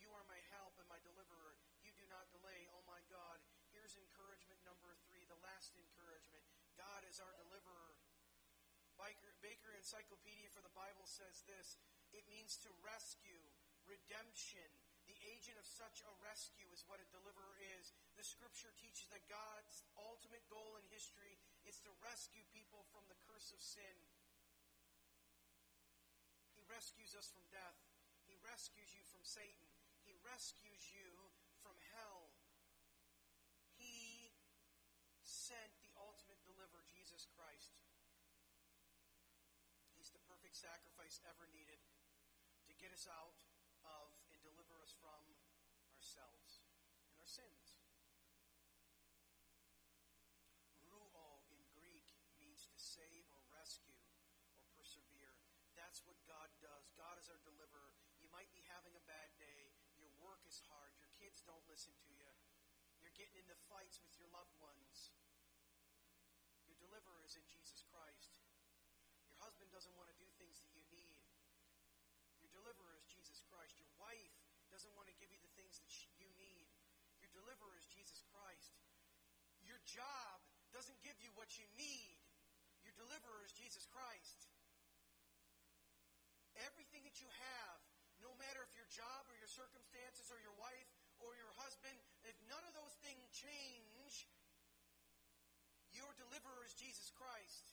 You 0.01 0.09
are 0.17 0.25
my 0.25 0.41
help 0.57 0.73
and 0.81 0.89
my 0.89 0.97
deliverer. 1.05 1.53
You 1.85 1.93
do 1.93 2.07
not 2.09 2.33
delay, 2.33 2.65
oh 2.73 2.81
my 2.89 3.05
God. 3.13 3.37
Here's 3.69 3.93
encouragement 3.93 4.57
number 4.65 4.97
three, 5.05 5.21
the 5.29 5.37
last 5.45 5.77
encouragement. 5.77 6.41
God 6.73 7.05
is 7.05 7.21
our 7.21 7.35
deliverer. 7.37 7.98
Baker, 8.99 9.31
Baker 9.39 9.71
Encyclopedia 9.73 10.51
for 10.51 10.61
the 10.61 10.75
Bible 10.75 11.07
says 11.07 11.41
this 11.47 11.79
it 12.11 12.25
means 12.27 12.57
to 12.65 12.69
rescue, 12.83 13.39
redemption. 13.85 14.65
The 15.05 15.17
agent 15.25 15.57
of 15.57 15.65
such 15.65 16.05
a 16.05 16.13
rescue 16.21 16.69
is 16.69 16.85
what 16.85 17.01
a 17.01 17.13
deliverer 17.13 17.57
is. 17.79 17.93
The 18.13 18.25
scripture 18.25 18.69
teaches 18.77 19.09
that 19.09 19.25
God's 19.25 19.81
ultimate 19.97 20.45
goal 20.53 20.77
in 20.77 20.85
history 20.93 21.41
is 21.65 21.81
to 21.81 21.89
rescue 22.05 22.45
people 22.53 22.85
from 22.93 23.09
the 23.09 23.17
curse 23.25 23.49
of 23.49 23.57
sin. 23.57 23.97
He 26.53 26.61
rescues 26.69 27.17
us 27.17 27.25
from 27.25 27.41
death. 27.49 27.81
He 28.29 28.37
rescues 28.45 28.93
you 28.93 29.01
from 29.09 29.25
Satan. 29.25 29.69
He 30.05 30.13
rescues 30.21 30.93
you 30.93 31.09
from 31.65 31.73
hell. 31.97 32.29
He 33.81 34.29
sent 35.25 35.73
the 35.81 35.93
ultimate 35.97 36.41
deliverer, 36.45 36.85
Jesus 36.85 37.25
Christ. 37.33 37.73
He's 39.97 40.13
the 40.13 40.21
perfect 40.49 40.65
sacrifice 40.65 41.21
ever 41.29 41.45
needed 41.53 41.77
to 42.65 42.73
get 42.81 42.89
us 42.89 43.05
out 43.05 43.37
of 43.85 44.09
and 44.33 44.41
deliver 44.41 44.81
us 44.81 44.97
from 44.97 45.21
ourselves 45.93 46.65
and 47.05 47.13
our 47.21 47.29
sins. 47.29 47.77
Ruo 50.89 51.45
in 51.53 51.61
Greek 51.77 52.17
means 52.41 52.65
to 52.65 52.81
save 52.81 53.29
or 53.29 53.45
rescue 53.53 54.01
or 54.57 54.65
persevere. 54.73 55.37
That's 55.77 56.01
what 56.09 56.17
God 56.25 56.49
does. 56.57 56.89
God 56.97 57.21
is 57.21 57.29
our 57.29 57.37
deliverer. 57.45 57.93
You 58.17 58.25
might 58.33 58.49
be 58.49 58.65
having 58.73 58.97
a 58.97 59.05
bad 59.05 59.29
day. 59.37 59.69
Your 60.01 60.09
work 60.17 60.41
is 60.49 60.65
hard. 60.65 60.97
Your 60.97 61.13
kids 61.13 61.45
don't 61.45 61.69
listen 61.69 61.93
to 61.93 62.09
you. 62.09 62.33
You're 62.97 63.13
getting 63.13 63.37
into 63.37 63.53
fights 63.69 64.01
with 64.01 64.17
your 64.17 64.33
loved 64.33 64.57
ones. 64.57 65.13
Your 66.65 66.73
deliverer 66.81 67.21
is 67.21 67.37
in 67.37 67.45
Jesus 67.45 67.85
Christ. 67.85 68.33
Your 69.29 69.37
husband 69.45 69.69
doesn't 69.69 69.93
want 69.93 70.09
to 70.09 70.17
do 70.17 70.27
things 70.41 70.57
that 70.59 70.73
you 70.75 70.83
need. 70.91 71.15
Your 72.41 72.49
deliverer 72.69 73.01
is 73.01 73.09
Jesus 73.09 73.41
Christ. 73.49 73.81
Your 73.81 73.89
wife 73.97 74.37
doesn't 74.69 74.93
want 74.93 75.09
to 75.09 75.15
give 75.17 75.33
you 75.33 75.41
the 75.41 75.49
things 75.57 75.81
that 75.81 75.89
you 75.89 76.13
need. 76.21 76.69
Your 77.17 77.33
deliverer 77.33 77.73
is 77.81 77.89
Jesus 77.89 78.21
Christ. 78.29 78.77
Your 79.65 79.81
job 79.89 80.37
doesn't 80.69 81.01
give 81.01 81.17
you 81.17 81.33
what 81.33 81.49
you 81.57 81.65
need. 81.73 82.21
Your 82.85 82.93
deliverer 82.93 83.41
is 83.41 83.57
Jesus 83.57 83.89
Christ. 83.89 84.53
Everything 86.61 87.01
that 87.09 87.17
you 87.17 87.29
have, 87.57 87.81
no 88.21 88.37
matter 88.37 88.61
if 88.61 88.77
your 88.77 88.85
job 88.93 89.25
or 89.25 89.33
your 89.41 89.49
circumstances 89.49 90.29
or 90.29 90.37
your 90.37 90.53
wife 90.61 90.93
or 91.25 91.33
your 91.41 91.49
husband, 91.65 91.97
if 92.21 92.37
none 92.45 92.61
of 92.69 92.77
those 92.77 92.93
things 93.01 93.25
change, 93.33 94.29
your 95.97 96.13
deliverer 96.21 96.69
is 96.69 96.77
Jesus 96.77 97.09
Christ. 97.17 97.68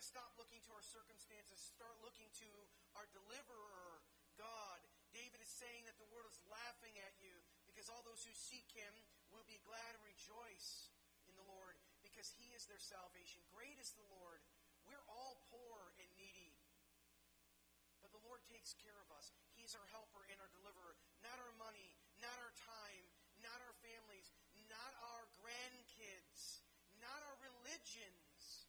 To 0.00 0.08
stop 0.16 0.32
looking 0.40 0.64
to 0.64 0.72
our 0.72 0.80
circumstances, 0.80 1.60
start 1.60 1.92
looking 2.00 2.32
to 2.40 2.48
our 2.96 3.04
deliverer, 3.12 4.00
God. 4.32 4.80
David 5.12 5.44
is 5.44 5.52
saying 5.52 5.84
that 5.84 6.00
the 6.00 6.08
world 6.08 6.24
is 6.24 6.40
laughing 6.48 6.96
at 7.04 7.12
you 7.20 7.36
because 7.68 7.92
all 7.92 8.00
those 8.08 8.24
who 8.24 8.32
seek 8.32 8.64
him 8.72 8.88
will 9.28 9.44
be 9.44 9.60
glad 9.60 9.92
and 9.92 10.00
rejoice 10.00 10.88
in 11.28 11.36
the 11.36 11.44
Lord 11.44 11.76
because 12.00 12.32
he 12.32 12.48
is 12.56 12.64
their 12.64 12.80
salvation. 12.80 13.44
Great 13.52 13.76
is 13.76 13.92
the 13.92 14.08
Lord. 14.08 14.40
We're 14.88 15.04
all 15.04 15.44
poor 15.52 15.92
and 16.00 16.08
needy. 16.16 16.56
But 18.00 18.16
the 18.16 18.24
Lord 18.24 18.40
takes 18.48 18.72
care 18.80 18.96
of 19.04 19.12
us. 19.12 19.36
He's 19.52 19.76
our 19.76 19.84
helper 19.92 20.24
and 20.32 20.40
our 20.40 20.48
deliverer. 20.48 20.96
Not 21.20 21.36
our 21.44 21.52
money, 21.60 21.92
not 22.24 22.40
our 22.40 22.56
time, 22.56 23.04
not 23.44 23.60
our 23.68 23.76
families, 23.84 24.32
not 24.64 24.96
our 25.12 25.28
grandkids, 25.44 26.64
not 27.04 27.20
our 27.20 27.36
religions, 27.44 28.64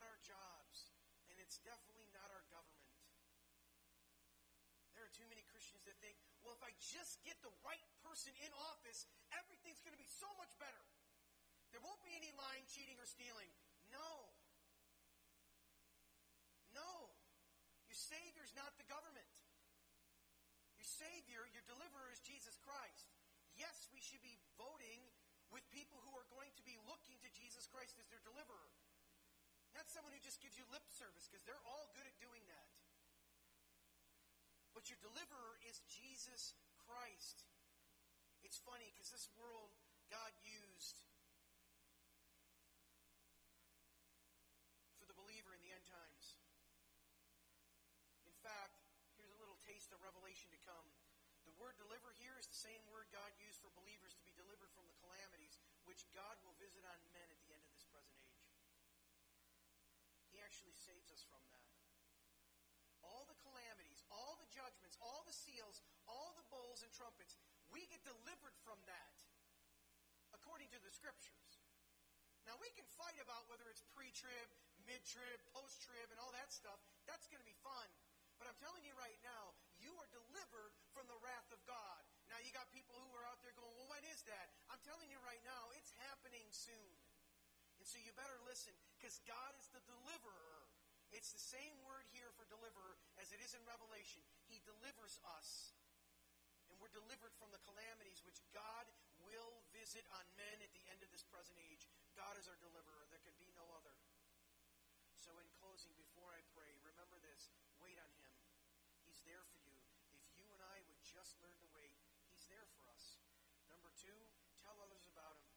not 0.00 0.06
our 0.06 0.20
jobs, 0.24 0.96
and 1.28 1.36
it's 1.36 1.60
definitely 1.60 2.08
not 2.16 2.32
our 2.32 2.46
government. 2.48 2.88
There 4.96 5.04
are 5.04 5.12
too 5.12 5.28
many 5.28 5.44
Christians 5.52 5.84
that 5.84 6.00
think, 6.00 6.16
well, 6.40 6.56
if 6.56 6.64
I 6.64 6.69
just 6.80 7.20
get 7.28 7.36
the 7.44 7.52
right 7.60 7.84
person 8.00 8.32
in 8.40 8.50
office, 8.72 9.04
everything's 9.36 9.84
going 9.84 9.94
to 9.94 10.00
be 10.00 10.08
so 10.08 10.28
much 10.40 10.50
better. 10.56 10.80
There 11.70 11.84
won't 11.84 12.00
be 12.02 12.16
any 12.16 12.32
lying, 12.34 12.64
cheating, 12.66 12.98
or 12.98 13.06
stealing. 13.06 13.52
No. 13.92 14.32
No. 16.74 17.12
Your 17.86 18.00
Savior's 18.00 18.56
not 18.56 18.74
the 18.80 18.88
government. 18.88 19.34
Your 20.80 20.88
Savior, 20.88 21.44
your 21.52 21.62
deliverer 21.68 22.08
is 22.10 22.24
Jesus 22.24 22.56
Christ. 22.64 23.12
Yes, 23.54 23.92
we 23.92 24.00
should 24.00 24.24
be 24.24 24.40
voting 24.56 25.04
with 25.52 25.66
people 25.74 26.00
who 26.06 26.14
are 26.16 26.26
going 26.32 26.50
to 26.56 26.64
be 26.64 26.78
looking 26.88 27.18
to 27.20 27.30
Jesus 27.36 27.68
Christ 27.68 28.00
as 28.00 28.08
their 28.08 28.22
deliverer. 28.24 28.70
Not 29.76 29.86
someone 29.90 30.14
who 30.14 30.22
just 30.22 30.42
gives 30.42 30.58
you 30.58 30.66
lip 30.70 30.86
service, 30.90 31.30
because 31.30 31.46
they're 31.46 31.66
all 31.68 31.90
good 31.94 32.06
at 32.06 32.16
doing 32.18 32.42
that. 32.50 32.70
But 34.74 34.90
your 34.90 34.98
deliverer 35.02 35.58
is 35.66 35.82
Jesus 35.86 36.54
Christ. 36.90 37.46
It's 38.42 38.58
funny 38.58 38.90
because 38.90 39.14
this 39.14 39.30
world 39.38 39.70
God 40.10 40.34
used 40.42 40.98
for 44.98 45.06
the 45.06 45.14
believer 45.14 45.54
in 45.54 45.62
the 45.62 45.70
end 45.70 45.86
times. 45.86 46.42
In 48.26 48.34
fact, 48.42 48.82
here's 49.14 49.30
a 49.30 49.38
little 49.38 49.54
taste 49.62 49.94
of 49.94 50.02
revelation 50.02 50.50
to 50.50 50.58
come. 50.66 50.90
The 51.46 51.54
word 51.62 51.78
deliver 51.78 52.10
here 52.18 52.34
is 52.42 52.50
the 52.50 52.58
same 52.58 52.82
word 52.90 53.06
God 53.14 53.30
used 53.38 53.62
for 53.62 53.70
believers 53.78 54.18
to 54.18 54.26
be 54.26 54.34
delivered 54.34 54.74
from 54.74 54.90
the 54.90 54.98
calamities 54.98 55.62
which 55.86 56.10
God 56.10 56.42
will 56.42 56.58
visit 56.58 56.82
on 56.90 56.98
men 57.14 57.30
at 57.30 57.38
the 57.46 57.54
end 57.54 57.62
of 57.62 57.70
this 57.70 57.86
present 57.86 58.18
age. 58.18 58.50
He 60.34 60.42
actually 60.42 60.74
saves 60.74 61.14
us 61.14 61.22
from 61.22 61.42
that. 61.54 61.70
All 63.06 63.30
the 63.30 63.38
calamities, 63.46 64.02
all 64.10 64.34
the 64.42 64.50
judgments, 64.50 64.98
all 64.98 65.22
the 65.22 65.34
seals, 65.34 65.82
and 66.82 66.90
trumpets, 66.92 67.38
we 67.70 67.86
get 67.86 68.00
get 68.00 68.16
delivered 68.16 68.56
from 68.64 68.80
that 68.88 69.16
according 70.32 70.72
to 70.72 70.80
the 70.80 70.88
scriptures. 70.88 71.60
Now, 72.48 72.56
we 72.56 72.72
can 72.72 72.88
fight 72.96 73.20
about 73.20 73.44
whether 73.52 73.68
it's 73.68 73.84
pre 73.92 74.08
trib, 74.16 74.48
mid 74.88 75.04
trib, 75.04 75.38
post 75.52 75.84
trib, 75.84 76.08
and 76.08 76.16
all 76.24 76.32
that 76.32 76.48
stuff. 76.48 76.80
That's 77.04 77.28
going 77.28 77.44
to 77.44 77.46
be 77.48 77.56
fun. 77.60 77.88
But 78.40 78.48
I'm 78.48 78.56
telling 78.56 78.80
you 78.88 78.96
right 78.96 79.20
now, 79.20 79.52
you 79.76 79.92
are 80.00 80.08
delivered 80.08 80.72
from 80.96 81.04
the 81.12 81.20
wrath 81.20 81.52
of 81.52 81.60
God. 81.68 82.00
Now, 82.32 82.40
you 82.40 82.48
got 82.56 82.72
people 82.72 82.96
who 82.96 83.12
are 83.12 83.28
out 83.28 83.36
there 83.44 83.52
going, 83.52 83.68
well, 83.76 83.92
when 83.92 84.00
is 84.08 84.24
that? 84.24 84.48
I'm 84.72 84.80
telling 84.80 85.12
you 85.12 85.20
right 85.20 85.44
now, 85.44 85.68
it's 85.76 85.92
happening 86.08 86.48
soon. 86.48 86.96
And 87.76 87.84
so 87.84 88.00
you 88.00 88.16
better 88.16 88.40
listen, 88.48 88.72
because 88.96 89.20
God 89.28 89.52
is 89.60 89.68
the 89.76 89.84
deliverer. 89.84 90.64
It's 91.12 91.36
the 91.36 91.42
same 91.42 91.76
word 91.84 92.08
here 92.16 92.32
for 92.40 92.48
deliverer 92.48 92.96
as 93.20 93.28
it 93.36 93.44
is 93.44 93.52
in 93.52 93.60
Revelation. 93.68 94.24
He 94.48 94.64
delivers 94.64 95.20
us. 95.36 95.76
We're 96.80 96.92
delivered 96.96 97.36
from 97.36 97.52
the 97.52 97.60
calamities 97.60 98.24
which 98.24 98.40
God 98.56 98.88
will 99.20 99.60
visit 99.68 100.08
on 100.16 100.24
men 100.32 100.64
at 100.64 100.72
the 100.72 100.80
end 100.88 101.04
of 101.04 101.12
this 101.12 101.20
present 101.28 101.60
age. 101.60 101.84
God 102.16 102.40
is 102.40 102.48
our 102.48 102.56
deliverer. 102.56 103.04
There 103.12 103.20
can 103.20 103.36
be 103.36 103.52
no 103.52 103.68
other. 103.76 103.92
So, 105.20 105.36
in 105.36 105.44
closing, 105.60 105.92
before 106.00 106.32
I 106.32 106.40
pray, 106.56 106.72
remember 106.80 107.20
this 107.20 107.52
wait 107.76 108.00
on 108.00 108.08
Him. 108.16 108.32
He's 109.04 109.20
there 109.28 109.44
for 109.52 109.60
you. 109.60 109.76
If 110.16 110.24
you 110.32 110.48
and 110.56 110.64
I 110.64 110.80
would 110.88 110.96
just 111.04 111.36
learn 111.44 111.60
to 111.60 111.68
wait, 111.76 112.00
He's 112.32 112.48
there 112.48 112.64
for 112.72 112.88
us. 112.88 113.20
Number 113.68 113.92
two, 114.00 114.16
tell 114.64 114.80
others 114.80 115.04
about 115.04 115.36
Him. 115.36 115.52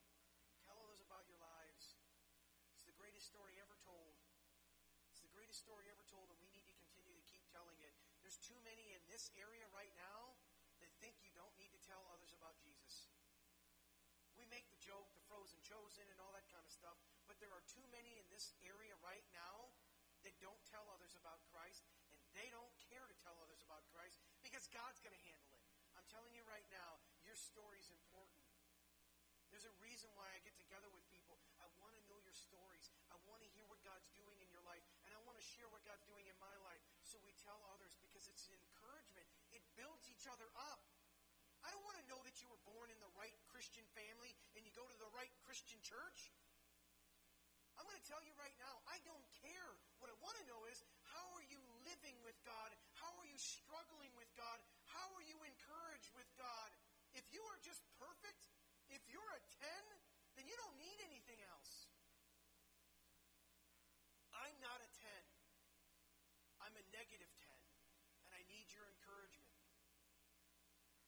Tell 0.68 0.76
others 0.84 1.00
about 1.00 1.24
your 1.24 1.40
lives. 1.40 1.96
It's 2.76 2.84
the 2.84 2.92
greatest 3.00 3.32
story 3.32 3.56
ever 3.64 3.80
told. 3.80 4.20
It's 5.08 5.24
the 5.24 5.32
greatest 5.32 5.64
story 5.64 5.88
ever 5.88 6.04
told, 6.04 6.28
and 6.28 6.36
we 6.44 6.52
need 6.52 6.68
to 6.68 6.76
continue 6.76 7.16
to 7.16 7.24
keep 7.24 7.48
telling 7.48 7.80
it. 7.80 7.96
There's 8.20 8.36
too 8.36 8.60
many 8.60 8.92
in 8.92 9.00
this 9.08 9.32
area 9.40 9.64
right 9.72 9.92
now 9.96 10.36
that 10.84 10.92
think 11.00 11.16
you 11.24 11.32
don't 11.32 11.54
need 11.56 11.72
to 11.72 11.80
tell 11.80 12.04
others 12.12 12.36
about 12.36 12.60
Jesus. 12.60 13.08
We 14.36 14.43
make 14.54 14.70
the 14.70 14.78
joke, 14.78 15.10
the 15.18 15.26
frozen 15.26 15.58
chosen, 15.66 16.06
and 16.14 16.22
all 16.22 16.30
that 16.30 16.46
kind 16.46 16.62
of 16.62 16.70
stuff, 16.70 16.94
but 17.26 17.34
there 17.42 17.50
are 17.50 17.66
too 17.66 17.82
many 17.90 18.14
in 18.22 18.26
this 18.30 18.54
area 18.62 18.94
right 19.02 19.26
now 19.34 19.74
that 20.22 20.30
don't 20.38 20.62
tell 20.70 20.86
others 20.94 21.18
about 21.18 21.42
Christ, 21.50 21.82
and 22.14 22.22
they 22.38 22.46
don't 22.54 22.70
care 22.86 23.02
to 23.02 23.16
tell 23.18 23.34
others 23.42 23.66
about 23.66 23.82
Christ 23.90 24.22
because 24.46 24.70
God's 24.70 25.02
going 25.02 25.10
to 25.10 25.26
handle 25.26 25.50
it. 25.58 25.66
I'm 25.98 26.06
telling 26.06 26.30
you 26.38 26.46
right 26.46 26.64
now, 26.70 27.02
your 27.26 27.34
story 27.34 27.82
is 27.82 27.90
important. 27.90 28.46
There's 29.50 29.66
a 29.66 29.74
reason 29.82 30.06
why 30.14 30.30
I 30.30 30.38
get 30.46 30.54
together 30.54 30.86
with 30.90 31.02
people. 31.10 31.34
I 31.58 31.66
want 31.82 31.98
to 31.98 32.02
know 32.06 32.18
your 32.22 32.34
stories. 32.34 32.90
I 33.10 33.18
want 33.26 33.42
to 33.42 33.50
hear 33.58 33.66
what 33.66 33.82
God's 33.82 34.06
doing 34.14 34.38
in 34.38 34.50
your 34.54 34.62
life, 34.62 34.86
and 35.06 35.14
I 35.14 35.20
want 35.26 35.34
to 35.34 35.46
share 35.46 35.66
what 35.66 35.82
God's 35.82 36.06
doing 36.06 36.30
in 36.30 36.38
my 36.38 36.54
life 36.62 36.82
so 37.02 37.18
we 37.26 37.34
tell 37.42 37.58
others 37.74 37.98
because 37.98 38.30
it's 38.30 38.46
an 38.46 38.58
encouragement. 38.58 39.26
It 39.50 39.62
builds 39.74 40.06
each 40.06 40.30
other 40.30 40.46
up. 40.54 40.82
I 41.64 41.72
don't 41.72 41.86
want 41.88 41.96
to 41.96 42.06
know 42.12 42.20
that 42.28 42.36
you 42.44 42.48
were 42.52 42.60
born 42.68 42.92
in 42.92 43.00
the 43.00 43.08
right 43.16 43.32
Christian 43.48 43.88
family 43.96 44.36
and 44.52 44.68
you 44.68 44.72
go 44.76 44.84
to 44.84 44.98
the 45.00 45.08
right 45.24 45.32
Christian 45.48 45.80
church. 45.80 46.28
I'm 47.80 47.88
going 47.88 47.96
to 47.96 48.04
tell 48.04 48.20
you 48.20 48.36
right 48.36 48.52
now, 48.60 48.76
I 48.84 49.00
don't 49.08 49.24
care. 49.40 49.72
What 49.96 50.12
I 50.12 50.16
want 50.20 50.36
to 50.36 50.44
know 50.44 50.68
is 50.68 50.84
how 51.08 51.24
are 51.32 51.46
you 51.48 51.56
living 51.88 52.12
with 52.20 52.36
God? 52.44 52.76
How 53.00 53.08
are 53.16 53.24
you 53.24 53.40
struggling 53.40 54.12
with 54.20 54.28
God? 54.36 54.60
How 54.92 55.08
are 55.16 55.24
you 55.24 55.40
encouraged 55.40 56.12
with 56.12 56.28
God? 56.36 56.68
If 57.16 57.24
you 57.32 57.40
are 57.48 57.56
just 57.64 57.80
perfect, 57.96 58.52
if 58.92 59.00
you're 59.08 59.32
a 59.32 59.40
10, 59.64 59.64
then 60.36 60.44
you 60.44 60.52
don't 60.60 60.76
need 60.76 61.00
anything 61.08 61.40
else. 61.48 61.88
I'm 64.36 64.54
not 64.60 64.84
a 64.84 64.90
10. 65.00 65.08
I'm 66.68 66.76
a 66.76 66.84
negative 66.92 67.32
10, 67.40 67.48
and 68.28 68.30
I 68.36 68.44
need 68.52 68.68
your 68.76 68.84
encouragement. 68.92 69.56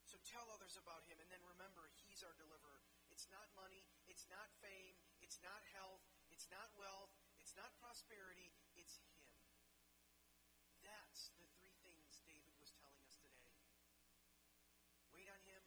So 0.09 0.17
tell 0.25 0.49
others 0.57 0.81
about 0.81 1.05
him, 1.05 1.21
and 1.21 1.29
then 1.29 1.43
remember, 1.45 1.93
he's 2.09 2.25
our 2.25 2.33
deliverer. 2.41 2.81
It's 3.17 3.33
not 3.33 3.49
money, 3.57 3.81
it's 4.27 4.35
not 4.35 4.51
fame, 4.59 4.99
it's 5.23 5.39
not 5.39 5.63
health, 5.71 6.03
it's 6.35 6.51
not 6.51 6.67
wealth, 6.75 7.15
it's 7.39 7.55
not 7.55 7.71
prosperity, 7.79 8.51
it's 8.75 8.99
him. 9.07 9.23
That's 10.83 11.31
the 11.39 11.47
three 11.55 11.79
things 11.87 12.19
David 12.27 12.51
was 12.59 12.75
telling 12.75 12.99
us 13.07 13.23
today. 13.23 13.55
Wait 15.15 15.31
on 15.31 15.39
him, 15.47 15.63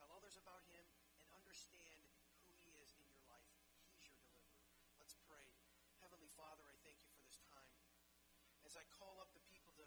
tell 0.00 0.08
others 0.08 0.40
about 0.40 0.64
him, 0.72 0.88
and 1.20 1.36
understand 1.36 2.08
who 2.48 2.56
he 2.64 2.72
is 2.80 2.96
in 2.96 3.04
your 3.12 3.20
life. 3.28 3.60
He's 3.92 4.08
your 4.08 4.16
deliverer. 4.24 4.72
Let's 4.96 5.20
pray. 5.28 5.52
Heavenly 6.00 6.32
Father, 6.32 6.64
I 6.64 6.80
thank 6.88 6.96
you 7.04 7.12
for 7.12 7.20
this 7.28 7.44
time. 7.44 7.76
As 8.64 8.72
I 8.72 8.88
call 8.88 9.20
up 9.20 9.36
the 9.36 9.44
people 9.52 9.76
to 9.76 9.84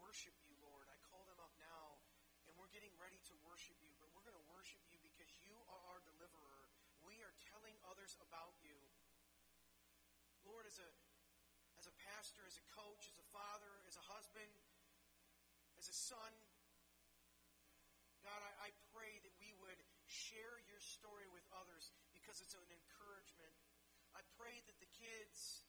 worship 0.00 0.32
you, 0.48 0.56
Lord, 0.64 0.88
I 0.88 0.96
call 1.04 1.28
them 1.28 1.36
up 1.36 1.52
now, 1.60 2.00
and 2.48 2.56
we're 2.56 2.72
getting 2.72 2.96
ready 2.96 3.20
to 3.28 3.36
worship 3.44 3.76
you, 3.84 3.92
but 4.00 4.08
we're 4.16 4.24
going 4.24 4.40
to 4.40 4.48
worship 4.48 4.80
you 4.88 4.96
because 5.04 5.28
you 5.44 5.60
are 5.68 5.84
our 5.92 6.00
deliverer. 6.08 6.72
We 7.02 7.18
are 7.26 7.34
telling 7.50 7.74
others 8.12 8.28
about 8.28 8.52
you. 8.60 8.76
Lord, 10.44 10.68
as 10.68 10.76
a 10.76 10.90
as 11.80 11.88
a 11.88 11.94
pastor, 12.12 12.44
as 12.44 12.60
a 12.60 12.66
coach, 12.76 13.08
as 13.08 13.16
a 13.16 13.28
father, 13.32 13.72
as 13.88 13.96
a 13.96 14.04
husband, 14.12 14.52
as 15.80 15.88
a 15.88 15.96
son, 15.96 16.32
God, 18.20 18.38
I, 18.38 18.68
I 18.68 18.70
pray 18.92 19.16
that 19.24 19.32
we 19.40 19.56
would 19.64 19.80
share 20.04 20.60
your 20.68 20.78
story 20.78 21.24
with 21.32 21.42
others 21.56 21.90
because 22.12 22.38
it's 22.44 22.54
an 22.54 22.62
encouragement. 22.68 23.50
I 24.12 24.20
pray 24.36 24.60
that 24.68 24.76
the 24.76 24.92
kids 24.92 25.64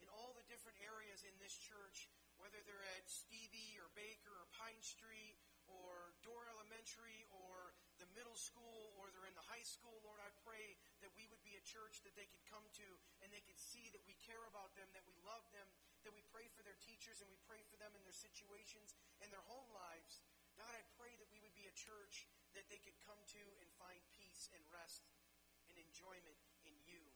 in 0.00 0.08
all 0.08 0.32
the 0.32 0.46
different 0.46 0.78
areas 0.80 1.26
in 1.26 1.34
this 1.42 1.52
church, 1.52 2.08
whether 2.38 2.62
they're 2.64 2.86
at 2.96 3.04
Stevie 3.10 3.76
or 3.76 3.90
Baker 3.92 4.32
or 4.32 4.46
Pine 4.56 4.80
Street 4.80 5.36
or 5.68 6.16
Door 6.24 6.48
Elementary 6.50 7.28
or 7.28 7.76
the 8.00 8.08
middle 8.16 8.36
school 8.36 8.96
or 8.96 9.12
they're 9.12 9.28
in 9.28 9.36
the 9.36 9.44
high 9.44 9.64
school, 9.64 10.00
Lord, 10.02 10.18
I 10.24 10.32
pray 10.42 10.80
that 11.04 11.12
we 11.14 11.28
would 11.28 11.42
be 11.44 11.54
a 11.54 11.59
church 11.70 12.02
that 12.02 12.18
they 12.18 12.26
could 12.26 12.42
come 12.50 12.66
to 12.74 12.88
and 13.22 13.30
they 13.30 13.44
could 13.46 13.58
see 13.58 13.86
that 13.94 14.02
we 14.02 14.18
care 14.18 14.42
about 14.50 14.74
them, 14.74 14.90
that 14.90 15.06
we 15.06 15.14
love 15.22 15.46
them, 15.54 15.70
that 16.02 16.10
we 16.10 16.26
pray 16.34 16.50
for 16.50 16.66
their 16.66 16.76
teachers 16.82 17.22
and 17.22 17.30
we 17.30 17.38
pray 17.46 17.62
for 17.70 17.78
them 17.78 17.94
in 17.94 18.02
their 18.02 18.16
situations 18.16 18.98
and 19.22 19.30
their 19.30 19.44
home 19.46 19.70
lives. 19.70 20.26
God, 20.58 20.74
I 20.74 20.82
pray 20.98 21.14
that 21.22 21.30
we 21.30 21.38
would 21.38 21.54
be 21.54 21.70
a 21.70 21.74
church 21.78 22.26
that 22.58 22.66
they 22.66 22.82
could 22.82 22.98
come 23.06 23.22
to 23.38 23.42
and 23.62 23.70
find 23.78 24.02
peace 24.18 24.50
and 24.50 24.62
rest 24.74 25.06
and 25.70 25.78
enjoyment 25.78 26.36
in 26.66 26.74
you 26.82 27.06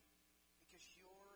because 0.62 0.86
you're 0.94 1.33